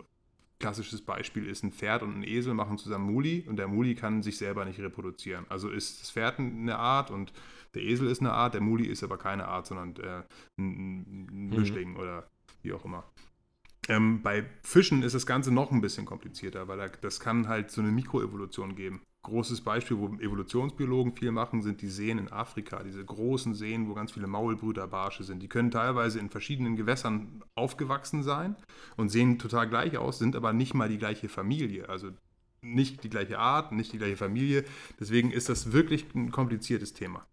[0.59, 4.23] klassisches Beispiel ist ein Pferd und ein Esel machen zusammen Muli und der Muli kann
[4.23, 5.45] sich selber nicht reproduzieren.
[5.49, 7.33] Also ist das Pferd eine Art und
[7.75, 10.23] der Esel ist eine Art, der Muli ist aber keine Art, sondern äh,
[10.59, 11.51] ein, ein mhm.
[11.51, 11.97] Mischling mhm.
[11.97, 12.29] oder
[12.63, 13.05] wie auch immer.
[13.89, 17.71] Ähm, bei Fischen ist das Ganze noch ein bisschen komplizierter, weil da, das kann halt
[17.71, 19.03] so eine Mikroevolution geben.
[19.25, 22.83] Großes Beispiel, wo Evolutionsbiologen viel machen, sind die Seen in Afrika.
[22.83, 25.43] Diese großen Seen, wo ganz viele Maulbrüderbarsche sind.
[25.43, 28.57] Die können teilweise in verschiedenen Gewässern aufgewachsen sein
[28.97, 31.89] und sehen total gleich aus, sind aber nicht mal die gleiche Familie.
[31.89, 32.11] Also
[32.63, 34.65] nicht die gleiche Art, nicht die gleiche Familie.
[34.99, 37.25] Deswegen ist das wirklich ein kompliziertes Thema.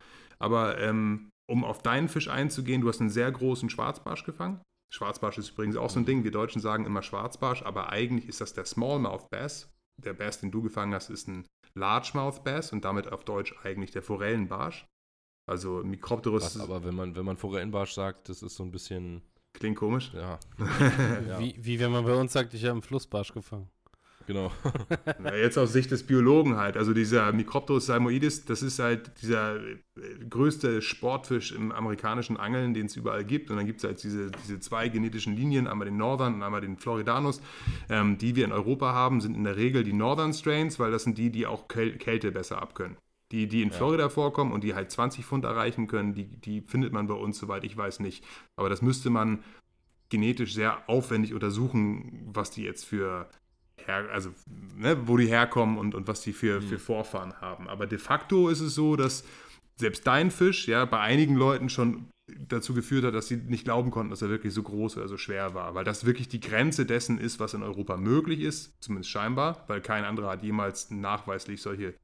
[0.41, 4.61] Aber ähm, um auf deinen Fisch einzugehen, du hast einen sehr großen Schwarzbarsch gefangen.
[4.91, 6.23] Schwarzbarsch ist übrigens auch so ein Ding.
[6.23, 9.71] Wir Deutschen sagen immer Schwarzbarsch, aber eigentlich ist das der Smallmouth Bass.
[10.03, 13.91] Der Bass, den du gefangen hast, ist ein Largemouth Bass und damit auf Deutsch eigentlich
[13.91, 14.85] der Forellenbarsch.
[15.47, 16.43] Also Micropterus.
[16.43, 19.21] Was, aber wenn man, wenn man Forellenbarsch sagt, das ist so ein bisschen.
[19.53, 20.11] Klingt komisch.
[20.13, 20.39] Ja.
[21.27, 21.39] ja.
[21.39, 23.69] Wie, wie wenn man bei uns sagt, ich habe einen Flussbarsch gefangen
[24.29, 24.51] genau.
[25.19, 26.77] Na, jetzt aus Sicht des Biologen halt.
[26.77, 29.79] Also dieser Micropterus salmoides, das ist halt dieser äh,
[30.29, 33.49] größte Sportfisch im amerikanischen Angeln, den es überall gibt.
[33.49, 36.61] Und dann gibt es halt diese, diese zwei genetischen Linien, einmal den Northern und einmal
[36.61, 37.41] den Floridanus,
[37.89, 41.03] ähm, die wir in Europa haben, sind in der Regel die Northern Strains, weil das
[41.03, 42.97] sind die, die auch Kälte besser abkönnen.
[43.31, 44.09] Die, die in Florida ja.
[44.09, 47.63] vorkommen und die halt 20 Pfund erreichen können, die, die findet man bei uns, soweit
[47.63, 48.23] ich weiß, nicht.
[48.55, 49.39] Aber das müsste man
[50.09, 53.27] genetisch sehr aufwendig untersuchen, was die jetzt für
[53.89, 54.29] her, also
[54.77, 56.67] ne, wo die herkommen und, und was die für, mhm.
[56.67, 57.67] für Vorfahren haben.
[57.67, 59.23] Aber de facto ist es so, dass
[59.75, 62.07] selbst dein Fisch ja bei einigen Leuten schon
[62.47, 65.17] dazu geführt hat, dass sie nicht glauben konnten, dass er wirklich so groß oder so
[65.17, 69.09] schwer war, weil das wirklich die Grenze dessen ist, was in Europa möglich ist, zumindest
[69.09, 71.95] scheinbar, weil kein anderer hat jemals nachweislich solche,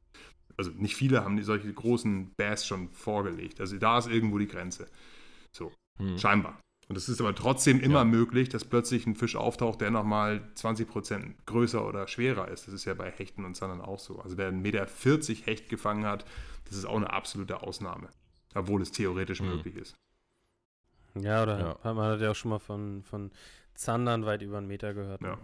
[0.57, 3.59] also nicht viele haben solche großen Bass schon vorgelegt.
[3.61, 4.88] Also da ist irgendwo die Grenze.
[5.51, 6.17] So, hm.
[6.17, 6.59] scheinbar.
[6.88, 8.05] Und es ist aber trotzdem immer ja.
[8.05, 12.67] möglich, dass plötzlich ein Fisch auftaucht, der nochmal 20% größer oder schwerer ist.
[12.67, 14.19] Das ist ja bei Hechten und Sandern auch so.
[14.19, 14.88] Also wer 1,40 Meter
[15.45, 16.25] Hecht gefangen hat,
[16.65, 18.09] das ist auch eine absolute Ausnahme.
[18.53, 19.49] Obwohl es theoretisch mhm.
[19.49, 19.95] möglich ist.
[21.15, 21.93] Ja, oder ja.
[21.93, 23.31] man hat ja auch schon mal von, von
[23.73, 25.21] Zandern weit über einen Meter gehört.
[25.21, 25.38] Ja.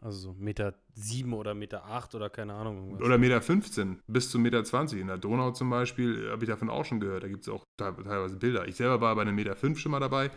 [0.00, 2.76] Also so Meter sieben oder Meter acht oder keine Ahnung.
[2.76, 3.06] Irgendwas.
[3.06, 5.00] Oder Meter 15 bis zu Meter 20.
[5.00, 7.22] In der Donau zum Beispiel habe ich davon auch schon gehört.
[7.22, 8.68] Da gibt es auch teilweise Bilder.
[8.68, 10.30] Ich selber war bei einem Meter fünf schon mal dabei.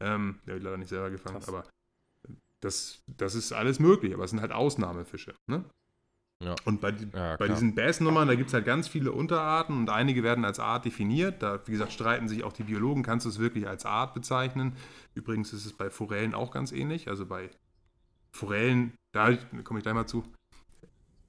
[0.00, 1.48] Ähm, der habe ich leider nicht selber gefangen, Krass.
[1.48, 1.64] aber
[2.60, 5.34] das, das ist alles möglich, aber es sind halt Ausnahmefische.
[5.46, 5.64] Ne?
[6.42, 6.54] Ja.
[6.64, 10.22] Und bei, ja, bei diesen Bass-Nummern, da gibt es halt ganz viele Unterarten und einige
[10.22, 11.42] werden als Art definiert.
[11.42, 14.74] Da, wie gesagt, streiten sich auch die Biologen, kannst du es wirklich als Art bezeichnen.
[15.14, 17.08] Übrigens ist es bei Forellen auch ganz ähnlich.
[17.08, 17.50] Also bei
[18.32, 20.24] Forellen, da komme ich gleich mal zu,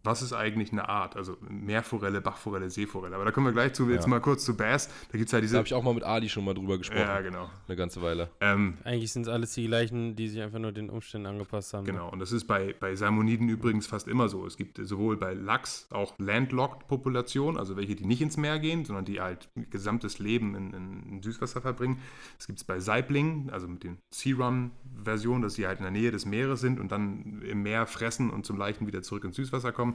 [0.04, 1.16] was ist eigentlich eine Art?
[1.16, 3.16] Also Meerforelle, Bachforelle, Seeforelle.
[3.16, 4.90] Aber da kommen wir gleich zu, jetzt mal kurz zu Bass.
[5.12, 5.54] Da gibt es halt diese.
[5.54, 7.02] Da habe ich auch mal mit Ali schon mal drüber gesprochen.
[7.02, 7.50] Ja, genau.
[7.68, 8.30] Eine ganze Weile.
[8.40, 11.86] Ähm, Eigentlich sind es alles die gleichen, die sich einfach nur den Umständen angepasst haben.
[11.86, 11.94] Ne?
[11.94, 14.46] Genau, und das ist bei, bei Salmoniden übrigens fast immer so.
[14.46, 19.06] Es gibt sowohl bei Lachs auch Landlocked-Populationen, also welche, die nicht ins Meer gehen, sondern
[19.06, 22.00] die halt gesamtes Leben in, in, in Süßwasser verbringen.
[22.40, 25.92] Es gibt es bei Saiblingen, also mit den Sea Run-Versionen, dass sie halt in der
[25.92, 29.36] Nähe des Meeres sind und dann im Meer fressen und zum Leichten wieder zurück ins
[29.36, 29.91] Süßwasser kommen.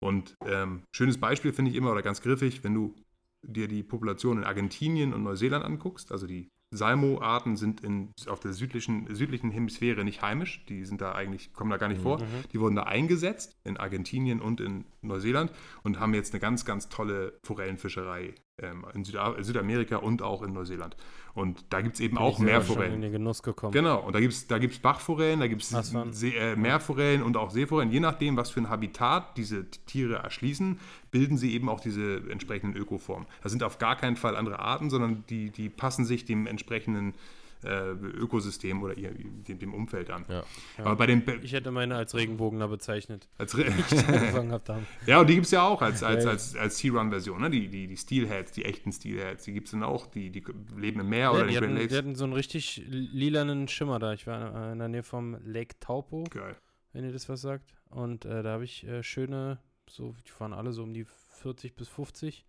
[0.00, 2.94] Und ähm, schönes Beispiel finde ich immer oder ganz griffig, wenn du
[3.42, 8.52] dir die Population in Argentinien und Neuseeland anguckst, also die Salmo-Arten sind in, auf der
[8.52, 10.64] südlichen, südlichen Hemisphäre nicht heimisch.
[10.68, 12.20] Die sind da eigentlich, kommen da gar nicht vor.
[12.52, 15.52] Die wurden da eingesetzt in Argentinien und in Neuseeland
[15.84, 18.34] und haben jetzt eine ganz, ganz tolle Forellenfischerei
[18.94, 20.96] in Süda Südamerika und auch in Neuseeland.
[21.34, 22.94] Und da gibt es eben Bin auch selber schon Meerforellen.
[22.94, 23.72] in den Genuss gekommen.
[23.72, 27.50] Genau, und da gibt es da gibt's Bachforellen, da gibt es äh, Meerforellen und auch
[27.50, 27.92] Seeforellen.
[27.92, 30.80] Je nachdem, was für ein Habitat diese Tiere erschließen,
[31.10, 33.26] bilden sie eben auch diese entsprechenden Ökoformen.
[33.42, 37.12] Das sind auf gar keinen Fall andere Arten, sondern die, die passen sich dem entsprechenden
[37.64, 40.24] äh, Ökosystem oder ihr, dem, dem Umfeld an.
[40.28, 40.44] Ja.
[40.78, 43.28] Aber bei den Be- Ich hätte meine als Regenbogener bezeichnet.
[43.38, 44.86] als Re angefangen haben.
[45.06, 47.50] Ja, und die gibt es ja auch als, als, Ja, als, als Sea-Run-Version, ne?
[47.50, 50.44] die, die, die Steelheads, die echten Steelheads, die gibt es dann auch, die, die
[50.76, 51.98] leben im Meer Ja, oder die, in den hatten, Great die Lakes.
[51.98, 54.12] hatten so einen richtig lilanen Schimmer da.
[54.12, 56.56] Ich war in der Nähe vom Lake Taupo, Geil.
[56.92, 57.74] wenn ihr das was sagt.
[57.90, 61.06] Und äh, da habe ich äh, schöne, so, die waren alle so um die
[61.40, 62.44] 40 bis 50.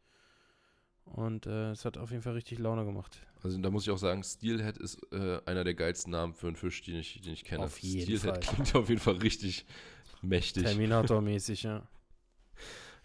[1.14, 3.18] Und äh, es hat auf jeden Fall richtig Laune gemacht.
[3.44, 6.56] Also da muss ich auch sagen, Steelhead ist äh, einer der geilsten Namen für einen
[6.56, 7.64] Fisch, den ich, den ich kenne.
[7.64, 8.56] Auf jeden Steelhead Fall.
[8.56, 9.66] klingt auf jeden Fall richtig
[10.22, 10.64] mächtig.
[10.64, 11.84] Terminator-mäßig, ja.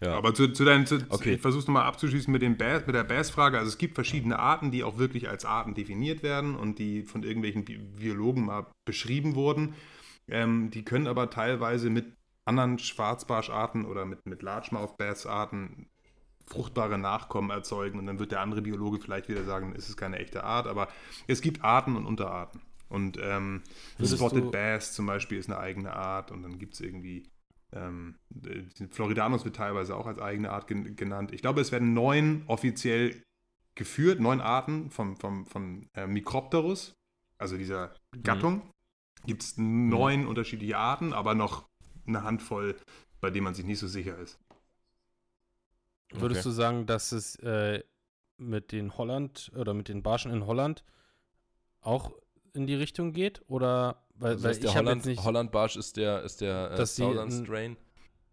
[0.01, 0.17] Ja.
[0.17, 1.35] Aber zu, zu deinen, zu, Okay.
[1.35, 3.57] ich versuche es nochmal abzuschließen mit, dem Bass, mit der Bass-Frage.
[3.57, 7.23] Also es gibt verschiedene Arten, die auch wirklich als Arten definiert werden und die von
[7.23, 9.75] irgendwelchen Bi Biologen mal beschrieben wurden.
[10.27, 12.05] Ähm, die können aber teilweise mit
[12.45, 15.87] anderen Schwarzbarscharten oder mit, mit Largemouth Bass-Arten
[16.45, 20.17] fruchtbare Nachkommen erzeugen und dann wird der andere Biologe vielleicht wieder sagen, es ist keine
[20.17, 20.87] echte Art, aber
[21.27, 22.61] es gibt Arten und Unterarten.
[22.89, 23.63] Und ähm,
[24.03, 27.27] Spotted Bass zum Beispiel ist eine eigene Art und dann gibt es irgendwie
[27.75, 28.15] ähm,
[28.45, 31.31] äh, Floridanus wird teilweise auch als eigene Art gen genannt.
[31.33, 33.23] Ich glaube, es werden neun offiziell
[33.75, 36.93] geführt, neun Arten vom, vom, von äh, Micropterus,
[37.37, 38.61] also dieser Gattung.
[39.25, 41.67] Gibt es neun unterschiedliche Arten, aber noch
[42.05, 42.75] eine Handvoll,
[43.21, 44.37] bei denen man sich nicht so sicher ist.
[46.13, 46.49] Würdest Okay.
[46.49, 47.83] du sagen, dass es äh,
[48.37, 50.83] mit den Holland oder mit den Barschen in Holland
[51.81, 52.11] auch
[52.53, 53.41] in die Richtung geht?
[53.47, 55.23] Oder weil, Also weil ich habe Holland, jetzt nicht.
[55.23, 57.77] Holland Barsch ist der, ist der äh, die Southern ein- Strain.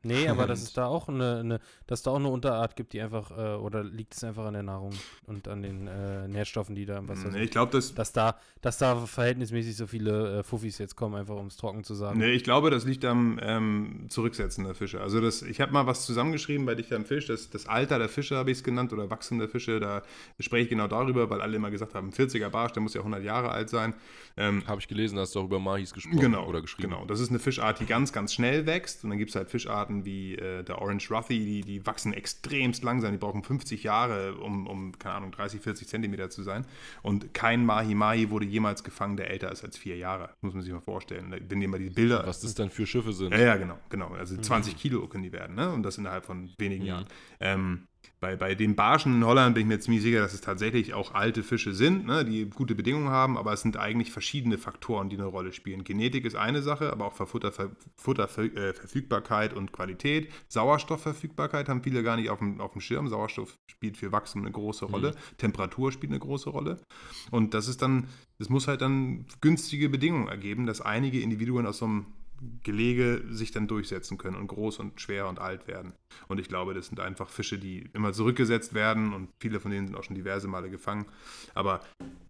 [0.02, 3.00] Nee, aber dass es da auch eine, eine, dass da auch eine Unterart gibt, die
[3.00, 4.92] einfach, äh, oder liegt es einfach an der Nahrung
[5.26, 7.42] und an den äh, Nährstoffen, die da im Wasser Nee, sind?
[7.42, 11.36] ich glaube, das, Dass da, dass da verhältnismäßig so viele äh, Fuffis jetzt kommen, einfach
[11.36, 12.18] um es trocken zu sagen.
[12.18, 15.00] Nee, ich glaube, das liegt am ähm, Zurücksetzen der Fische.
[15.00, 18.08] Also das, ich habe mal was zusammengeschrieben bei Dichter am Fisch, das, das Alter der
[18.08, 20.02] Fische habe ich es genannt oder Wachstum der Fische, da
[20.38, 23.22] spreche ich genau darüber, weil alle immer gesagt haben, 40er Barsch, der muss ja 100
[23.22, 23.94] Jahre alt sein.
[24.36, 26.90] Ähm, Habe ich gelesen, hast du auch über Mahis gesprochen Genau, oder geschrieben.
[26.90, 27.04] genau.
[27.04, 29.02] Das ist eine Fischart, die ganz, ganz schnell wächst.
[29.04, 32.82] Und dann gibt es halt Fischarten wie äh, der Orange Ruthy, die, die wachsen extremst
[32.82, 33.12] langsam.
[33.12, 36.64] Die brauchen 50 Jahre, um, um, keine Ahnung, 30, 40 Zentimeter zu sein.
[37.02, 40.30] Und kein Mahi-Mahi wurde jemals gefangen, der älter ist als vier Jahre.
[40.40, 41.34] Muss man sich mal vorstellen.
[41.48, 43.32] Wenn ihr mal die Bilder Was das dann für Schiffe sind.
[43.32, 44.08] ja, ja, genau, genau.
[44.14, 45.72] Also 20 Kilo können die werden, ne?
[45.72, 46.88] Und das innerhalb von wenigen Mhm.
[46.88, 47.06] Jahren.
[47.40, 47.86] Ähm,
[48.20, 51.14] bei, bei den Barschen in Holland bin ich mir ziemlich sicher, dass es tatsächlich auch
[51.14, 52.22] alte Fische sind, ne?
[52.22, 55.84] die gute Bedingungen haben, aber es sind eigentlich verschiedene Faktoren, die eine Rolle spielen.
[55.84, 57.52] Genetik ist eine Sache, aber auch Futter,
[57.96, 60.30] Futterverfügbarkeit und Qualität.
[60.48, 63.08] Sauerstoffverfügbarkeit haben viele gar nicht auf dem, auf dem Schirm.
[63.08, 65.14] Sauerstoff spielt für Wachstum eine große Rolle.
[65.38, 66.78] Temperatur spielt eine große Rolle.
[67.30, 68.08] Und das ist dann,
[68.38, 72.06] es muss halt dann günstige Bedingungen ergeben, dass einige Individuen aus so einem
[72.62, 75.92] Gelege sich dann durchsetzen können und groß und schwer und alt werden.
[76.28, 79.86] Und ich glaube, das sind einfach Fische, die immer zurückgesetzt werden und viele von denen
[79.88, 81.06] sind auch schon diverse Male gefangen.
[81.54, 81.80] Aber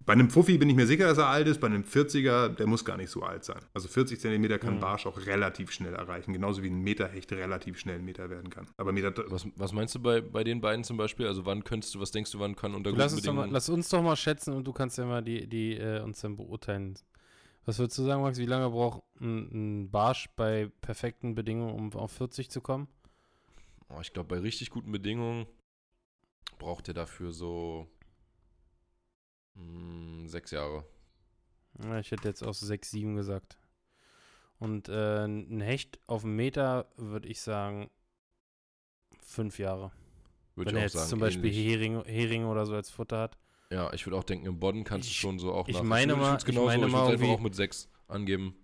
[0.06, 1.60] bei einem Fuffi bin ich mir sicher, dass er alt ist.
[1.60, 3.60] Bei einem 40er, der muss gar nicht so alt sein.
[3.74, 6.32] Also 40 Zentimeter kann ein Barsch auch relativ schnell erreichen.
[6.32, 8.66] Genauso wie ein Meterhecht relativ schnell ein Meter werden kann.
[8.76, 11.26] Aber Meter, Was, was meinst du bei, bei den beiden zum Beispiel?
[11.26, 13.48] Also wann könntest du, was denkst du, wann kann unter Lass, guten uns doch mal,
[13.50, 16.36] lass uns doch mal schätzen und du kannst ja mal die, die äh, uns dann
[16.36, 16.98] beurteilen.
[17.66, 18.38] Was würdest du sagen, Max?
[18.38, 22.88] Wie lange braucht ein, ein Barsch bei perfekten Bedingungen, um auf 40 zu kommen?
[23.88, 25.46] Oh, ich glaube, bei richtig guten Bedingungen
[26.58, 27.88] braucht er dafür so
[29.54, 30.84] mh, sechs Jahre.
[31.82, 33.58] Ja, ich hätte jetzt auch so 6, 7 gesagt.
[34.58, 37.90] Und äh, ein Hecht auf einen Meter würde ich sagen
[39.20, 39.92] fünf Jahre.
[40.54, 41.08] Würde Wenn ich er jetzt sagen.
[41.08, 41.50] zum Beispiel.
[41.52, 43.38] Hering, Heringe oder so als Futter hat.
[43.72, 45.82] Ja, ich würde auch denken, im Bodden kannst du Ich- schon so auch ich nach-
[45.84, 48.54] meine würd mal- ich genauso, meine ich mal würde einfach auch mit sechs angeben.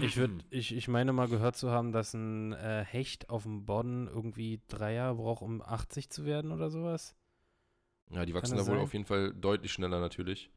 [0.00, 3.64] Ich, würd, ich, ich meine mal gehört zu haben, dass ein äh, Hecht auf dem
[3.64, 7.16] Bodden irgendwie drei Jahre braucht, um 80 zu werden oder sowas.
[8.10, 8.78] Ja, die wachsen da wohl sein?
[8.78, 10.50] auf jeden Fall deutlich schneller natürlich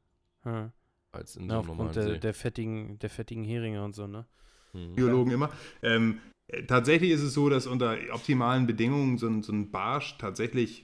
[0.44, 0.72] Hm.
[1.14, 2.20] als in Na, so einem aufgrund normalen der, See.
[2.20, 4.26] der, fettigen, der fettigen Heringe und so, ne?
[4.74, 4.94] Hm.
[4.96, 5.50] Biologen immer.
[5.82, 10.18] Ähm, äh, tatsächlich ist es so, dass unter optimalen Bedingungen so ein, so ein Barsch
[10.18, 10.84] tatsächlich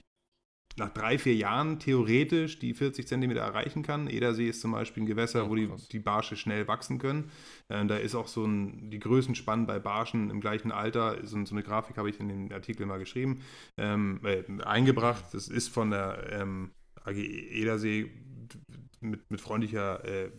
[0.76, 4.08] nach drei, vier Jahren theoretisch die 40 Zentimeter erreichen kann.
[4.08, 7.30] Edersee ist zum Beispiel ein Gewässer, Ja, wo die, die Barsche schnell wachsen können.
[7.68, 11.54] Ähm, da ist auch so ein, die Größenspannen bei Barschen im gleichen Alter, so, so
[11.54, 13.42] eine Grafik habe ich in den Artikel mal geschrieben,
[13.76, 15.24] ähm, äh, eingebracht.
[15.32, 16.70] Das ist von der ähm,
[17.04, 18.10] AG Edersee
[19.00, 20.30] mit, mit freundlicher äh,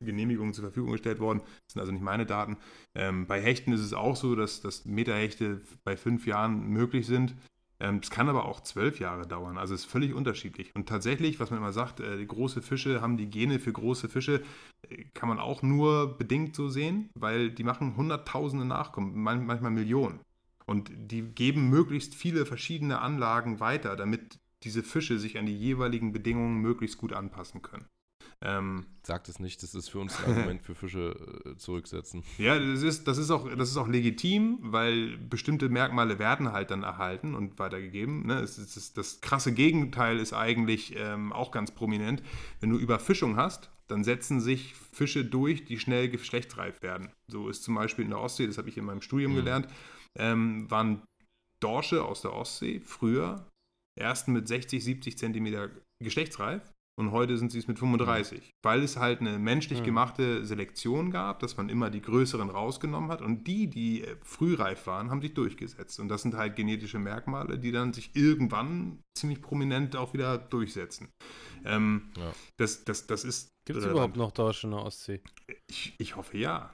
[0.00, 1.40] Genehmigung zur Verfügung gestellt worden.
[1.40, 2.56] Das sind also nicht meine Daten.
[2.94, 7.34] Ähm, bei Hechten ist es auch so, dass, dass Meterhechte bei fünf Jahren möglich sind.
[7.80, 9.58] Ähm, es kann aber auch zwölf Jahre dauern.
[9.58, 10.74] Also es ist völlig unterschiedlich.
[10.74, 14.42] Und tatsächlich, was man immer sagt, äh, große Fische haben die Gene für große Fische,
[14.88, 19.70] äh, kann man auch nur bedingt so sehen, weil die machen Hunderttausende Nachkommen, man, manchmal
[19.70, 20.20] Millionen.
[20.66, 26.12] Und die geben möglichst viele verschiedene Anlagen weiter, damit diese Fische sich an die jeweiligen
[26.12, 27.86] Bedingungen möglichst gut anpassen können.
[28.40, 32.22] Ähm, Sagt es nicht, das ist für uns ein Argument für Fische äh, zurücksetzen.
[32.38, 36.70] Ja, das ist, das, ist auch, das ist auch legitim, weil bestimmte Merkmale werden halt
[36.70, 38.26] dann erhalten und weitergegeben.
[38.26, 38.40] Ne?
[38.40, 42.22] Es, es ist, das krasse Gegenteil ist eigentlich ähm, auch ganz prominent.
[42.60, 47.10] Wenn du Überfischung hast, dann setzen sich Fische durch, die schnell geschlechtsreif werden.
[47.28, 49.36] So ist zum Beispiel in der Ostsee, das habe ich in meinem Studium mhm.
[49.36, 49.68] gelernt,
[50.16, 51.02] ähm, waren
[51.60, 53.46] Dorsche aus der Ostsee früher
[53.98, 55.70] erst mit 60, 70 Zentimeter
[56.02, 58.52] geschlechtsreif und heute sind sie es mit 35, mhm.
[58.62, 59.84] weil es halt eine menschlich mhm.
[59.84, 64.86] gemachte Selektion gab, dass man immer die größeren rausgenommen hat und die, die äh, frühreif
[64.86, 65.98] waren, haben sich durchgesetzt.
[65.98, 71.08] Und das sind halt genetische Merkmale, die dann sich irgendwann ziemlich prominent auch wieder durchsetzen.
[71.64, 72.32] Ähm, ja.
[72.58, 73.48] das, das, das ist.
[73.64, 75.20] Gibt es überhaupt noch Dorsche in der Ostsee?
[75.68, 76.70] Ich, ich hoffe ja.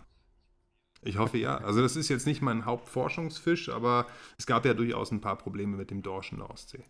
[1.02, 1.56] Ich hoffe ja.
[1.56, 4.06] Also das ist jetzt nicht mein Hauptforschungsfisch, aber
[4.36, 6.84] es gab ja durchaus ein paar Probleme mit dem Dorsch in der Ostsee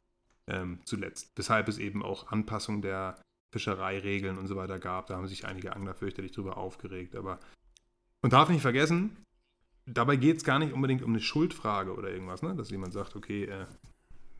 [0.50, 1.32] ähm, zuletzt.
[1.36, 3.16] Weshalb es eben auch Anpassung der
[3.50, 5.06] Fischereiregeln und so weiter gab.
[5.06, 7.16] Da haben sich einige Angler fürchterlich drüber aufgeregt.
[7.16, 7.40] Aber
[8.22, 9.16] man darf nicht vergessen,
[9.86, 12.54] dabei geht es gar nicht unbedingt um eine Schuldfrage oder irgendwas, ne?
[12.54, 13.66] dass jemand sagt, okay, äh,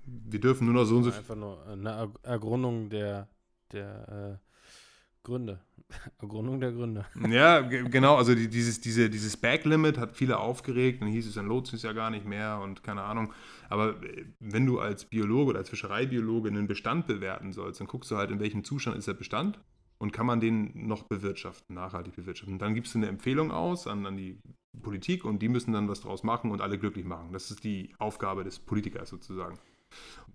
[0.06, 1.12] wir dürfen nur noch so und so.
[1.12, 3.28] Einfach nur eine Ergründung der,
[3.72, 5.60] der äh, Gründe.
[6.20, 7.06] Ergründung der Gründe.
[7.28, 8.16] Ja, genau.
[8.16, 11.02] Also die, dieses, diese, dieses Backlimit hat viele aufgeregt.
[11.02, 13.32] Dann hieß es, dann lohnt es sich ja gar nicht mehr und keine Ahnung.
[13.68, 18.10] Aber äh, wenn du als Biologe oder als Fischereibiologe einen Bestand bewerten sollst, dann guckst
[18.10, 19.58] du halt, in welchem Zustand ist der Bestand
[19.98, 22.54] und kann man den noch bewirtschaften, nachhaltig bewirtschaften.
[22.54, 24.38] Und dann gibst du eine Empfehlung aus an, an die
[24.82, 27.32] Politik und die müssen dann was draus machen und alle glücklich machen.
[27.32, 29.58] Das ist die Aufgabe des Politikers sozusagen.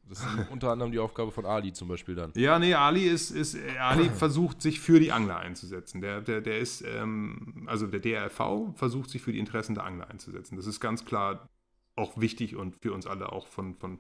[0.07, 2.32] Das ist unter anderem die Aufgabe von Ali zum Beispiel dann.
[2.36, 5.99] Ja, nee, Ali ist, ist Ali versucht sich für die Angler einzusetzen.
[6.02, 10.10] Der, der, der ist, ähm, also der DRV versucht sich für die Interessen der Angler
[10.10, 10.57] einzusetzen.
[10.57, 11.49] Das ist ganz klar
[11.95, 13.99] auch wichtig und für uns alle auch von, von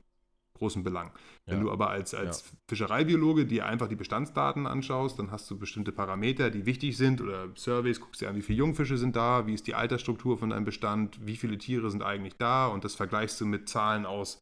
[0.55, 1.11] großem Belang.
[1.45, 1.63] Wenn ja.
[1.63, 2.57] du aber als, als ja.
[2.69, 7.49] Fischereibiologe dir einfach die Bestandsdaten anschaust, dann hast du bestimmte Parameter, die wichtig sind oder
[7.55, 10.65] Surveys, guckst dir an, wie viele Jungfische sind da, wie ist die Altersstruktur von deinem
[10.65, 14.39] Bestand, wie viele Tiere sind eigentlich da und das vergleichst du mit Zahlen aus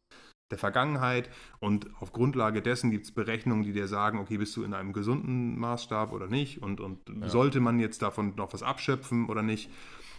[0.53, 4.63] der Vergangenheit und auf Grundlage dessen gibt es Berechnungen, die dir sagen, okay, bist du
[4.63, 7.27] in einem gesunden Maßstab oder nicht und, und ja.
[7.27, 9.69] sollte man jetzt davon noch was abschöpfen oder nicht.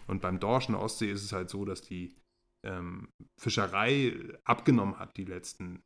[0.06, 2.14] Und beim Dorsch in der Ostsee ist es halt so, dass die
[2.64, 3.08] ähm,
[3.38, 4.12] Fischerei
[4.44, 5.82] abgenommen hat die letzten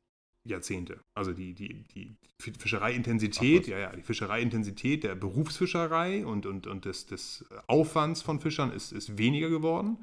[0.48, 1.00] Jahrzehnte.
[1.14, 7.06] Also die, die, die Fischereiintensität, ja, ja, die Fischereiintensität der Berufsfischerei und, und, und des,
[7.06, 9.98] des Aufwands von Fischern ist, ist weniger geworden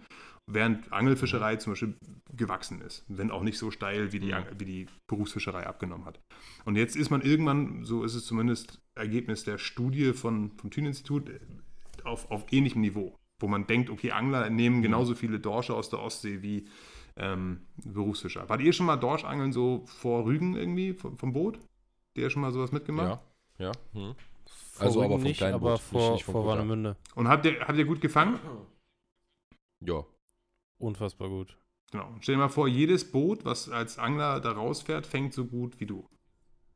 [0.47, 1.95] während Angelfischerei zum Beispiel
[2.35, 6.19] gewachsen ist, wenn auch nicht so steil, wie die, wie die Berufsfischerei abgenommen hat.
[6.65, 11.31] Und jetzt ist man irgendwann, so ist es zumindest Ergebnis der Studie von, vom Thünen-Institut,
[12.03, 15.99] auf, auf ähnlichem Niveau, wo man denkt, okay, Angler nehmen genauso viele Dorsche aus der
[15.99, 16.67] Ostsee wie
[17.17, 18.49] ähm, Berufsfischer.
[18.49, 21.55] Wart ihr schon mal Dorschangeln so vor Rügen irgendwie vom, vom Boot?
[21.55, 23.19] Habt ihr schon mal sowas mitgemacht?
[23.57, 23.71] Ja, ja.
[23.93, 24.15] Hm.
[24.77, 26.97] Also aber vom nicht, kleinen aber Boot, vor, nicht, nicht vor Warnemünde.
[27.15, 28.39] Und habt ihr, habt ihr gut gefangen?
[29.79, 30.03] Ja,
[30.77, 31.57] Unfassbar gut.
[31.91, 32.09] Genau.
[32.19, 35.85] Stell dir mal vor, jedes Boot, was als Angler da rausfährt, fängt so gut wie
[35.85, 36.09] du.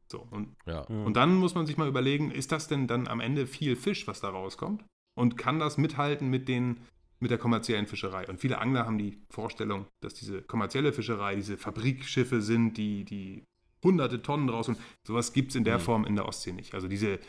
[0.07, 0.85] So, und, ja.
[0.89, 1.05] Mhm.
[1.05, 4.07] und dann muss man sich mal überlegen, ist das denn dann am Ende viel Fisch,
[4.07, 4.83] was da rauskommt?
[5.15, 6.79] Und kann das mithalten mit, den,
[7.19, 8.27] mit der kommerziellen Fischerei?
[8.27, 13.43] Und viele Angler haben die Vorstellung, dass diese kommerzielle Fischerei diese Fabrikschiffe sind, die, die
[13.83, 15.81] hunderte Tonnen raus und sowas gibt es in der mhm.
[15.81, 16.73] Form in der Ostsee nicht.
[16.73, 17.19] Also diese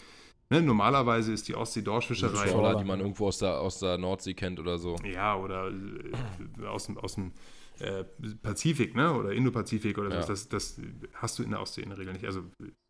[0.53, 2.49] Ne, normalerweise ist die Ostsee-Dorschfischerei.
[2.49, 4.97] Trawler, die man irgendwo aus der, aus der Nordsee kennt oder so.
[5.05, 7.31] Ja, oder äh, aus dem, aus dem
[7.79, 8.03] äh,
[8.43, 9.15] Pazifik, ne?
[9.15, 10.23] Oder Indopazifik oder ja.
[10.23, 10.29] so.
[10.29, 10.81] Das, das
[11.15, 12.25] hast du in der Ostsee in der Regel nicht.
[12.25, 12.43] Also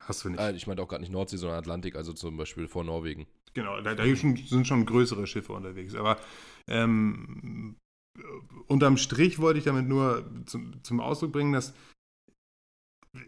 [0.03, 0.41] hast du nicht.
[0.41, 3.27] Äh, ich meine auch gar nicht Nordsee, sondern Atlantik, also zum Beispiel vor Norwegen.
[3.55, 5.95] Genau, da, da sind schon größere Schiffe unterwegs.
[5.95, 6.19] Aber
[6.69, 7.77] ähm,
[8.67, 11.75] unterm Strich wollte ich damit nur zum, zum Ausdruck bringen, dass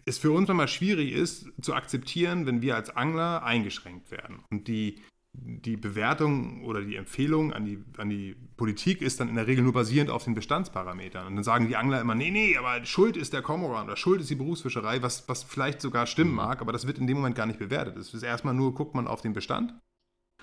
[0.04, 4.44] es für uns immer schwierig ist, zu akzeptieren, wenn wir als Angler eingeschränkt werden.
[4.50, 9.34] Und die, die Bewertung oder die Empfehlung an die, an die Politik ist dann in
[9.34, 11.26] der Regel nur basierend auf den Bestandsparametern.
[11.26, 14.20] Und dann sagen die Angler immer, nee, nee, aber Schuld ist der Kormoran oder Schuld
[14.20, 16.36] ist die Berufsfischerei, was, was vielleicht sogar stimmen mhm.
[16.36, 17.96] mag, aber das wird in dem Moment gar nicht bewertet.
[17.96, 19.74] Es ist erstmal nur, guckt man auf den Bestand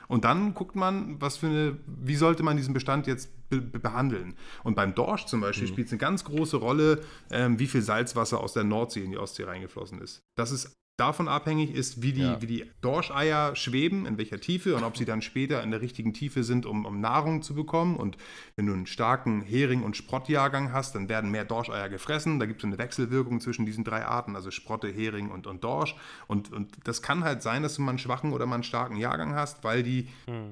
[0.10, 4.36] und dann guckt man, was für eine, wie sollte man diesen Bestand jetzt be behandeln.
[4.64, 5.72] Und beim Dorsch zum Beispiel mhm.
[5.72, 9.18] spielt es eine ganz große Rolle, ähm, wie viel Salzwasser aus der Nordsee in die
[9.18, 10.24] Ostsee reingeflossen ist.
[10.36, 12.42] Das ist davon abhängig ist, wie die, Ja.
[12.42, 16.14] wie die Dorscheier schweben, in welcher Tiefe und ob sie dann später in der richtigen
[16.14, 17.96] Tiefe sind, um, um Nahrung zu bekommen.
[17.96, 18.18] Und
[18.56, 22.40] wenn du einen starken Hering- und Sprottjahrgang hast, dann werden mehr Dorscheier gefressen.
[22.40, 25.96] Da gibt es eine Wechselwirkung zwischen diesen drei Arten, also Sprotte, Hering und, und Dorsch.
[26.28, 28.98] Und, und das kann halt sein, dass du mal einen schwachen oder mal einen starken
[28.98, 30.08] Jahrgang hast, weil die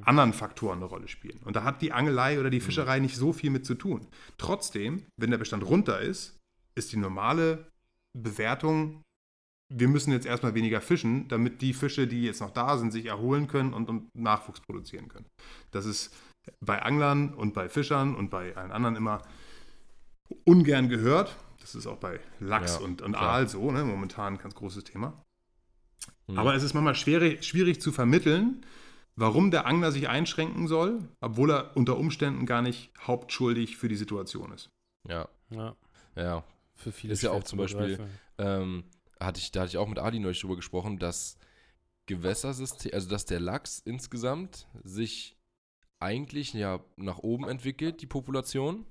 [0.05, 1.39] anderen Faktoren eine Rolle spielen.
[1.43, 4.07] Und da hat die Angelei oder die Fischerei nicht so viel mit zu tun.
[4.37, 6.37] Trotzdem, wenn der Bestand runter ist,
[6.75, 7.71] ist die normale
[8.13, 9.01] Bewertung,
[9.69, 13.05] wir müssen jetzt erstmal weniger fischen, damit die Fische, die jetzt noch da sind, sich
[13.05, 15.25] erholen können und, und Nachwuchs produzieren können.
[15.71, 16.15] Das ist
[16.61, 19.21] bei Anglern und bei Fischern und bei allen anderen immer
[20.45, 21.35] ungern gehört.
[21.59, 23.33] Das ist auch bei Lachs Ja, und, und klar.
[23.33, 23.83] Aal so, ne?
[23.83, 25.21] momentan ein ganz großes Thema.
[26.27, 26.37] Mhm.
[26.37, 28.65] Aber es ist manchmal schwierig, schwierig zu vermitteln,
[29.15, 33.95] warum der Angler sich einschränken soll, obwohl er unter Umständen gar nicht hauptschuldig für die
[33.95, 34.69] Situation ist.
[35.09, 35.75] Ja, Ja,
[36.15, 36.43] ja.
[36.75, 37.99] für viele Ist ja auch zu zum Beispiel-.
[38.37, 38.83] Ähm,
[39.19, 41.37] hatte ich, da hatte ich auch mit Adi neulich drüber gesprochen, dass
[42.07, 45.37] Gewässersystem, also dass der Lachs insgesamt sich
[45.99, 48.85] eigentlich ja nach oben entwickelt, die Population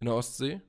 [0.00, 0.60] in der Ostsee.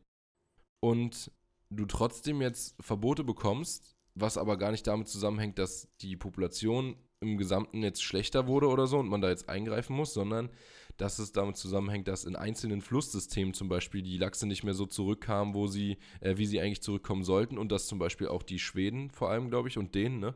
[0.80, 1.32] Und
[1.70, 7.38] du trotzdem jetzt Verbote bekommst, was aber gar nicht damit zusammenhängt, dass die Population im
[7.38, 10.50] Gesamten jetzt schlechter wurde oder so und man da jetzt eingreifen muss, sondern
[10.98, 14.86] dass es damit zusammenhängt, dass in einzelnen Flusssystemen zum Beispiel die Lachse nicht mehr so
[14.86, 18.60] zurückkamen, wo sie, äh, wie sie eigentlich zurückkommen sollten und dass zum Beispiel auch die
[18.60, 20.36] Schweden vor allem, glaube ich, und denen, ne,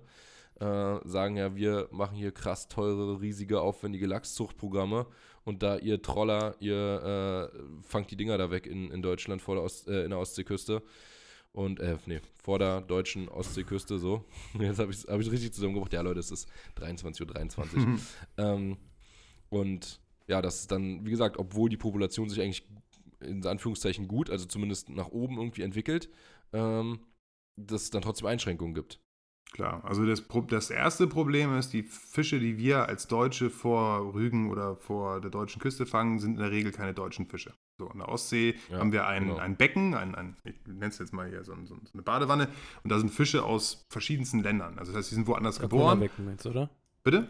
[0.59, 5.07] äh, sagen ja, wir machen hier krass teure, riesige, aufwendige Lachszuchtprogramme
[5.43, 9.55] und da ihr Troller, ihr äh, fangt die Dinger da weg in, in Deutschland vor
[9.55, 10.83] der Ost, äh, in der Ostseeküste.
[11.53, 14.23] Und, äh, nee, vor der deutschen Ostseeküste, so.
[14.59, 15.91] Jetzt habe ich es hab richtig zusammengebracht.
[15.91, 16.47] Ja, Leute, es ist
[16.79, 17.99] 23.23 Uhr.
[18.38, 18.77] ähm,
[19.49, 19.99] und
[20.32, 22.66] ja, das ist dann, wie gesagt, obwohl die Population sich eigentlich
[23.20, 26.10] in Anführungszeichen gut, also zumindest nach oben irgendwie entwickelt,
[26.53, 27.02] ähm,
[27.58, 29.02] dass es dann trotzdem Einschränkungen gibt.
[29.52, 34.49] Klar, also das, das erste Problem ist, die Fische, die wir als Deutsche vor Rügen
[34.49, 37.53] oder vor der deutschen Küste fangen, sind in der Regel keine deutschen Fische.
[37.78, 39.36] So, in der Ostsee Ja, haben wir ein, genau.
[39.36, 42.48] ein Becken, ein, ein, ich nenne es jetzt mal hier so, so eine Badewanne,
[42.86, 44.80] und da sind Fische aus verschiedensten Ländern.
[44.80, 45.82] Also das heißt, die sind woanders geboren.
[45.82, 46.70] Arkona-Becken meinst du, oder?
[47.03, 47.28] Bitte?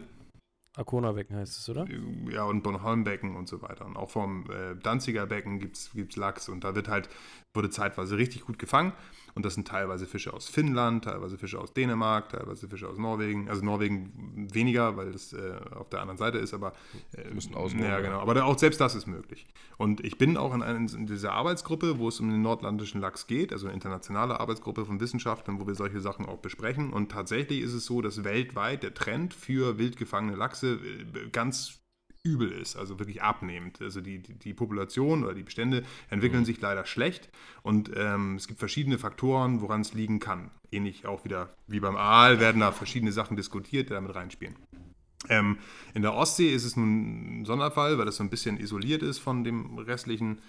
[0.74, 1.86] Arkona-Becken heißt es, oder?
[2.30, 3.84] Ja, und Bornholmbecken und so weiter.
[3.84, 7.08] Und auch vom äh, Danziger Becken gibt es Lachs und da wird halt,
[7.54, 8.92] wurde zeitweise richtig gut gefangen.
[9.34, 13.48] Und das sind teilweise Fische aus Finnland, teilweise Fische aus Dänemark, teilweise Fische aus Norwegen.
[13.48, 16.74] Also Norwegen weniger, weil das äh, auf der anderen Seite ist, aber
[17.16, 18.20] äh, Müssen außen Ja, genau.
[18.20, 19.46] Aber da, auch selbst das ist möglich.
[19.78, 23.26] Und ich bin auch in, einer, in dieser Arbeitsgruppe, wo es um den nordlandischen Lachs
[23.26, 26.92] geht, also eine internationale Arbeitsgruppe von Wissenschaftlern, wo wir solche Sachen auch besprechen.
[26.92, 31.81] Und tatsächlich ist es so, dass weltweit der Trend für wild gefangene Lachse äh, ganz
[32.24, 33.80] übel ist, also wirklich abnehmend.
[33.80, 37.30] Also die, die, die Population oder die Bestände entwickeln sich leider schlecht
[37.62, 40.50] und ähm, es gibt verschiedene Faktoren, woran es liegen kann.
[40.70, 44.56] Ähnlich auch wieder wie beim Aal werden da verschiedene Sachen diskutiert, die damit reinspielen.
[45.28, 45.58] Ähm,
[45.94, 49.18] in der Ostsee ist es nun ein Sonderfall, weil das so ein bisschen isoliert ist
[49.18, 50.40] von dem restlichen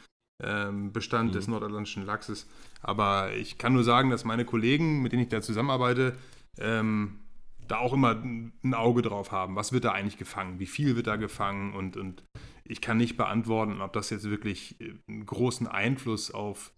[0.42, 2.48] ähm, Bestand des nordatlantischen Lachses.
[2.82, 6.18] Aber ich kann nur sagen, dass meine Kollegen, mit denen ich da zusammenarbeite,
[6.60, 7.20] ähm,
[7.68, 9.56] da auch immer ein Auge drauf haben.
[9.56, 10.60] Was wird da eigentlich gefangen?
[10.60, 11.74] Wie viel wird da gefangen?
[11.74, 12.24] Und, und
[12.66, 16.74] ich kann nicht beantworten, ob das jetzt wirklich äh, einen großen Einfluss auf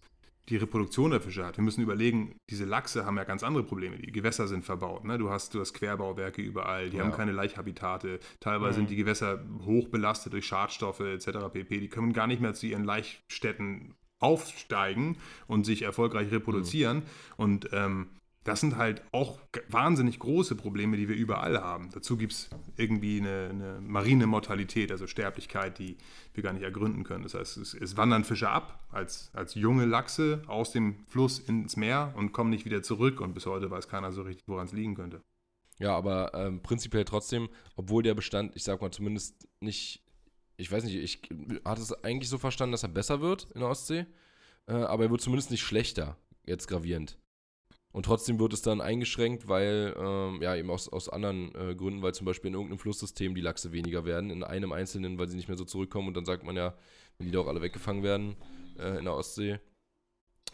[0.48, 1.56] die Reproduktion der Fische hat.
[1.56, 3.98] Wir müssen überlegen, diese Lachse haben ja ganz andere Probleme.
[3.98, 5.04] Die Gewässer sind verbaut.
[5.04, 5.18] Ne?
[5.18, 7.04] Du, hast, du hast Querbauwerke überall, die Ja.
[7.04, 8.20] haben keine Laichhabitate.
[8.38, 8.82] Teilweise Mhm.
[8.82, 11.48] sind die Gewässer hoch belastet durch Schadstoffe etc.
[11.52, 11.80] pp.
[11.80, 15.16] Die können gar nicht mehr zu ihren Laichstätten aufsteigen
[15.48, 17.02] und sich erfolgreich reproduzieren.
[17.36, 18.08] Und ähm,
[18.46, 21.90] das sind halt auch wahnsinnig große Probleme, die wir überall haben.
[21.92, 25.96] Dazu gibt es irgendwie eine, eine marine Mortalität, also Sterblichkeit, die
[26.32, 27.24] wir gar nicht ergründen können.
[27.24, 31.76] Das heißt, es, es wandern Fische ab als, als junge Lachse aus dem Fluss ins
[31.76, 33.20] Meer und kommen nicht wieder zurück.
[33.20, 35.22] Und bis heute weiß keiner so richtig, woran es liegen könnte.
[35.80, 40.04] Ja, aber ähm, prinzipiell trotzdem, obwohl der Bestand, ich sag mal, zumindest nicht,
[40.56, 41.20] ich weiß nicht, ich
[41.64, 44.06] hatte es eigentlich so verstanden, dass er besser wird in der Ostsee,
[44.68, 47.18] äh, aber er wird zumindest nicht schlechter, jetzt gravierend.
[47.96, 52.02] Und trotzdem wird es dann eingeschränkt, weil, ähm, ja, eben aus, aus anderen äh, Gründen,
[52.02, 55.36] weil zum Beispiel in irgendeinem Flusssystem die Lachse weniger werden, in einem einzelnen, weil sie
[55.36, 56.76] nicht mehr so zurückkommen und dann sagt man ja,
[57.16, 58.36] wenn die doch alle weggefangen werden
[58.78, 59.60] äh, in der Ostsee,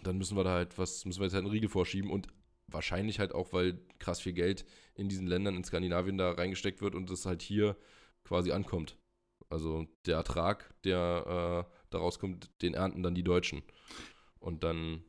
[0.05, 2.29] dann müssen wir da halt was, müssen wir jetzt halt einen Riegel vorschieben und
[2.69, 4.65] wahrscheinlich halt auch, weil krass viel Geld
[4.95, 7.77] in diesen Ländern in Skandinavien da reingesteckt wird und es halt hier
[8.23, 8.97] quasi ankommt.
[9.51, 13.65] Also der Ertrag, der äh, daraus kommt, den ernten dann die Deutschen.
[14.39, 15.03] Und dann,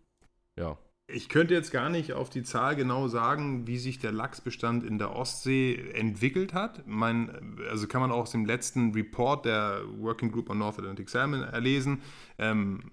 [0.55, 0.79] ja,
[1.13, 4.97] Ich könnte jetzt gar nicht auf die Zahl genau sagen, wie sich der Lachsbestand in
[4.97, 6.87] der Ostsee entwickelt hat.
[6.87, 11.09] Mein, also kann man auch aus dem letzten Report der Working Group on North Atlantic
[11.09, 12.01] Salmon erlesen.
[12.39, 12.91] Ähm,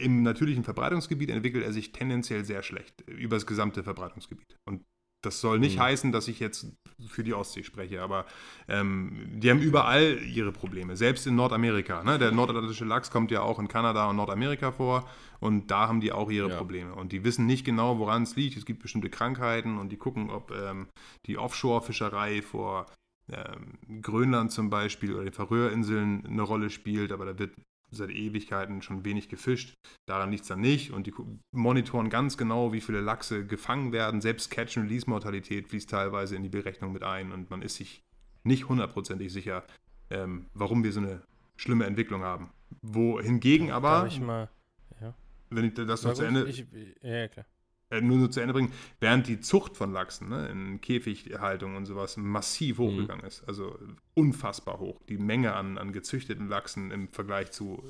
[0.00, 4.56] Im natürlichen Verbreitungsgebiet entwickelt er sich tendenziell sehr schlecht über das gesamte Verbreitungsgebiet.
[4.68, 4.84] Und
[5.22, 5.82] Das soll nicht Mhm.
[5.82, 6.66] heißen, dass ich jetzt
[7.08, 8.26] für die Ostsee spreche, aber
[8.68, 12.02] ähm, die haben überall ihre Probleme, selbst in Nordamerika.
[12.04, 12.18] Ne?
[12.18, 15.08] Der nordatlantische Lachs kommt ja auch in Kanada und Nordamerika vor
[15.40, 16.56] und da haben die auch ihre Ja.
[16.56, 16.94] Probleme.
[16.94, 18.56] Und die wissen nicht genau, woran es liegt.
[18.56, 20.88] Es gibt bestimmte Krankheiten und die gucken, ob ähm,
[21.26, 22.86] die Offshore-Fischerei vor
[23.32, 27.52] ähm, Grönland zum Beispiel oder den Färöerinseln eine Rolle spielt, aber da wird
[27.90, 29.74] seit Ewigkeiten schon wenig gefischt.
[30.06, 31.14] Daran liegt es dann nicht und die
[31.52, 34.20] monitoren ganz genau, wie viele Lachse gefangen werden.
[34.20, 38.02] Selbst Catch-and-Release-Mortalität fließt teilweise in die Berechnung mit ein und man ist sich
[38.44, 39.64] nicht hundertprozentig sicher,
[40.10, 41.22] ähm, warum wir so eine
[41.56, 42.50] schlimme Entwicklung haben.
[42.82, 44.48] Wohingegen aber, Darf ich mal.
[45.00, 45.14] Ja.
[45.50, 46.66] wenn ich das noch zu Ende, ich,
[47.02, 47.46] ja, klar.
[47.90, 51.86] Äh, nur, nur zu Ende bringen, während die Zucht von Lachsen ne, in Käfighaltung und
[51.86, 52.82] sowas massiv Mhm.
[52.82, 53.46] hochgegangen ist.
[53.48, 53.78] Also
[54.14, 55.00] unfassbar hoch.
[55.08, 57.82] Die Menge an, an gezüchteten Lachsen im Vergleich zu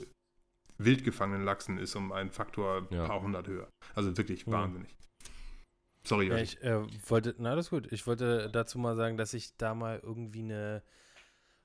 [0.78, 3.06] wild gefangenen Lachsen ist um einen Faktor Ja.
[3.06, 3.68] paar hundert höher.
[3.94, 4.52] Also wirklich Mhm.
[4.52, 4.96] wahnsinnig.
[6.02, 7.92] Sorry, Ja, ich äh, wollte, na alles gut.
[7.92, 10.82] Ich wollte dazu mal sagen, dass ich da mal irgendwie eine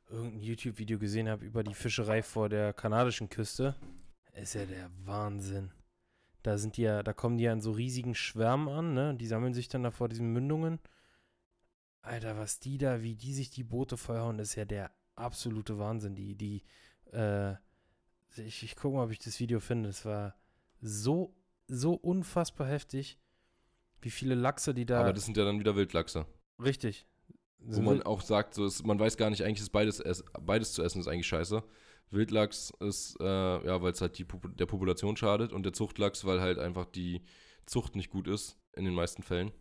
[0.09, 3.75] irgendein YouTube-Video gesehen habe über die Fischerei vor der kanadischen Küste.
[4.33, 5.71] Ist ja der Wahnsinn.
[6.45, 9.15] Da sind die ja, da kommen die ja in so riesigen Schwärmen an, ne?
[9.15, 10.79] Die sammeln sich dann da vor diesen Mündungen.
[12.01, 16.13] Alter, was die da, wie die sich die Boote vollhauen, ist ja der absolute Wahnsinn.
[16.13, 16.61] Die, die,
[17.11, 17.53] äh,
[18.37, 19.89] ich, ich gucke mal, ob ich das Video finde.
[19.89, 20.35] Es war
[20.81, 21.35] so,
[21.67, 23.17] so unfassbar heftig,
[24.01, 24.99] wie viele Lachse die da.
[24.99, 26.27] Aber das sind ja dann wieder Wildlachse.
[26.59, 27.07] Richtig.
[27.57, 30.03] Wo man auch sagt, so ist, man weiß gar nicht, eigentlich ist beides,
[30.39, 31.63] beides zu essen ist eigentlich scheiße.
[32.11, 34.25] Wildlachs ist, äh, ja, weil es halt die,
[34.57, 37.21] der Population schadet und der Zuchtlachs, weil halt einfach die
[37.65, 39.51] Zucht nicht gut ist, in den meisten Fällen.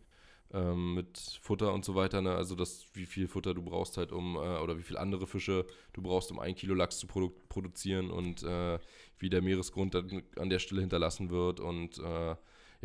[0.53, 2.35] Ähm, mit Futter und so weiter, ne?
[2.35, 5.65] also das, wie viel Futter du brauchst halt um, äh, oder wie viel andere Fische
[5.91, 8.79] du brauchst, um ein Kilo Lachs zu produ produzieren und äh,
[9.17, 12.35] wie der Meeresgrund dann an der Stelle hinterlassen wird und äh,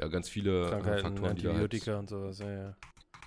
[0.01, 2.77] ja, ganz viele äh, Faktoren, die da halt Antibiotika und sowas, ja, ja.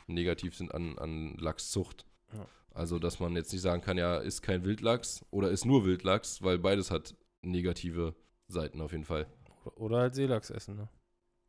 [0.08, 2.06] negativ sind an, an Lachszucht.
[2.34, 2.48] Ja.
[2.74, 6.42] Also, dass man jetzt nicht sagen kann, ja, ist kein Wildlachs oder ist nur Wildlachs,
[6.42, 8.16] weil beides hat negative
[8.48, 9.28] Seiten auf jeden Fall.
[9.76, 10.90] Oder- halt Seelachs essen, ne?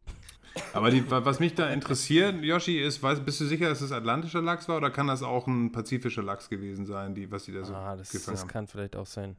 [0.73, 3.91] Aber die, wa- was mich da interessiert, Yoshi, ist, weißt, bist du sicher, dass es
[3.91, 7.53] atlantischer Lachs war oder kann das auch ein pazifischer Lachs gewesen sein, die, was die
[7.53, 8.49] da so ah, das, gefangen das haben?
[8.49, 9.37] kann vielleicht auch sein.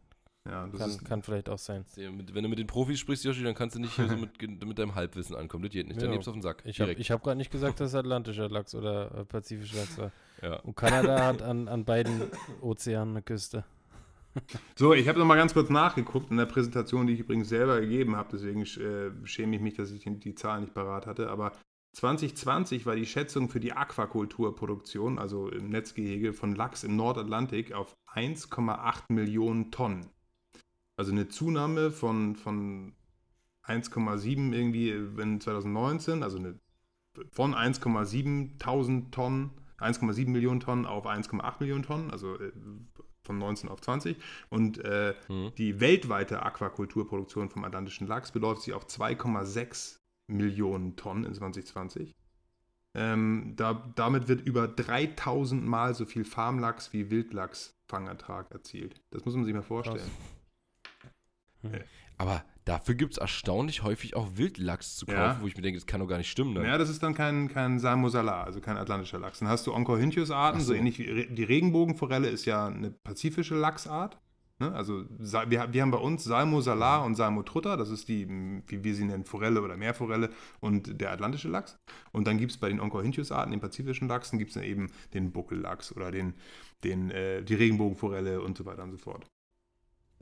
[0.48, 1.86] Ja, das Kann, ist, kann vielleicht auch sein.
[1.95, 4.78] Wenn du mit den Profis sprichst, Joshi, dann kannst du nicht hier so mit, mit
[4.78, 5.64] deinem Halbwissen ankommen.
[5.64, 5.99] Das geht nicht.
[5.99, 6.12] Dann Ja.
[6.12, 6.62] nimmst du auf den Sack.
[6.66, 10.12] Ich habe hab gerade nicht gesagt, dass es atlantischer Lachs oder äh, pazifischer Lachs war.
[10.41, 10.57] Ja.
[10.57, 12.24] Und Kanada hat an, an beiden
[12.62, 13.66] Ozeanen eine Küste.
[14.76, 17.80] So, ich habe noch mal ganz kurz nachgeguckt in der Präsentation, die ich übrigens selber
[17.80, 18.30] gegeben habe.
[18.34, 21.30] Deswegen äh, schäme ich mich, dass ich die, die Zahlen nicht parat hatte.
[21.30, 21.53] Aber
[21.94, 27.95] 2020 war die Schätzung für die Aquakulturproduktion, also im Netzgehege von Lachs im Nordatlantik, auf
[28.14, 30.07] 1,8 Millionen Tonnen.
[30.98, 32.94] Also eine Zunahme von, von
[33.66, 36.60] 1,7 irgendwie in 2019, also eine,
[37.32, 42.52] von 1,7 tausend Tonnen, 1,7 Millionen Tonnen auf 1,8 Millionen Tonnen, also äh,
[43.23, 44.18] von 19 auf 20.
[44.49, 45.52] Und äh, Mhm.
[45.57, 52.15] die weltweite Aquakulturproduktion vom atlantischen Lachs beläuft sich auf 2,6 Millionen Tonnen in 2020.
[52.97, 59.02] Ähm, da, damit wird über 3000 Mal so viel Farmlachs wie Wildlachsfangertrag erzielt.
[59.11, 60.10] Das muss man sich mal vorstellen.
[62.18, 65.41] Aber dafür gibt es erstaunlich häufig auch Wildlachs zu kaufen, Ja.
[65.41, 66.53] wo ich mir denke, das kann doch gar nicht stimmen.
[66.53, 66.65] Ne?
[66.67, 69.39] Ja, das ist dann kein, kein Salmosalar, also kein atlantischer Lachs.
[69.39, 70.67] Dann hast du Oncorhynchus-Arten, so.
[70.67, 70.73] so.
[70.73, 74.19] ähnlich wie Re- die Regenbogenforelle ist ja eine pazifische Lachsart.
[74.57, 74.71] Ne?
[74.73, 78.25] Also wir, wir haben bei uns Salmosalar und Salmotrutta, das ist die,
[78.67, 80.29] wie wir sie nennen, Forelle oder Meerforelle
[80.61, 81.77] und der atlantische Lachs.
[82.13, 85.31] Und dann gibt es bei den Oncorhynchus-Arten, den pazifischen Lachsen, gibt es dann eben den
[85.33, 86.35] Buckellachs oder den,
[86.85, 89.27] den, äh, die Regenbogenforelle und so weiter und so fort.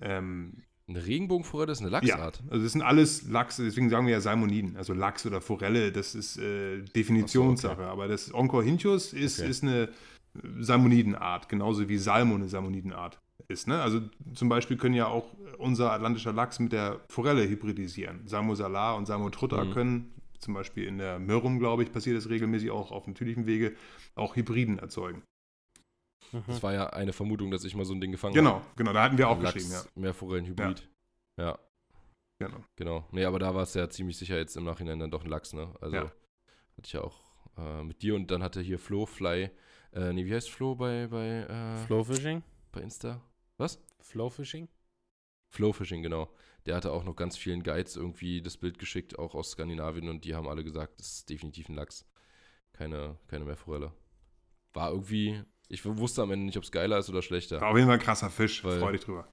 [0.01, 0.63] Ähm,
[0.95, 2.43] Eine Regenbogenforelle ist eine ja, Lachsart.
[2.49, 4.77] also das sind alles Lachse, deswegen sagen wir ja Salmoniden.
[4.77, 7.81] Also Lachs oder Forelle, das ist äh, Definitionssache.
[7.81, 9.49] Ach so, Aber das Oncorhynchus ist, Okay.
[9.49, 9.89] ist eine
[10.59, 13.67] Salmonidenart, genauso wie Salmo eine Salmonidenart ist.
[13.67, 13.81] Ne?
[13.81, 14.01] Also
[14.33, 15.25] zum Beispiel können ja auch
[15.57, 18.21] unser atlantischer Lachs mit der Forelle hybridisieren.
[18.25, 19.71] Salmo salar und Salmo trutta Mhm.
[19.71, 23.73] können, zum Beispiel in der Mörrum, glaube ich, passiert das regelmäßig auch auf natürlichem Wege,
[24.15, 25.21] auch Hybriden erzeugen.
[26.33, 26.43] Mhm.
[26.47, 29.03] Das war ja eine Vermutung, dass ich mal so ein Ding gefangen Genau, genau, da
[29.03, 29.83] hatten wir auch Lachs, geschrieben, ja.
[29.95, 30.89] Meerforellenhybrid.
[31.37, 31.59] Ja.
[32.39, 32.63] Genau.
[32.75, 33.07] Genau.
[33.11, 35.53] Nee, aber da war es ja ziemlich sicher jetzt im Nachhinein dann doch ein Lachs,
[35.53, 35.73] ne?
[35.79, 36.01] Also Ja.
[36.03, 37.23] hatte ich ja auch
[37.57, 39.49] äh, mit dir und dann hatte hier Flo Fly.
[39.93, 42.41] Äh, nee, wie heißt Flo bei, bei, äh, Flowfishing?
[42.71, 43.21] bei Insta?
[43.57, 43.79] Was?
[43.99, 44.67] Flowfishing?
[45.51, 46.33] Flowfishing, genau.
[46.65, 50.25] Der hatte auch noch ganz vielen Guides irgendwie das Bild geschickt, auch aus Skandinavien und
[50.25, 52.05] die haben alle gesagt, das ist definitiv ein Lachs.
[52.73, 53.93] Keine, keine Meerforelle.
[54.73, 55.43] War irgendwie,
[55.73, 57.59] ich wusste am Ende nicht, ob es geiler ist oder schlechter.
[57.61, 59.27] War auf jeden Fall ein krasser Fisch, Weil- freu dich drüber.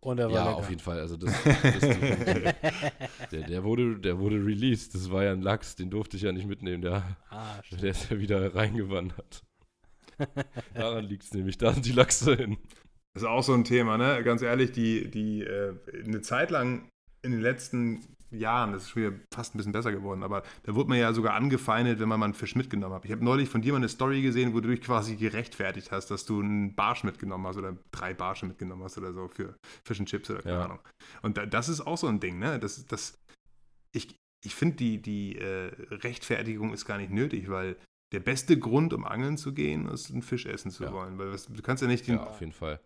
[0.00, 0.56] Und er war Ja, lecker.
[0.58, 1.00] auf jeden Fall.
[1.00, 1.80] Also das, das
[3.32, 4.94] der, der, wurde, der wurde released.
[4.94, 6.82] Das war ja ein Lachs, den durfte ich ja nicht mitnehmen.
[6.82, 9.42] Der, Ah, der ist ja wieder reingewandert.
[10.74, 11.56] Daran liegt es nämlich.
[11.58, 12.58] Da sind die Lachse hin.
[13.14, 14.22] Das ist auch so ein Thema, ne?
[14.24, 15.74] Ganz ehrlich, die, die äh,
[16.04, 16.88] eine Zeit lang
[17.22, 18.00] in den letzten
[18.38, 21.12] Jahren, das ist schon wieder fast ein bisschen besser geworden, aber da wurde man ja
[21.12, 23.04] sogar angefeindet, wenn man mal einen Fisch mitgenommen hat.
[23.04, 26.10] Ich habe neulich von dir mal eine Story gesehen, wo du dich quasi gerechtfertigt hast,
[26.10, 29.54] dass du einen Barsch mitgenommen hast oder drei Barsche mitgenommen hast oder so für
[29.84, 30.64] Fish and Chips oder keine Ja.
[30.64, 30.80] Ahnung.
[31.22, 32.58] Und da, das ist auch so ein Ding, ne?
[32.58, 33.18] Das, das,
[33.92, 37.76] ich ich finde, die, die äh, Rechtfertigung ist gar nicht nötig, weil
[38.12, 40.92] der beste Grund, um angeln zu gehen, ist, einen Fisch essen zu Ja.
[40.92, 41.18] wollen.
[41.18, 42.78] Weil was, du kannst ja nicht den, Ja, auf jeden Fall.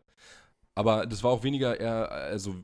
[0.76, 2.54] Aber das war auch weniger eher, also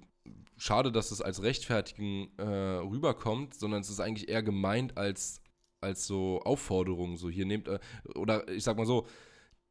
[0.57, 5.41] schade, dass es als Rechtfertigen äh, rüberkommt, sondern es ist eigentlich eher gemeint als,
[5.81, 7.17] als so Aufforderung.
[7.17, 7.79] So hier nehmt, äh,
[8.15, 9.07] oder ich sag mal so,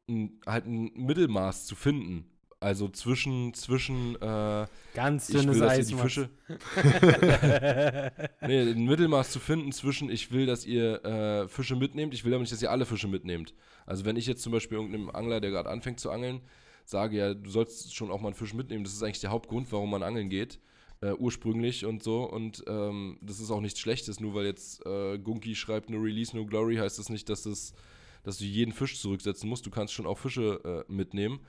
[0.08, 2.30] ein, halt ein Mittelmaß zu finden.
[2.60, 5.94] Also zwischen, zwischen, äh, Ganz ich will, dünnes dass ihr die.
[6.02, 6.30] Fische,
[8.40, 12.32] nee, ein Mittelmaß zu finden zwischen, ich will, dass ihr äh, Fische mitnehmt, ich will
[12.32, 13.52] aber nicht, dass ihr alle Fische mitnehmt.
[13.84, 16.40] Also wenn ich jetzt zum Beispiel irgendeinem Angler, der gerade anfängt zu angeln,
[16.86, 19.70] sage, ja, du sollst schon auch mal einen Fisch mitnehmen, das ist eigentlich der Hauptgrund,
[19.70, 20.58] warum man angeln geht,
[21.04, 22.24] äh, ursprünglich und so.
[22.24, 26.36] Und ähm, das ist auch nichts Schlechtes, nur weil jetzt äh, Gunki schreibt, no Release,
[26.36, 27.74] no Glory, heißt das nicht, dass, das,
[28.22, 29.66] dass du jeden Fisch zurücksetzen musst.
[29.66, 31.40] Du kannst schon auch Fische äh, mitnehmen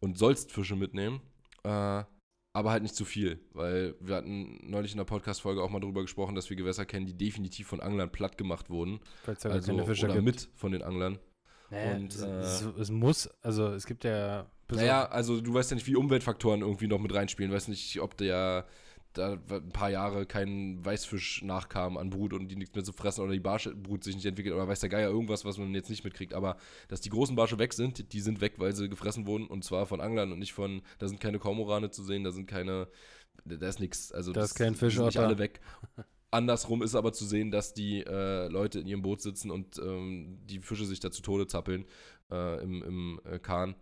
[0.00, 1.20] und sollst Fische mitnehmen.
[1.64, 2.04] Äh,
[2.54, 6.02] aber halt nicht zu viel, weil wir hatten neulich in der Podcast-Folge auch mal darüber
[6.02, 9.00] gesprochen, dass wir Gewässer kennen, die definitiv von Anglern platt gemacht wurden.
[9.24, 10.24] Gar Also, keine Fische oder gibt.
[10.26, 11.18] mit von den Anglern.
[11.70, 14.46] Naja, und, es, äh, es, muss, also es gibt ja.
[14.70, 17.50] Naja, also du weißt ja nicht, wie Umweltfaktoren irgendwie noch mit reinspielen.
[17.50, 18.66] Weißt nicht, ob der
[19.12, 23.22] da ein paar Jahre kein Weißfisch nachkam an Brut und die nichts mehr zu fressen
[23.22, 26.04] oder die Barschbrut sich nicht entwickelt oder weiß der Geier irgendwas, was man jetzt nicht
[26.04, 26.34] mitkriegt.
[26.34, 26.56] Aber
[26.88, 29.86] dass die großen Barsche weg sind, die sind weg, weil sie gefressen wurden und zwar
[29.86, 32.88] von Anglern und nicht von, da sind keine Kormorane zu sehen, da sind keine,
[33.44, 34.12] da ist nichts.
[34.12, 35.60] Also Da das, ist kein die sind nicht alle weg.
[36.30, 40.38] Andersrum ist aber zu sehen, dass die äh, Leute in ihrem Boot sitzen und ähm,
[40.46, 41.84] die Fische sich da zu Tode zappeln
[42.30, 43.74] äh, im, im äh, Kahn.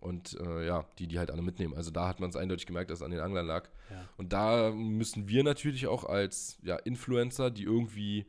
[0.00, 1.74] Und äh, ja, die, die halt alle mitnehmen.
[1.74, 3.68] Also da hat man es eindeutig gemerkt, dass es an den Anglern lag.
[3.90, 4.08] Ja.
[4.16, 8.26] Und da müssen wir natürlich auch als ja, Influencer, die irgendwie,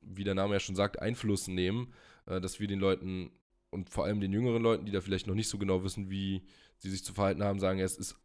[0.00, 1.92] wie der Name ja schon sagt, Einfluss nehmen,
[2.26, 3.30] äh, dass wir den Leuten
[3.70, 6.42] und vor allem den jüngeren Leuten, die da vielleicht noch nicht so genau wissen, wie
[6.78, 8.16] sie sich zu verhalten haben, sagen, ja, es ist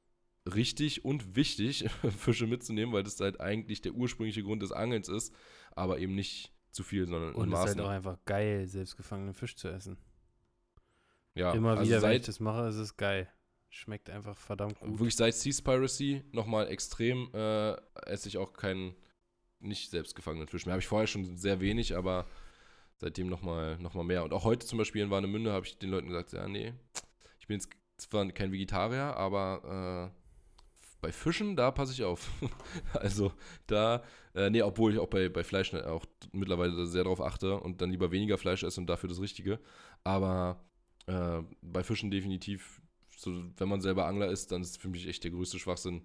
[0.51, 1.85] richtig und wichtig,
[2.17, 5.33] Fische mitzunehmen, weil das halt eigentlich der ursprüngliche Grund des Angelns ist,
[5.71, 7.77] aber eben nicht zu viel, sondern in Und es ist Maßen.
[7.77, 9.97] halt auch einfach geil, selbstgefangenen Fisch zu essen.
[11.35, 13.31] Ja, Immer also wieder, wenn ich seit, das mache, ist es geil.
[13.69, 14.99] Schmeckt einfach verdammt gut.
[14.99, 17.73] wirklich seit Seaspiracy nochmal extrem äh,
[18.05, 18.95] esse ich auch keinen
[19.59, 20.73] nicht selbstgefangenen Fisch mehr.
[20.73, 22.25] Habe ich vorher schon sehr wenig, aber
[22.97, 24.23] seitdem nochmal noch mal mehr.
[24.23, 26.73] Und auch heute zum Beispiel in Warnemünde habe ich den Leuten gesagt, ja, nee,
[27.39, 30.21] ich bin jetzt zwar kein Vegetarier, aber äh,
[31.01, 32.29] bei Fischen, da passe ich auf.
[32.93, 33.31] also
[33.67, 34.03] da,
[34.35, 37.81] äh, nee, obwohl ich auch bei, bei Fleisch ne- auch mittlerweile sehr darauf achte und
[37.81, 39.59] dann lieber weniger Fleisch esse und dafür das Richtige.
[40.03, 40.63] Aber
[41.07, 42.81] äh, bei Fischen definitiv,
[43.15, 46.01] so, wenn man selber Angler ist, dann ist es für mich echt der größte Schwachsinn,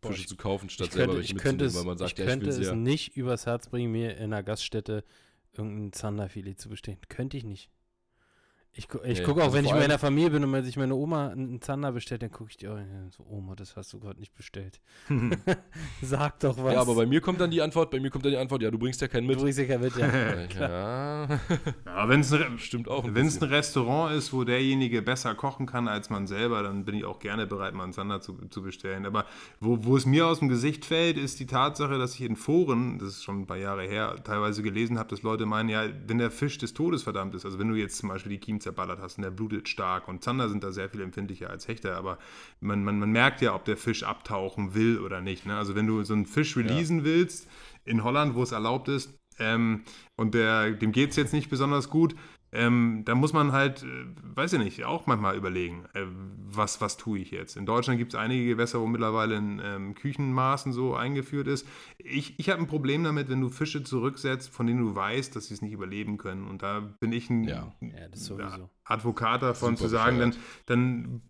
[0.00, 1.84] Boah, Fische ich- zu kaufen, statt ich selber könnte, welche ich könnte mitzunehmen, es, weil
[1.84, 2.74] man sagt, ich ja, ich könnte will es sehr.
[2.74, 5.04] nicht übers Herz bringen, mir in einer Gaststätte
[5.52, 6.98] irgendein Zanderfilet zu bestellen.
[7.08, 7.70] Könnte ich nicht.
[8.76, 10.64] Ich, gu- ich Nee, gucke auch, also wenn ich in der Familie bin und wenn
[10.64, 12.76] sich meine Oma einen Zander bestellt, dann gucke ich die auch
[13.16, 14.80] so, Oma, das hast du gerade nicht bestellt.
[16.02, 16.74] Sag doch was.
[16.74, 18.70] Ja, aber bei mir kommt dann die Antwort, bei mir kommt dann die Antwort, ja,
[18.72, 19.38] du bringst ja keinen du mit.
[19.38, 20.08] bringst ja kein mit, ja.
[20.58, 21.40] Ja,
[21.86, 23.04] Ja, wenn es ein, stimmt auch.
[23.04, 23.54] ein Wenn es ein bisschen.
[23.54, 27.46] Restaurant ist, wo derjenige besser kochen kann als man selber, dann bin ich auch gerne
[27.46, 29.06] bereit, mal einen Sander zu, zu bestellen.
[29.06, 29.24] Aber
[29.60, 32.98] wo, wo es mir aus dem Gesicht fällt, ist die Tatsache, dass ich in Foren,
[32.98, 36.18] das ist schon ein paar Jahre her, teilweise gelesen habe, dass Leute meinen, ja, wenn
[36.18, 39.00] der Fisch des Todes verdammt ist, also wenn du jetzt zum Beispiel die Kiem zerballert
[39.00, 42.18] hast und der blutet stark und Zander sind da sehr viel empfindlicher als Hechter, aber
[42.60, 45.46] man, man, man merkt ja, ob der Fisch abtauchen will oder nicht.
[45.46, 45.56] Ne?
[45.56, 47.48] Also wenn du so einen Fisch releasen willst,
[47.84, 49.82] in Holland, wo es erlaubt ist, ähm,
[50.16, 52.14] und der, dem geht es jetzt nicht besonders gut,
[52.54, 53.86] ähm, da muss man halt, äh,
[54.36, 57.56] weiß ich nicht, auch manchmal überlegen, äh, was, was tue ich jetzt.
[57.56, 61.66] In Deutschland gibt es einige Gewässer, wo mittlerweile in ähm, Küchenmaßen so eingeführt ist.
[61.98, 65.48] Ich, ich habe ein Problem damit, wenn du Fische zurücksetzt, von denen du weißt, dass
[65.48, 66.46] sie es nicht überleben können.
[66.46, 67.72] Und da bin ich ein Ja.
[67.80, 68.70] Ja, das sowieso.
[68.84, 70.36] Advokat davon Super zu sagen, dann,
[70.66, 71.22] dann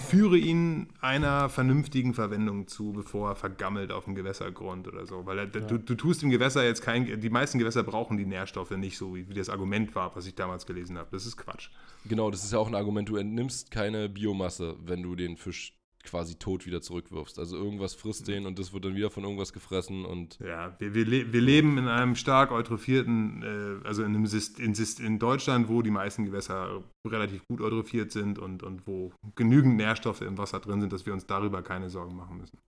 [0.00, 5.26] führe ihn einer vernünftigen Verwendung zu, bevor er vergammelt auf dem Gewässergrund oder so.
[5.26, 8.70] Weil er, du, du tust dem Gewässer jetzt kein, die meisten Gewässer brauchen die Nährstoffe
[8.70, 11.08] nicht so, wie, wie das Argument war, was ich damals gelesen habe.
[11.12, 11.68] Das ist Quatsch.
[12.06, 15.74] Genau, das ist ja auch ein Argument, du entnimmst keine Biomasse, wenn du den Fisch
[16.02, 17.38] quasi tot wieder zurückwirfst.
[17.38, 20.94] Also irgendwas frisst den und das wird dann wieder von irgendwas gefressen und Ja, wir,
[20.94, 25.00] wir, le wir leben in einem stark eutrophierten, äh, also in, einem Syst in, Syst
[25.00, 30.22] in Deutschland, wo die meisten Gewässer relativ gut eutrophiert sind und, und wo genügend Nährstoffe
[30.22, 32.58] im Wasser drin sind, dass wir uns darüber keine Sorgen machen müssen.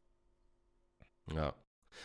[1.32, 1.54] Ja.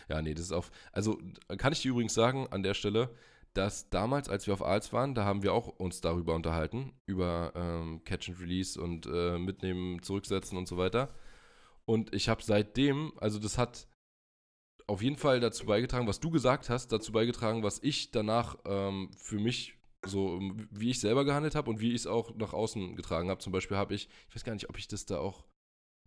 [0.08, 0.70] Ja, nee, das ist auf.
[0.92, 1.18] Also
[1.58, 3.10] kann ich dir übrigens sagen an der Stelle,
[3.54, 7.52] dass damals, als wir auf Aals waren, da haben wir auch uns darüber unterhalten, über
[7.56, 11.12] ähm, Catch and Release und äh, mitnehmen, zurücksetzen und so weiter.
[11.84, 13.88] Und ich habe seitdem, also das hat
[14.86, 19.10] auf jeden Fall dazu beigetragen, was du gesagt hast, dazu beigetragen, was ich danach ähm,
[19.16, 19.74] für mich
[20.06, 20.40] so,
[20.70, 23.40] wie ich selber gehandelt habe und wie ich es auch nach außen getragen habe.
[23.40, 25.44] Zum Beispiel habe ich, ich weiß gar nicht, ob ich das da auch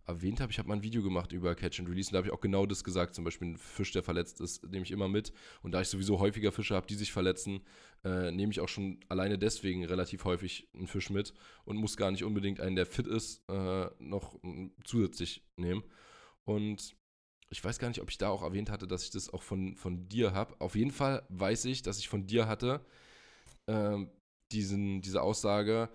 [0.06, 2.28] erwähnt habe, ich habe mal ein Video gemacht über Catch and Release und da habe
[2.28, 3.14] ich auch genau das gesagt.
[3.14, 5.32] Zum Beispiel ein Fisch, der verletzt ist, nehme ich immer mit.
[5.62, 7.60] Und da ich sowieso häufiger Fische habe, die sich verletzen,
[8.04, 11.32] äh, nehme ich auch schon alleine deswegen relativ häufig einen Fisch mit
[11.64, 14.38] und muss gar nicht unbedingt einen, der fit ist, äh, noch
[14.84, 15.82] zusätzlich nehmen.
[16.44, 16.94] Und
[17.50, 19.76] ich weiß gar nicht, ob ich da auch erwähnt hatte, dass ich das auch von,
[19.76, 20.54] von dir habe.
[20.60, 22.84] Auf jeden Fall weiß ich, dass ich von dir hatte,
[23.66, 24.04] äh,
[24.52, 25.88] diesen, diese Aussage,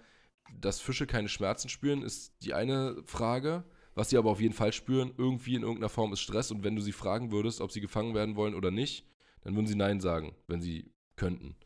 [0.57, 3.63] dass Fische keine Schmerzen spüren, ist die eine Frage.
[3.99, 6.51] Was sie aber auf jeden Fall spüren, irgendwie in irgendeiner Form ist Stress.
[6.51, 9.05] Und wenn du sie fragen würdest, ob sie gefangen werden wollen oder nicht,
[9.41, 11.57] dann würden sie Nein sagen, wenn sie könnten.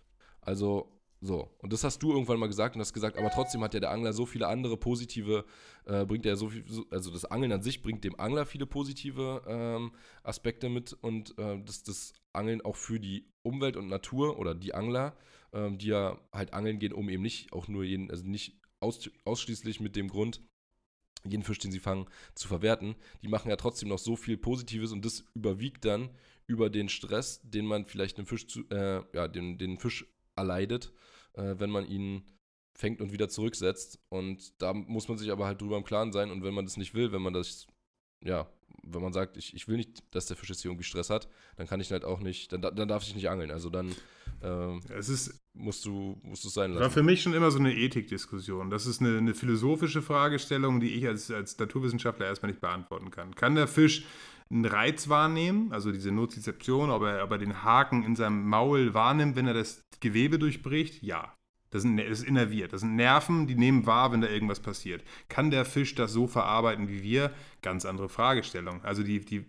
[0.41, 1.55] Also, so.
[1.60, 3.91] Und das hast du irgendwann mal gesagt und hast gesagt, aber trotzdem hat ja der
[3.91, 5.45] Angler so viele andere positive,
[5.85, 9.43] äh, bringt er so viel, also das Angeln an sich bringt dem Angler viele positive
[9.47, 9.91] ähm,
[10.23, 14.73] Aspekte mit und äh, das, das Angeln auch für die Umwelt und Natur oder die
[14.73, 15.15] Angler,
[15.53, 19.07] ähm, die ja halt angeln gehen, um eben nicht auch nur jeden, also nicht aus,
[19.23, 20.41] ausschließlich mit dem Grund,
[21.25, 22.95] jeden Fisch, den sie fangen, zu verwerten.
[23.21, 26.09] Die machen ja trotzdem noch so viel Positives und das überwiegt dann
[26.47, 30.05] über den Stress, den man vielleicht einem Fisch zu, äh, ja, den, den Fisch
[30.35, 30.91] erleidet,
[31.33, 32.23] äh, wenn man ihn
[32.75, 33.99] fängt und wieder zurücksetzt.
[34.09, 36.31] Und da muss man sich aber halt drüber im Klaren sein.
[36.31, 37.67] Und wenn man das nicht will, wenn man das,
[38.23, 38.47] ja,
[38.83, 41.29] wenn man sagt, ich, ich will nicht, dass der Fisch jetzt hier irgendwie Stress hat,
[41.55, 43.51] dann kann ich halt auch nicht, dann, dann darf ich nicht angeln.
[43.51, 43.95] Also dann
[44.41, 46.83] äh, es ist, musst du musst es sein lassen.
[46.83, 48.69] war für mich schon immer so eine Ethikdiskussion.
[48.69, 53.33] Das ist eine, eine philosophische Fragestellung, die ich als, als Naturwissenschaftler erstmal nicht beantworten kann.
[53.35, 54.05] Kann der Fisch
[54.49, 58.93] einen Reiz wahrnehmen, also diese Nozizeption, ob er, ob er den Haken in seinem Maul
[58.93, 61.01] wahrnimmt, wenn er das Gewebe durchbricht?
[61.01, 61.33] Ja.
[61.71, 62.71] Das, sind, das ist innerviert.
[62.71, 65.03] Das sind Nerven, die nehmen wahr, wenn da irgendwas passiert.
[65.27, 67.31] Kann der Fisch das so verarbeiten wie wir?
[67.64, 68.84] Ganz andere Fragestellung.
[68.84, 69.45] Also die, die,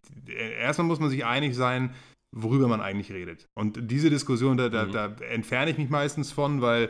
[0.59, 1.95] erstmal muss man sich einig sein,
[2.33, 3.49] worüber man eigentlich redet.
[3.55, 4.93] Und diese Diskussion, da, da, mhm.
[4.93, 6.89] da entferne ich mich meistens von, weil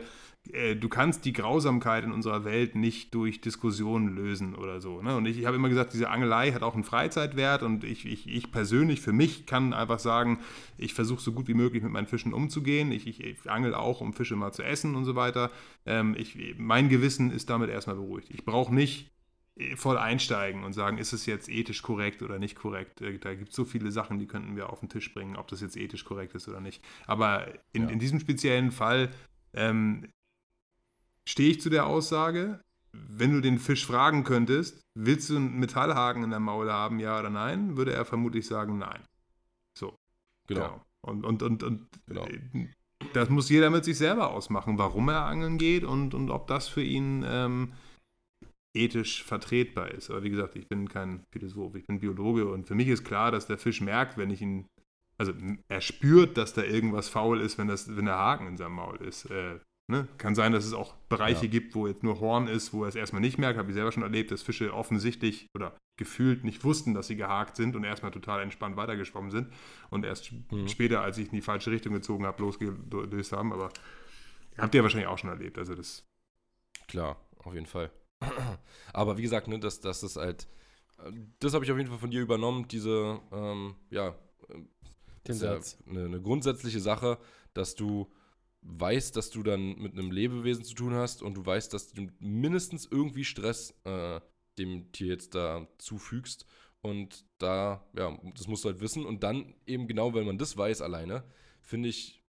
[0.51, 5.01] äh, du kannst die Grausamkeit in unserer Welt nicht durch Diskussionen lösen oder so.
[5.01, 5.15] Ne?
[5.15, 8.27] Und ich, ich habe immer gesagt, diese Angelei hat auch einen Freizeitwert und ich, ich,
[8.27, 10.39] ich persönlich für mich kann einfach sagen,
[10.77, 12.91] ich versuche so gut wie möglich mit meinen Fischen umzugehen.
[12.91, 15.51] Ich, ich, ich angel auch, um Fische mal zu essen und so weiter.
[15.85, 18.29] Ähm, ich, mein Gewissen ist damit erstmal beruhigt.
[18.31, 19.11] Ich brauche nicht
[19.75, 23.01] voll einsteigen und sagen, ist es jetzt ethisch korrekt oder nicht korrekt.
[23.01, 25.47] Äh, da gibt es so viele Sachen, die könnten wir auf den Tisch bringen, ob
[25.47, 26.83] das jetzt ethisch korrekt ist oder nicht.
[27.07, 27.89] Aber in, ja.
[27.89, 29.11] in diesem speziellen Fall
[29.53, 30.09] ähm,
[31.27, 32.59] stehe ich zu der Aussage,
[32.91, 37.19] wenn du den Fisch fragen könntest, willst du einen Metallhaken in der Maul haben, ja
[37.19, 39.03] oder nein, würde er vermutlich sagen, nein.
[39.77, 39.95] So.
[40.47, 40.61] Genau.
[40.61, 40.85] genau.
[41.01, 42.25] Und, und, und, und genau.
[42.25, 42.67] Äh,
[43.13, 46.67] das muss jeder mit sich selber ausmachen, warum er angeln geht und, und ob das
[46.67, 47.73] für ihn ähm,
[48.75, 50.09] ethisch vertretbar ist.
[50.09, 53.31] Aber wie gesagt, ich bin kein Philosoph, ich bin Biologe und für mich ist klar,
[53.31, 54.67] dass der Fisch merkt, wenn ich ihn,
[55.17, 55.33] also
[55.67, 58.97] er spürt, dass da irgendwas faul ist, wenn, das, wenn der Haken in seinem Maul
[58.97, 59.25] ist.
[59.25, 60.07] Äh, Ne?
[60.17, 61.51] Kann sein, dass es auch Bereiche ja.
[61.51, 63.59] gibt, wo jetzt nur Horn ist, wo er es erstmal nicht merkt.
[63.59, 67.55] Habe ich selber schon erlebt, dass Fische offensichtlich oder gefühlt nicht wussten, dass sie gehakt
[67.55, 69.53] sind und erstmal total entspannt weitergeschwommen sind
[69.91, 70.67] und erst mhm.
[70.67, 73.53] später, als ich in die falsche Richtung gezogen habe, losgelöst haben.
[73.53, 73.69] Aber
[74.57, 75.59] habt ihr wahrscheinlich auch schon erlebt.
[75.59, 76.03] Also das.
[76.87, 77.91] Klar, auf jeden Fall.
[78.93, 80.47] Aber wie gesagt, ne, dass das ist halt.
[81.39, 84.15] Das habe ich auf jeden Fall von dir übernommen, diese, ähm, ja,
[85.27, 85.77] Den Satz.
[85.85, 87.17] Ja eine, eine grundsätzliche Sache,
[87.53, 88.11] dass du
[88.61, 92.07] weißt, dass du dann mit einem Lebewesen zu tun hast und du weißt, dass du
[92.19, 94.21] mindestens irgendwie Stress äh,
[94.57, 96.45] dem Tier jetzt da zufügst.
[96.81, 99.05] Und da, ja, das musst du halt wissen.
[99.05, 101.23] Und dann eben genau, wenn man das weiß alleine,
[101.61, 102.23] finde ich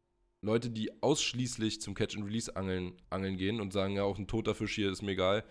[0.42, 4.90] Leute, die ausschließlich zum Catch-and-Release-Angeln angeln gehen und sagen, ja, auch ein toter Fisch hier
[4.90, 5.44] ist mir egal,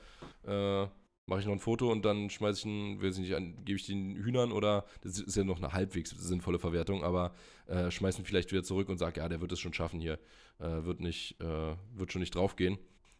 [0.43, 0.85] äh,
[1.27, 3.85] mache ich noch ein Foto und dann schmeiße ich ihn, weiß ich nicht, gebe ich
[3.85, 7.33] den Hühnern oder, das ist ja noch eine halbwegs sinnvolle Verwertung, aber
[7.67, 10.19] äh, schmeißen vielleicht wieder zurück und sage, ja, der wird es schon schaffen hier,
[10.59, 12.77] äh, wird nicht, äh, wird schon nicht draufgehen.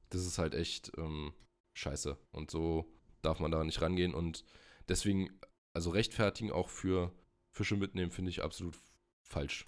[0.10, 1.32] Das ist halt echt ähm,
[1.74, 2.92] scheiße und so
[3.22, 4.44] darf man da nicht rangehen und
[4.90, 5.30] deswegen,
[5.74, 7.14] also rechtfertigen auch für
[7.54, 8.78] Fische mitnehmen, finde ich absolut
[9.24, 9.66] falsch.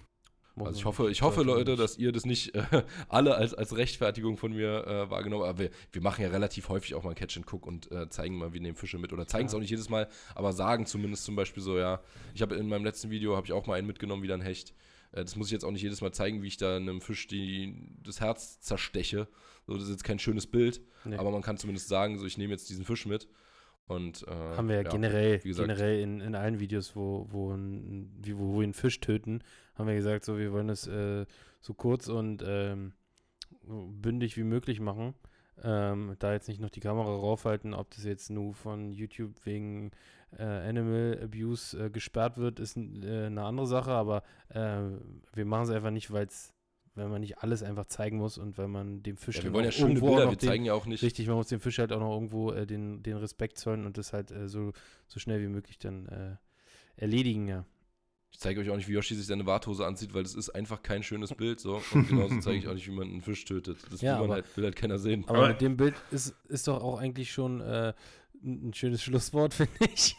[0.56, 2.62] Also ich hoffe, ich hoffe, Leute, dass ihr das nicht äh,
[3.08, 5.50] alle als, als Rechtfertigung von mir äh, wahrgenommen habt.
[5.50, 8.36] Aber wir, wir, machen ja relativ häufig auch mal Catch and Cook und äh, zeigen
[8.36, 9.12] mal, wir nehmen Fische mit.
[9.12, 9.56] Oder zeigen es ja.
[9.56, 12.00] auch nicht jedes Mal, aber sagen zumindest zum Beispiel so, ja,
[12.34, 14.74] ich habe in meinem letzten Video, habe ich auch mal einen mitgenommen, wieder ein Hecht.
[15.10, 17.26] Äh, das muss ich jetzt auch nicht jedes Mal zeigen, wie ich da einem Fisch
[17.26, 17.74] die,
[18.04, 19.26] das Herz zersteche.
[19.66, 21.16] So, das ist jetzt kein schönes Bild, nee.
[21.16, 23.28] aber man kann zumindest sagen, so, ich nehme jetzt diesen Fisch mit.
[23.86, 27.52] Und, äh, Haben wir ja, generell, wie gesagt- generell in, in allen Videos, wo, wo,
[27.52, 29.42] ein, wo wir einen Fisch töten,
[29.74, 31.26] haben wir gesagt, so wir wollen es äh,
[31.60, 32.94] so kurz und ähm,
[33.66, 35.14] bündig wie möglich machen.
[35.62, 39.90] Ähm, da jetzt nicht noch die Kamera raufhalten, ob das jetzt nur von YouTube wegen
[40.36, 44.80] äh, Animal Abuse äh, gesperrt wird, ist äh, eine andere Sache, aber äh,
[45.34, 46.53] wir machen es einfach nicht, weil es,
[46.94, 49.54] weil man nicht alles einfach zeigen muss und weil man dem Fisch Ja, dann wir
[49.54, 51.02] wollen ja auch schöne Bilder, wir den, zeigen ja auch nicht.
[51.02, 53.98] Richtig, man muss dem Fisch halt auch noch irgendwo äh, den, den Respekt zollen und
[53.98, 54.72] das halt äh, so,
[55.08, 56.36] so schnell wie möglich dann äh,
[56.96, 57.64] erledigen, ja.
[58.30, 60.82] Ich zeige euch auch nicht, wie Yoshi sich seine Warthose anzieht, weil das ist einfach
[60.82, 61.60] kein schönes Bild.
[61.60, 61.80] So.
[61.92, 63.78] Und genauso zeige ich auch nicht, wie man einen Fisch tötet.
[63.92, 65.24] Das Ja, will, man aber- halt, will halt keiner sehen.
[65.28, 67.92] Aber mit dem Bild ist, ist doch auch eigentlich schon äh,
[68.42, 70.16] ein ein schönes Schlusswort, finde ich.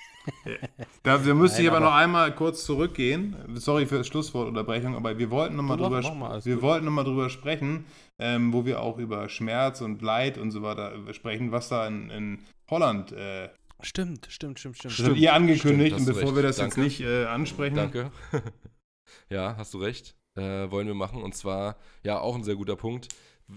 [1.04, 3.36] Da, wir müssen Nein, aber, aber- noch einmal kurz zurückgehen.
[3.56, 6.56] Sorry für die Schlusswortunterbrechung, aber wir wollten noch mal Du mach- drüber, mal, alles wir
[6.56, 6.64] gut.
[6.64, 7.86] wollten noch mal drüber sprechen,
[8.20, 12.10] ähm, wo wir auch über Schmerz und Leid und so weiter sprechen, was da in,
[12.10, 12.40] in
[12.70, 13.50] Holland äh,
[13.82, 15.00] Stimmt, stimmt, stimmt, stimmt.
[15.00, 15.94] das habt ihr angekündigt.
[15.96, 16.36] Stimmt, und bevor recht.
[16.38, 16.82] wir das Danke.
[16.82, 18.12] jetzt nicht äh, ansprechen, Danke.
[19.30, 20.16] ja, hast du recht.
[20.36, 21.22] Äh, wollen wir machen.
[21.22, 23.10] Und zwar, ja, auch ein sehr guter Punkt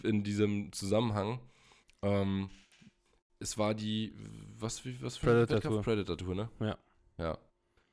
[0.03, 1.39] in diesem Zusammenhang.
[2.03, 2.51] Ähm,
[3.41, 4.13] es war die,
[4.59, 5.61] was, wie, was für Predator?
[5.61, 5.83] Tour.
[5.83, 6.49] Predator Tour, ne?
[6.61, 6.79] Ja.
[7.19, 7.39] Ja.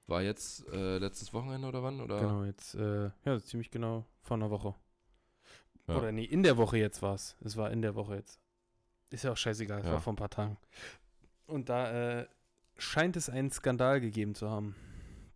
[0.07, 1.99] War jetzt äh, letztes Wochenende oder wann?
[1.99, 2.19] Oder?
[2.19, 4.75] Genau, jetzt, äh, ja, ziemlich genau vor einer Woche.
[5.87, 5.97] Ja.
[5.97, 7.35] Oder nee, in der Woche jetzt war es.
[7.43, 8.39] Es war in der Woche jetzt.
[9.09, 9.93] Ist ja auch scheißegal, es Ja.
[9.93, 10.57] war vor ein paar Tagen.
[11.47, 12.27] Und da äh,
[12.77, 14.75] scheint es einen Skandal gegeben zu haben.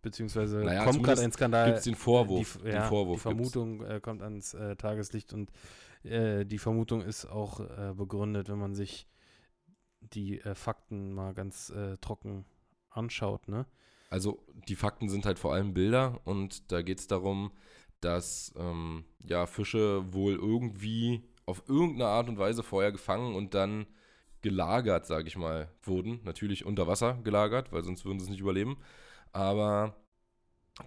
[0.02, 1.66] Beziehungsweise Naja, kommt gerade ein Skandal.
[1.66, 2.56] Gibt es den Vorwurf?
[2.58, 3.22] die, den ja, Vorwurf die.
[3.22, 5.50] Vermutung äh, kommt ans äh, Tageslicht und
[6.04, 9.06] äh, die Vermutung ist auch äh, begründet, wenn man sich
[10.00, 12.44] die äh, Fakten mal ganz äh, trocken
[12.90, 13.66] anschaut, ne?
[14.10, 17.52] Also die Fakten sind halt vor allem Bilder und da geht es darum,
[18.00, 23.86] dass ähm, ja, Fische wohl irgendwie auf irgendeine Art und Weise vorher gefangen und dann
[24.42, 26.20] gelagert, sage ich mal, wurden.
[26.24, 28.78] Natürlich unter Wasser gelagert, weil sonst würden sie es nicht überleben.
[29.32, 29.96] Aber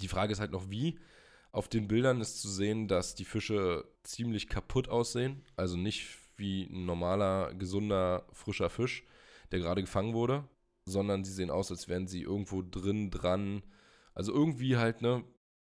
[0.01, 0.99] die Frage ist halt noch, wie.
[1.51, 5.43] Auf den Bildern ist zu sehen, dass die Fische ziemlich kaputt aussehen.
[5.55, 9.03] Also nicht wie ein normaler, gesunder, frischer Fisch,
[9.51, 10.43] der gerade gefangen wurde,
[10.85, 13.63] sondern sie sehen aus, als wären sie irgendwo drin, dran.
[14.13, 15.23] Also irgendwie halt, ne,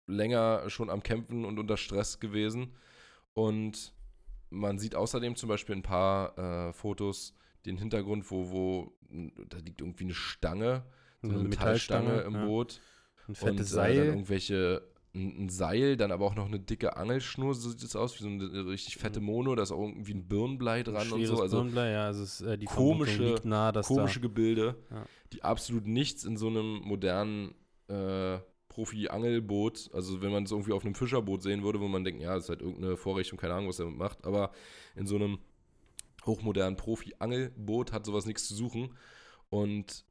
[0.07, 2.75] länger schon am Kämpfen und unter Stress gewesen.
[3.33, 3.95] Und
[4.51, 6.37] man sieht außerdem zum Beispiel ein paar
[6.69, 7.35] äh, Fotos,
[7.65, 8.93] den Hintergrund, wo, wo,
[9.49, 10.85] da liegt irgendwie eine Stange,
[11.23, 12.45] so eine Metallstange im ja.
[12.45, 12.81] Boot.
[13.27, 13.97] Ein fettes und, Äh, dann Seil.
[14.07, 14.83] irgendwelche,
[15.15, 18.23] ein, ein Seil, dann aber auch noch eine dicke Angelschnur, so sieht es aus, wie
[18.24, 21.41] so eine richtig fette Mono, da ist auch irgendwie ein Birnenblei ein dran und so.
[21.41, 23.41] Also Birnenblei, ja, also es, äh, die komische-
[23.73, 25.07] dass komische Gebilde, Ja.
[25.32, 27.55] die absolut nichts in so einem modernen
[27.89, 28.39] äh,
[28.69, 32.35] Profi-Angelboot, also wenn man es irgendwie auf einem Fischerboot sehen würde, wo man denkt, ja,
[32.35, 34.51] das ist halt irgendeine Vorrichtung, keine Ahnung, was er damit macht, aber
[34.97, 35.39] in so einem
[36.27, 38.95] hochmodernen Profi-Angelboot hat sowas nichts zu suchen.
[39.51, 40.05] Und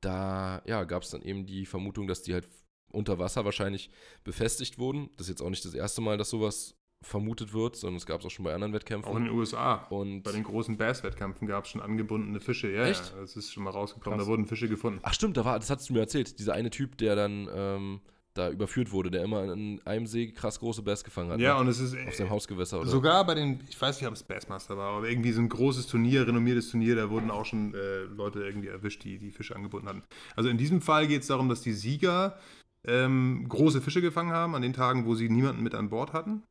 [0.00, 2.48] da, ja, gab es dann eben die Vermutung, dass die halt
[2.92, 3.90] unter Wasser wahrscheinlich
[4.24, 5.10] befestigt wurden.
[5.16, 8.20] Das ist jetzt auch nicht das erste Mal, dass sowas vermutet wird, sondern es gab
[8.20, 9.12] es auch schon bei anderen Wettkämpfen.
[9.12, 9.86] auch in den USA.
[9.90, 12.70] und Bei den großen Bass-Wettkämpfen gab es schon angebundene Fische.
[12.70, 13.12] Ja, Echt?
[13.14, 14.18] ja, das ist schon mal rausgekommen.
[14.18, 14.26] Krass.
[14.26, 15.00] Da wurden Fische gefunden.
[15.02, 16.38] Ach stimmt, da war, das hattest du mir erzählt.
[16.38, 18.00] Dieser eine Typ, der dann ähm,
[18.34, 21.40] da überführt wurde, der immer in einem See krass große Bass gefangen hat.
[21.40, 21.60] Ja, ne?
[21.60, 24.22] und es ist Auf seinem Hausgewässer oder sogar bei den, ich weiß nicht, ob es
[24.22, 28.02] Bassmaster war, aber irgendwie so ein großes Turnier, renommiertes Turnier, da wurden auch schon äh,
[28.04, 30.02] Leute irgendwie erwischt, die die Fische angebunden hatten.
[30.34, 32.38] Also in diesem Fall geht es darum, dass die Sieger
[32.84, 36.42] ähm, große Fische gefangen haben an den Tagen, wo sie niemanden mit an Bord hatten.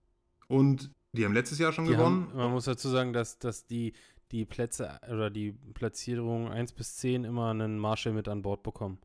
[0.48, 2.28] Und die haben letztes Jahr schon die gewonnen.
[2.30, 3.94] haben, man muss dazu sagen, dass, dass die,
[4.32, 9.00] die Plätze oder die Platzierung 1 bis 10 immer einen Marshall mit an Bord bekommen.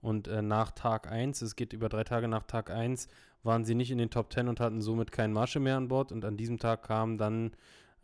[0.00, 3.08] Und äh, nach Tag 1, es geht über drei Tage nach Tag 1,
[3.42, 6.12] waren sie nicht in den Top 10 und hatten somit keinen Marshall mehr an Bord.
[6.12, 7.52] Und an diesem Tag kamen dann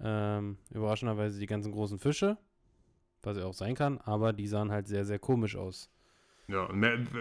[0.00, 2.36] ähm, überraschenderweise die ganzen großen Fische,
[3.22, 5.90] was ja auch sein kann, aber die sahen halt sehr, sehr komisch aus.
[6.46, 6.68] Ja,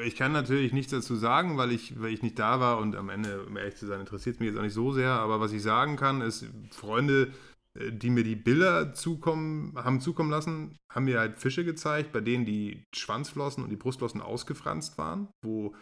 [0.03, 3.09] ich kann natürlich nichts dazu sagen, weil ich, weil ich nicht da war und am
[3.09, 5.11] Ende, um ehrlich zu sein, interessiert es mich jetzt auch nicht so sehr.
[5.11, 7.31] Aber was ich sagen kann, ist, Freunde,
[7.79, 12.19] äh, die mir die Bilder zukommen, haben zukommen lassen, haben mir halt Fische gezeigt, bei
[12.19, 15.73] denen die Schwanzflossen und die Brustflossen ausgefranst waren, wo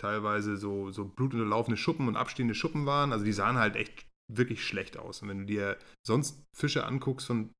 [0.00, 3.12] teilweise so, so blutunterlaufende Schuppen und abstehende Schuppen waren.
[3.12, 5.22] Also die sahen halt echt wirklich schlecht aus.
[5.22, 7.52] Und wenn du dir sonst Fische anguckst von,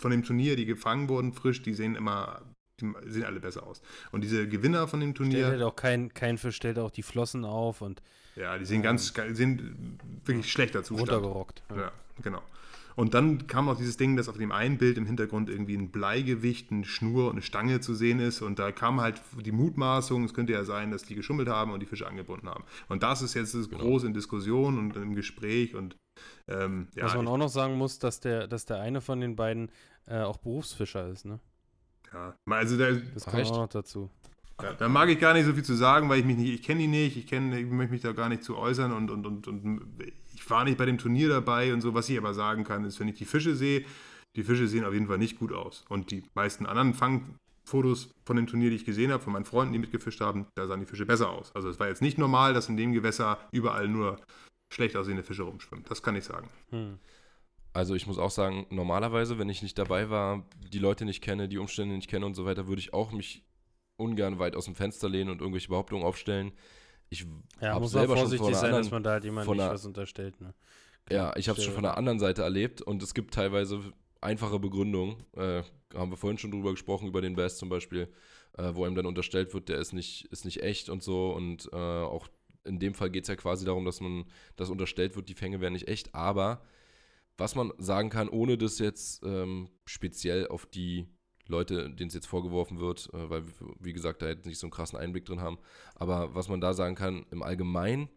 [0.00, 2.42] von dem Turnier, die gefangen wurden, frisch, die sehen immer,
[2.82, 3.80] die sehen alle besser aus.
[4.10, 7.02] Und diese Gewinner von dem Stellt Turnier, halt auch kein, kein Fisch, stellt auch die
[7.02, 8.02] Flossen auf und
[8.36, 11.10] ja, die sehen ganz, sehen wirklich schlechter Zustand.
[11.10, 11.62] runtergerockt.
[11.76, 11.92] Ja,
[12.22, 12.42] genau.
[12.94, 15.90] Und dann kam noch dieses Ding, dass auf dem einen Bild im Hintergrund irgendwie ein
[15.90, 18.42] Bleigewicht, eine Schnur und eine Stange zu sehen ist.
[18.42, 21.80] Und da kam halt die Mutmaßung, es könnte ja sein, dass die geschummelt haben und
[21.80, 22.64] die Fische angebunden haben.
[22.88, 23.82] Und das ist jetzt das Genau.
[23.82, 25.74] groß in Diskussion und im Gespräch.
[25.74, 25.96] Und
[26.48, 29.36] ähm, ja, Was man auch noch sagen muss, dass der, dass der eine von den
[29.36, 29.70] beiden
[30.06, 31.40] äh, auch Berufsfischer ist, ne?
[32.12, 34.10] Ja, also da, Das kommt auch noch dazu.
[34.78, 36.80] da mag ich gar nicht so viel zu sagen, weil ich mich nicht, ich kenne
[36.80, 39.48] die nicht, ich kenne, ich möchte mich da gar nicht zu äußern und, und, und,
[39.48, 39.80] und
[40.34, 41.94] ich war nicht bei dem Turnier dabei und so.
[41.94, 43.84] Was ich aber sagen kann, ist, wenn ich die Fische sehe,
[44.36, 45.84] die Fische sehen auf jeden Fall nicht gut aus.
[45.88, 49.72] Und die meisten anderen Fangfotos von dem Turnier, die ich gesehen habe, von meinen Freunden,
[49.72, 51.54] die mitgefischt haben, da sahen die Fische besser aus.
[51.54, 54.20] Also es war jetzt nicht normal, dass in dem Gewässer überall nur
[54.72, 55.84] schlecht aussehende Fische rumschwimmen.
[55.88, 56.48] Das kann ich sagen.
[56.70, 56.98] Hm.
[57.72, 61.48] Also ich muss auch sagen, normalerweise, wenn ich nicht dabei war, die Leute nicht kenne,
[61.48, 63.44] die Umstände nicht kenne und so weiter, würde ich auch mich
[63.96, 66.52] ungern weit aus dem Fenster lehnen und irgendwelche Behauptungen aufstellen.
[67.08, 67.26] Ich
[67.60, 69.68] Ja, muss selber schon vorsichtig von einer sein, dass man da halt jemandem von nicht
[69.68, 70.40] was unterstellt.
[70.40, 70.54] Ne?
[71.10, 73.80] ja, ich habe es schon von der anderen Seite erlebt und es gibt teilweise
[74.20, 75.16] einfache Begründungen.
[75.34, 75.62] Äh,
[75.94, 78.08] haben wir vorhin schon drüber gesprochen, über den Bass zum Beispiel,
[78.56, 81.32] äh, wo einem dann unterstellt wird, der ist nicht, ist nicht echt und so.
[81.32, 82.28] Und äh, auch
[82.64, 84.24] in dem Fall geht es ja quasi darum, dass man
[84.56, 86.14] das unterstellt wird, die Fänge wären nicht echt.
[86.14, 86.62] Aber
[87.38, 91.06] was man sagen kann, ohne das jetzt ähm, speziell auf die
[91.48, 94.66] Leute, denen es jetzt vorgeworfen wird, äh, weil, wir, wie gesagt, da jetzt nicht so
[94.66, 95.58] einen krassen Einblick drin haben.
[95.94, 98.08] Aber was man da sagen kann, im Allgemeinen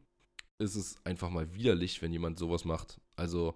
[0.58, 3.02] ist es einfach mal widerlich, wenn jemand sowas macht.
[3.16, 3.56] Also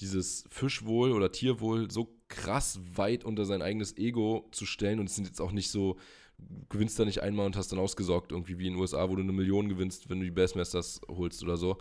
[0.00, 5.16] dieses Fischwohl oder Tierwohl so krass weit unter sein eigenes Ego zu stellen und es
[5.16, 5.98] sind jetzt auch nicht so,
[6.68, 9.22] gewinnst da nicht einmal und hast dann ausgesorgt, irgendwie wie in den USA, wo du
[9.22, 11.78] eine Million gewinnst, wenn du die Bassmasters holst oder so,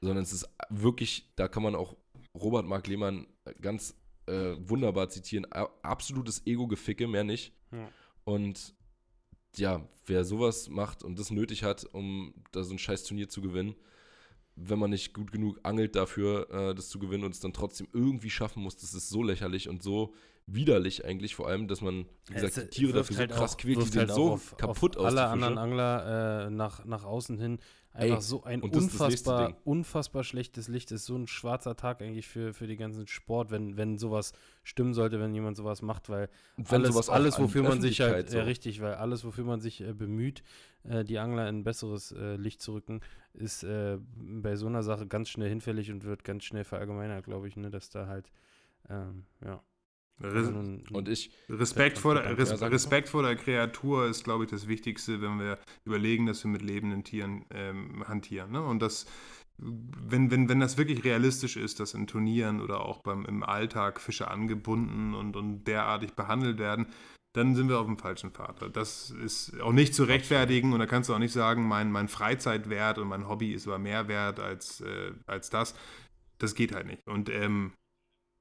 [0.00, 1.96] sondern es ist wirklich, da kann man auch
[2.34, 3.26] Robert Mark Lehmann
[3.60, 3.94] ganz
[4.26, 5.46] äh, wunderbar zitieren,
[5.82, 7.52] absolutes Ego-Geficke, mehr nicht.
[7.72, 7.88] Ja.
[8.24, 8.74] Und
[9.56, 13.40] ja, wer sowas macht und das nötig hat, um da so ein scheiß Turnier zu
[13.40, 13.74] gewinnen,
[14.56, 17.88] wenn man nicht gut genug angelt dafür, äh, das zu gewinnen und es dann trotzdem
[17.92, 20.14] irgendwie schaffen muss, das ist so lächerlich und so
[20.46, 23.94] widerlich eigentlich, vor allem, dass man, wie gesagt, die Tiere dafür halt so krass quält,
[23.94, 25.12] die halt so auf, kaputt auf aus.
[25.12, 27.58] alle anderen Angler äh, nach, nach außen hin
[27.94, 30.90] einfach Ey, so ein unfassbar, unfassbar schlechtes Licht.
[30.92, 34.32] ist so ein schwarzer Tag eigentlich für, für die ganzen Sport, wenn, wenn sowas
[34.64, 36.28] stimmen sollte, wenn jemand sowas macht, weil
[36.66, 40.42] alles, alles wofür man sich halt, so- richtig, weil alles, wofür man sich äh, bemüht,
[40.84, 43.00] äh, die Angler in ein besseres äh, Licht zu rücken,
[43.32, 47.48] ist äh, bei so einer Sache ganz schnell hinfällig und wird ganz schnell verallgemeinert, glaube
[47.48, 48.30] ich, ne, dass da halt,
[48.90, 49.62] ähm, ja.
[50.20, 54.50] Res also Und ich, Respekt, vor der, Res Respekt vor der Kreatur ist, glaube ich,
[54.50, 58.52] das Wichtigste, wenn wir überlegen, dass wir mit lebenden Tieren ähm, hantieren.
[58.52, 58.62] Ne?
[58.62, 59.06] Und das,
[59.58, 64.00] wenn, wenn, wenn das wirklich realistisch ist, dass in Turnieren oder auch beim, im Alltag
[64.00, 66.86] Fische angebunden und, und derartig behandelt werden,
[67.32, 68.76] dann sind wir auf dem falschen Pfad.
[68.76, 72.06] Das ist auch nicht zu rechtfertigen und da kannst du auch nicht sagen, mein, mein
[72.06, 75.74] Freizeitwert und mein Hobby ist aber mehr wert als, äh, als das.
[76.38, 77.04] Das geht halt nicht.
[77.06, 77.72] Und ähm,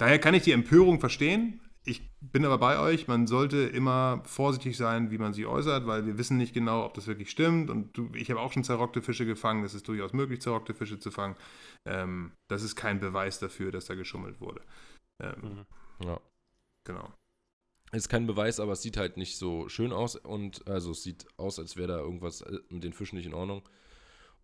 [0.03, 1.61] daher kann ich die Empörung verstehen.
[1.85, 6.05] Ich bin aber bei euch, man sollte immer vorsichtig sein, wie man sie äußert, weil
[6.05, 7.69] wir wissen nicht genau, ob das wirklich stimmt.
[7.69, 10.99] Und du, ich habe auch schon zerrockte Fische gefangen, es ist durchaus möglich, zerrockte Fische
[10.99, 11.35] zu fangen.
[11.85, 14.61] Ähm, das ist kein Beweis dafür, dass da geschummelt wurde.
[15.19, 15.65] Ähm,
[15.99, 16.05] Mhm.
[16.05, 16.19] ja.
[16.85, 17.13] Genau.
[17.93, 21.27] Ist kein Beweis, aber es sieht halt nicht so schön aus und also es sieht
[21.37, 23.61] aus, als wäre da irgendwas äh, mit den Fischen nicht in Ordnung.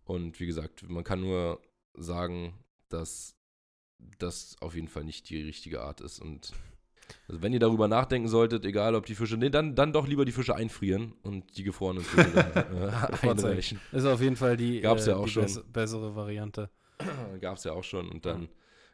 [0.04, 1.60] Und wie gesagt, man kann nur
[1.94, 2.54] sagen,
[2.88, 3.34] dass
[4.18, 6.18] das auf jeden Fall nicht die richtige Art ist.
[6.20, 6.52] Und
[7.28, 10.24] also wenn ihr darüber nachdenken solltet, egal ob die Fische, nee, dann, dann doch lieber
[10.24, 13.16] die Fische einfrieren und die gefrorenen Fische dann, äh.
[13.92, 15.44] Ist auf jeden Fall die, Gab's ja auch die schon.
[15.44, 16.70] bess- bessere Variante.
[17.40, 18.48] Gab es ja auch schon und dann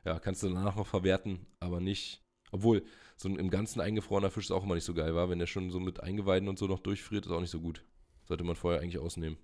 [0.04, 2.22] ja, kannst du danach noch verwerten, aber nicht.
[2.52, 2.84] Obwohl,
[3.16, 5.28] so ein im Ganzen eingefrorener Fisch ist auch immer nicht so geil war.
[5.28, 7.82] Wenn der schon so mit Eingeweiden und so noch durchfriert, ist auch nicht so gut.
[8.24, 9.36] Sollte man vorher eigentlich ausnehmen.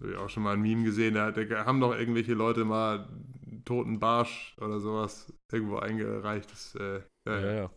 [0.00, 3.06] Habe ich auch schon mal ein Meme gesehen, da, da haben doch irgendwelche Leute mal
[3.46, 6.50] einen toten Barsch oder sowas irgendwo eingereicht.
[6.50, 7.52] Das, äh, ja, Ja, ja.
[7.52, 7.70] ja.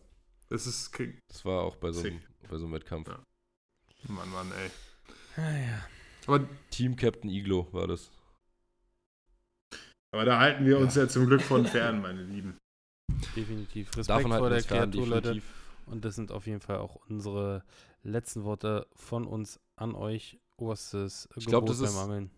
[0.48, 0.90] das ist.
[0.92, 3.08] Mann, Das war auch bei so einem, bei so einem Wettkampf.
[3.08, 3.18] Ja.
[4.08, 4.70] Mann, ey.
[5.36, 5.86] Ah, ja.
[6.26, 8.10] Aber, Team Captain Iglo war das.
[10.12, 12.56] aber da halten wir uns ja zum Glück von fern, meine Lieben.
[13.36, 13.88] Definitiv.
[13.88, 15.22] Respekt Davon vor der Kreatur, Leute.
[15.34, 15.52] definitiv.
[15.86, 17.62] Und das sind auf jeden Fall auch unsere
[18.02, 20.38] letzten Worte von uns an euch.
[20.56, 22.30] Oberstes Ich glaub, Gebot das beim ist- Angeln.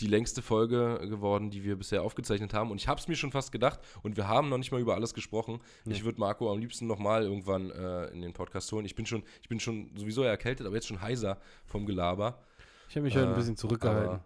[0.00, 2.70] Die längste Folge geworden, die wir bisher aufgezeichnet haben.
[2.70, 3.80] Und ich habe es mir schon fast gedacht.
[4.04, 5.58] Und wir haben noch nicht mal über alles gesprochen.
[5.84, 5.94] Nee.
[5.94, 8.86] Ich würde Marco am liebsten nochmal irgendwann äh, in den Podcast holen.
[8.86, 12.40] Ich bin, schon, ich bin schon sowieso erkältet, aber jetzt schon heiser vom Gelaber.
[12.88, 14.08] Ich habe mich heute ein Äh, bisschen zurückgehalten.
[14.08, 14.24] Aber,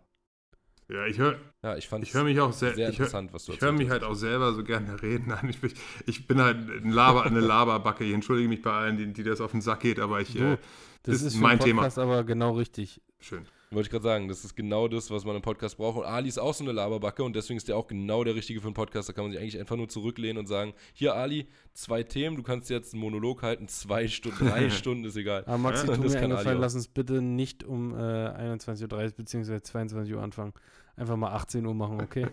[0.90, 3.32] Ja, ich höre ja, ich fand ich hör mich auch sehr sehr, ich hör, interessant,
[3.32, 5.24] was du ich höre mich halt auch selber so gerne reden.
[5.28, 5.73] Nein, ich, bin-
[6.05, 8.05] ich bin halt ein Laber, eine Laberbacke.
[8.05, 10.35] Ich entschuldige mich bei allen, die, die das auf den Sack geht, aber ich.
[10.35, 10.59] Du, Äh,
[11.04, 13.00] das ist ist für mein Podcast aber genau richtig.
[13.20, 13.44] schön.
[13.70, 15.96] Wollte ich gerade sagen, das ist genau das, was man im Podcast braucht.
[16.00, 18.60] Und Ali ist auch so eine Laberbacke und deswegen ist der auch genau der Richtige
[18.60, 19.08] für einen Podcast.
[19.08, 22.42] Da kann man sich eigentlich einfach nur zurücklehnen und sagen: Hier, Ali, zwei Themen, du
[22.42, 25.44] kannst jetzt einen Monolog halten, zwei Stunden, drei Stunden, ist egal.
[25.46, 26.60] Aber Maxi, Ja, tu das mir kann einen Ali Gefallen, auch.
[26.60, 29.60] lass uns bitte nicht um äh, 21.30 Uhr bzw.
[29.62, 30.52] 22 Uhr anfangen.
[30.96, 32.26] Einfach mal 18 Uhr machen, okay?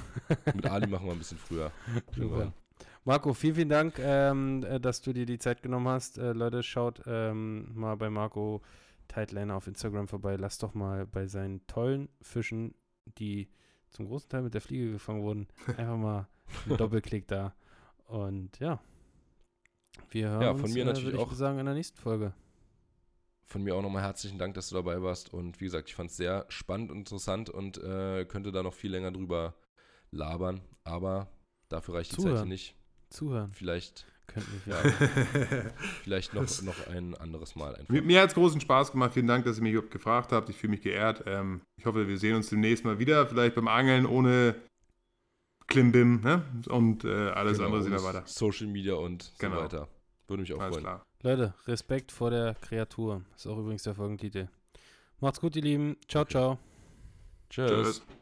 [0.54, 1.72] Mit Ali machen wir ein bisschen früher.
[2.14, 2.52] Super.
[3.04, 6.18] Marco, vielen, vielen Dank, ähm, äh, dass du dir die Zeit genommen hast.
[6.18, 8.62] Äh, Leute, schaut ähm, mal bei Marco
[9.08, 10.36] Tightliner auf Instagram vorbei.
[10.36, 12.74] Lasst doch mal bei seinen tollen Fischen,
[13.18, 13.48] die
[13.90, 16.28] zum großen Teil mit der Fliege gefangen wurden, einfach mal
[16.66, 17.54] einen Doppelklick da.
[18.06, 18.80] Und ja,
[20.10, 21.32] wir hören Ja, von uns, mir äh, natürlich auch.
[21.32, 22.32] sagen, in der nächsten Folge.
[23.46, 25.34] Von mir auch nochmal herzlichen Dank, dass du dabei warst.
[25.34, 28.74] Und wie gesagt, ich fand es sehr spannend und interessant und äh, könnte da noch
[28.74, 29.54] viel länger drüber
[30.12, 30.60] labern.
[30.84, 31.28] Aber
[31.68, 32.38] dafür reicht die Zeit Zuhören.
[32.44, 32.76] hier nicht.
[33.12, 34.74] Zuhören Vielleicht, könnten wir.
[34.74, 34.82] ja,
[36.02, 37.88] vielleicht noch, noch ein anderes Mal einfach.
[37.92, 39.12] Mir, mir hat es großen Spaß gemacht.
[39.14, 40.48] Vielen Dank, dass ihr mich überhaupt gefragt habt.
[40.48, 41.22] Ich fühle mich geehrt.
[41.26, 43.26] Ähm, ich hoffe, wir sehen uns demnächst mal wieder.
[43.26, 44.54] Vielleicht beim Angeln ohne
[45.66, 46.20] Klimbim.
[46.22, 46.42] Ne?
[46.68, 48.22] Und äh, alles Genau, andere sehen wir weiter.
[48.26, 49.56] Social Media und Genau.
[49.56, 49.88] so weiter.
[50.28, 50.84] Würde mich auch Alles freuen.
[50.84, 51.02] klar.
[51.22, 53.22] Leute, Respekt vor der Kreatur.
[53.36, 54.48] Ist auch übrigens der Folgentitel.
[55.20, 55.96] Macht's gut, ihr Lieben.
[56.08, 56.32] Ciao, Okay.
[56.32, 56.58] ciao.
[57.50, 58.00] Tschüss.
[58.00, 58.21] Tschüss.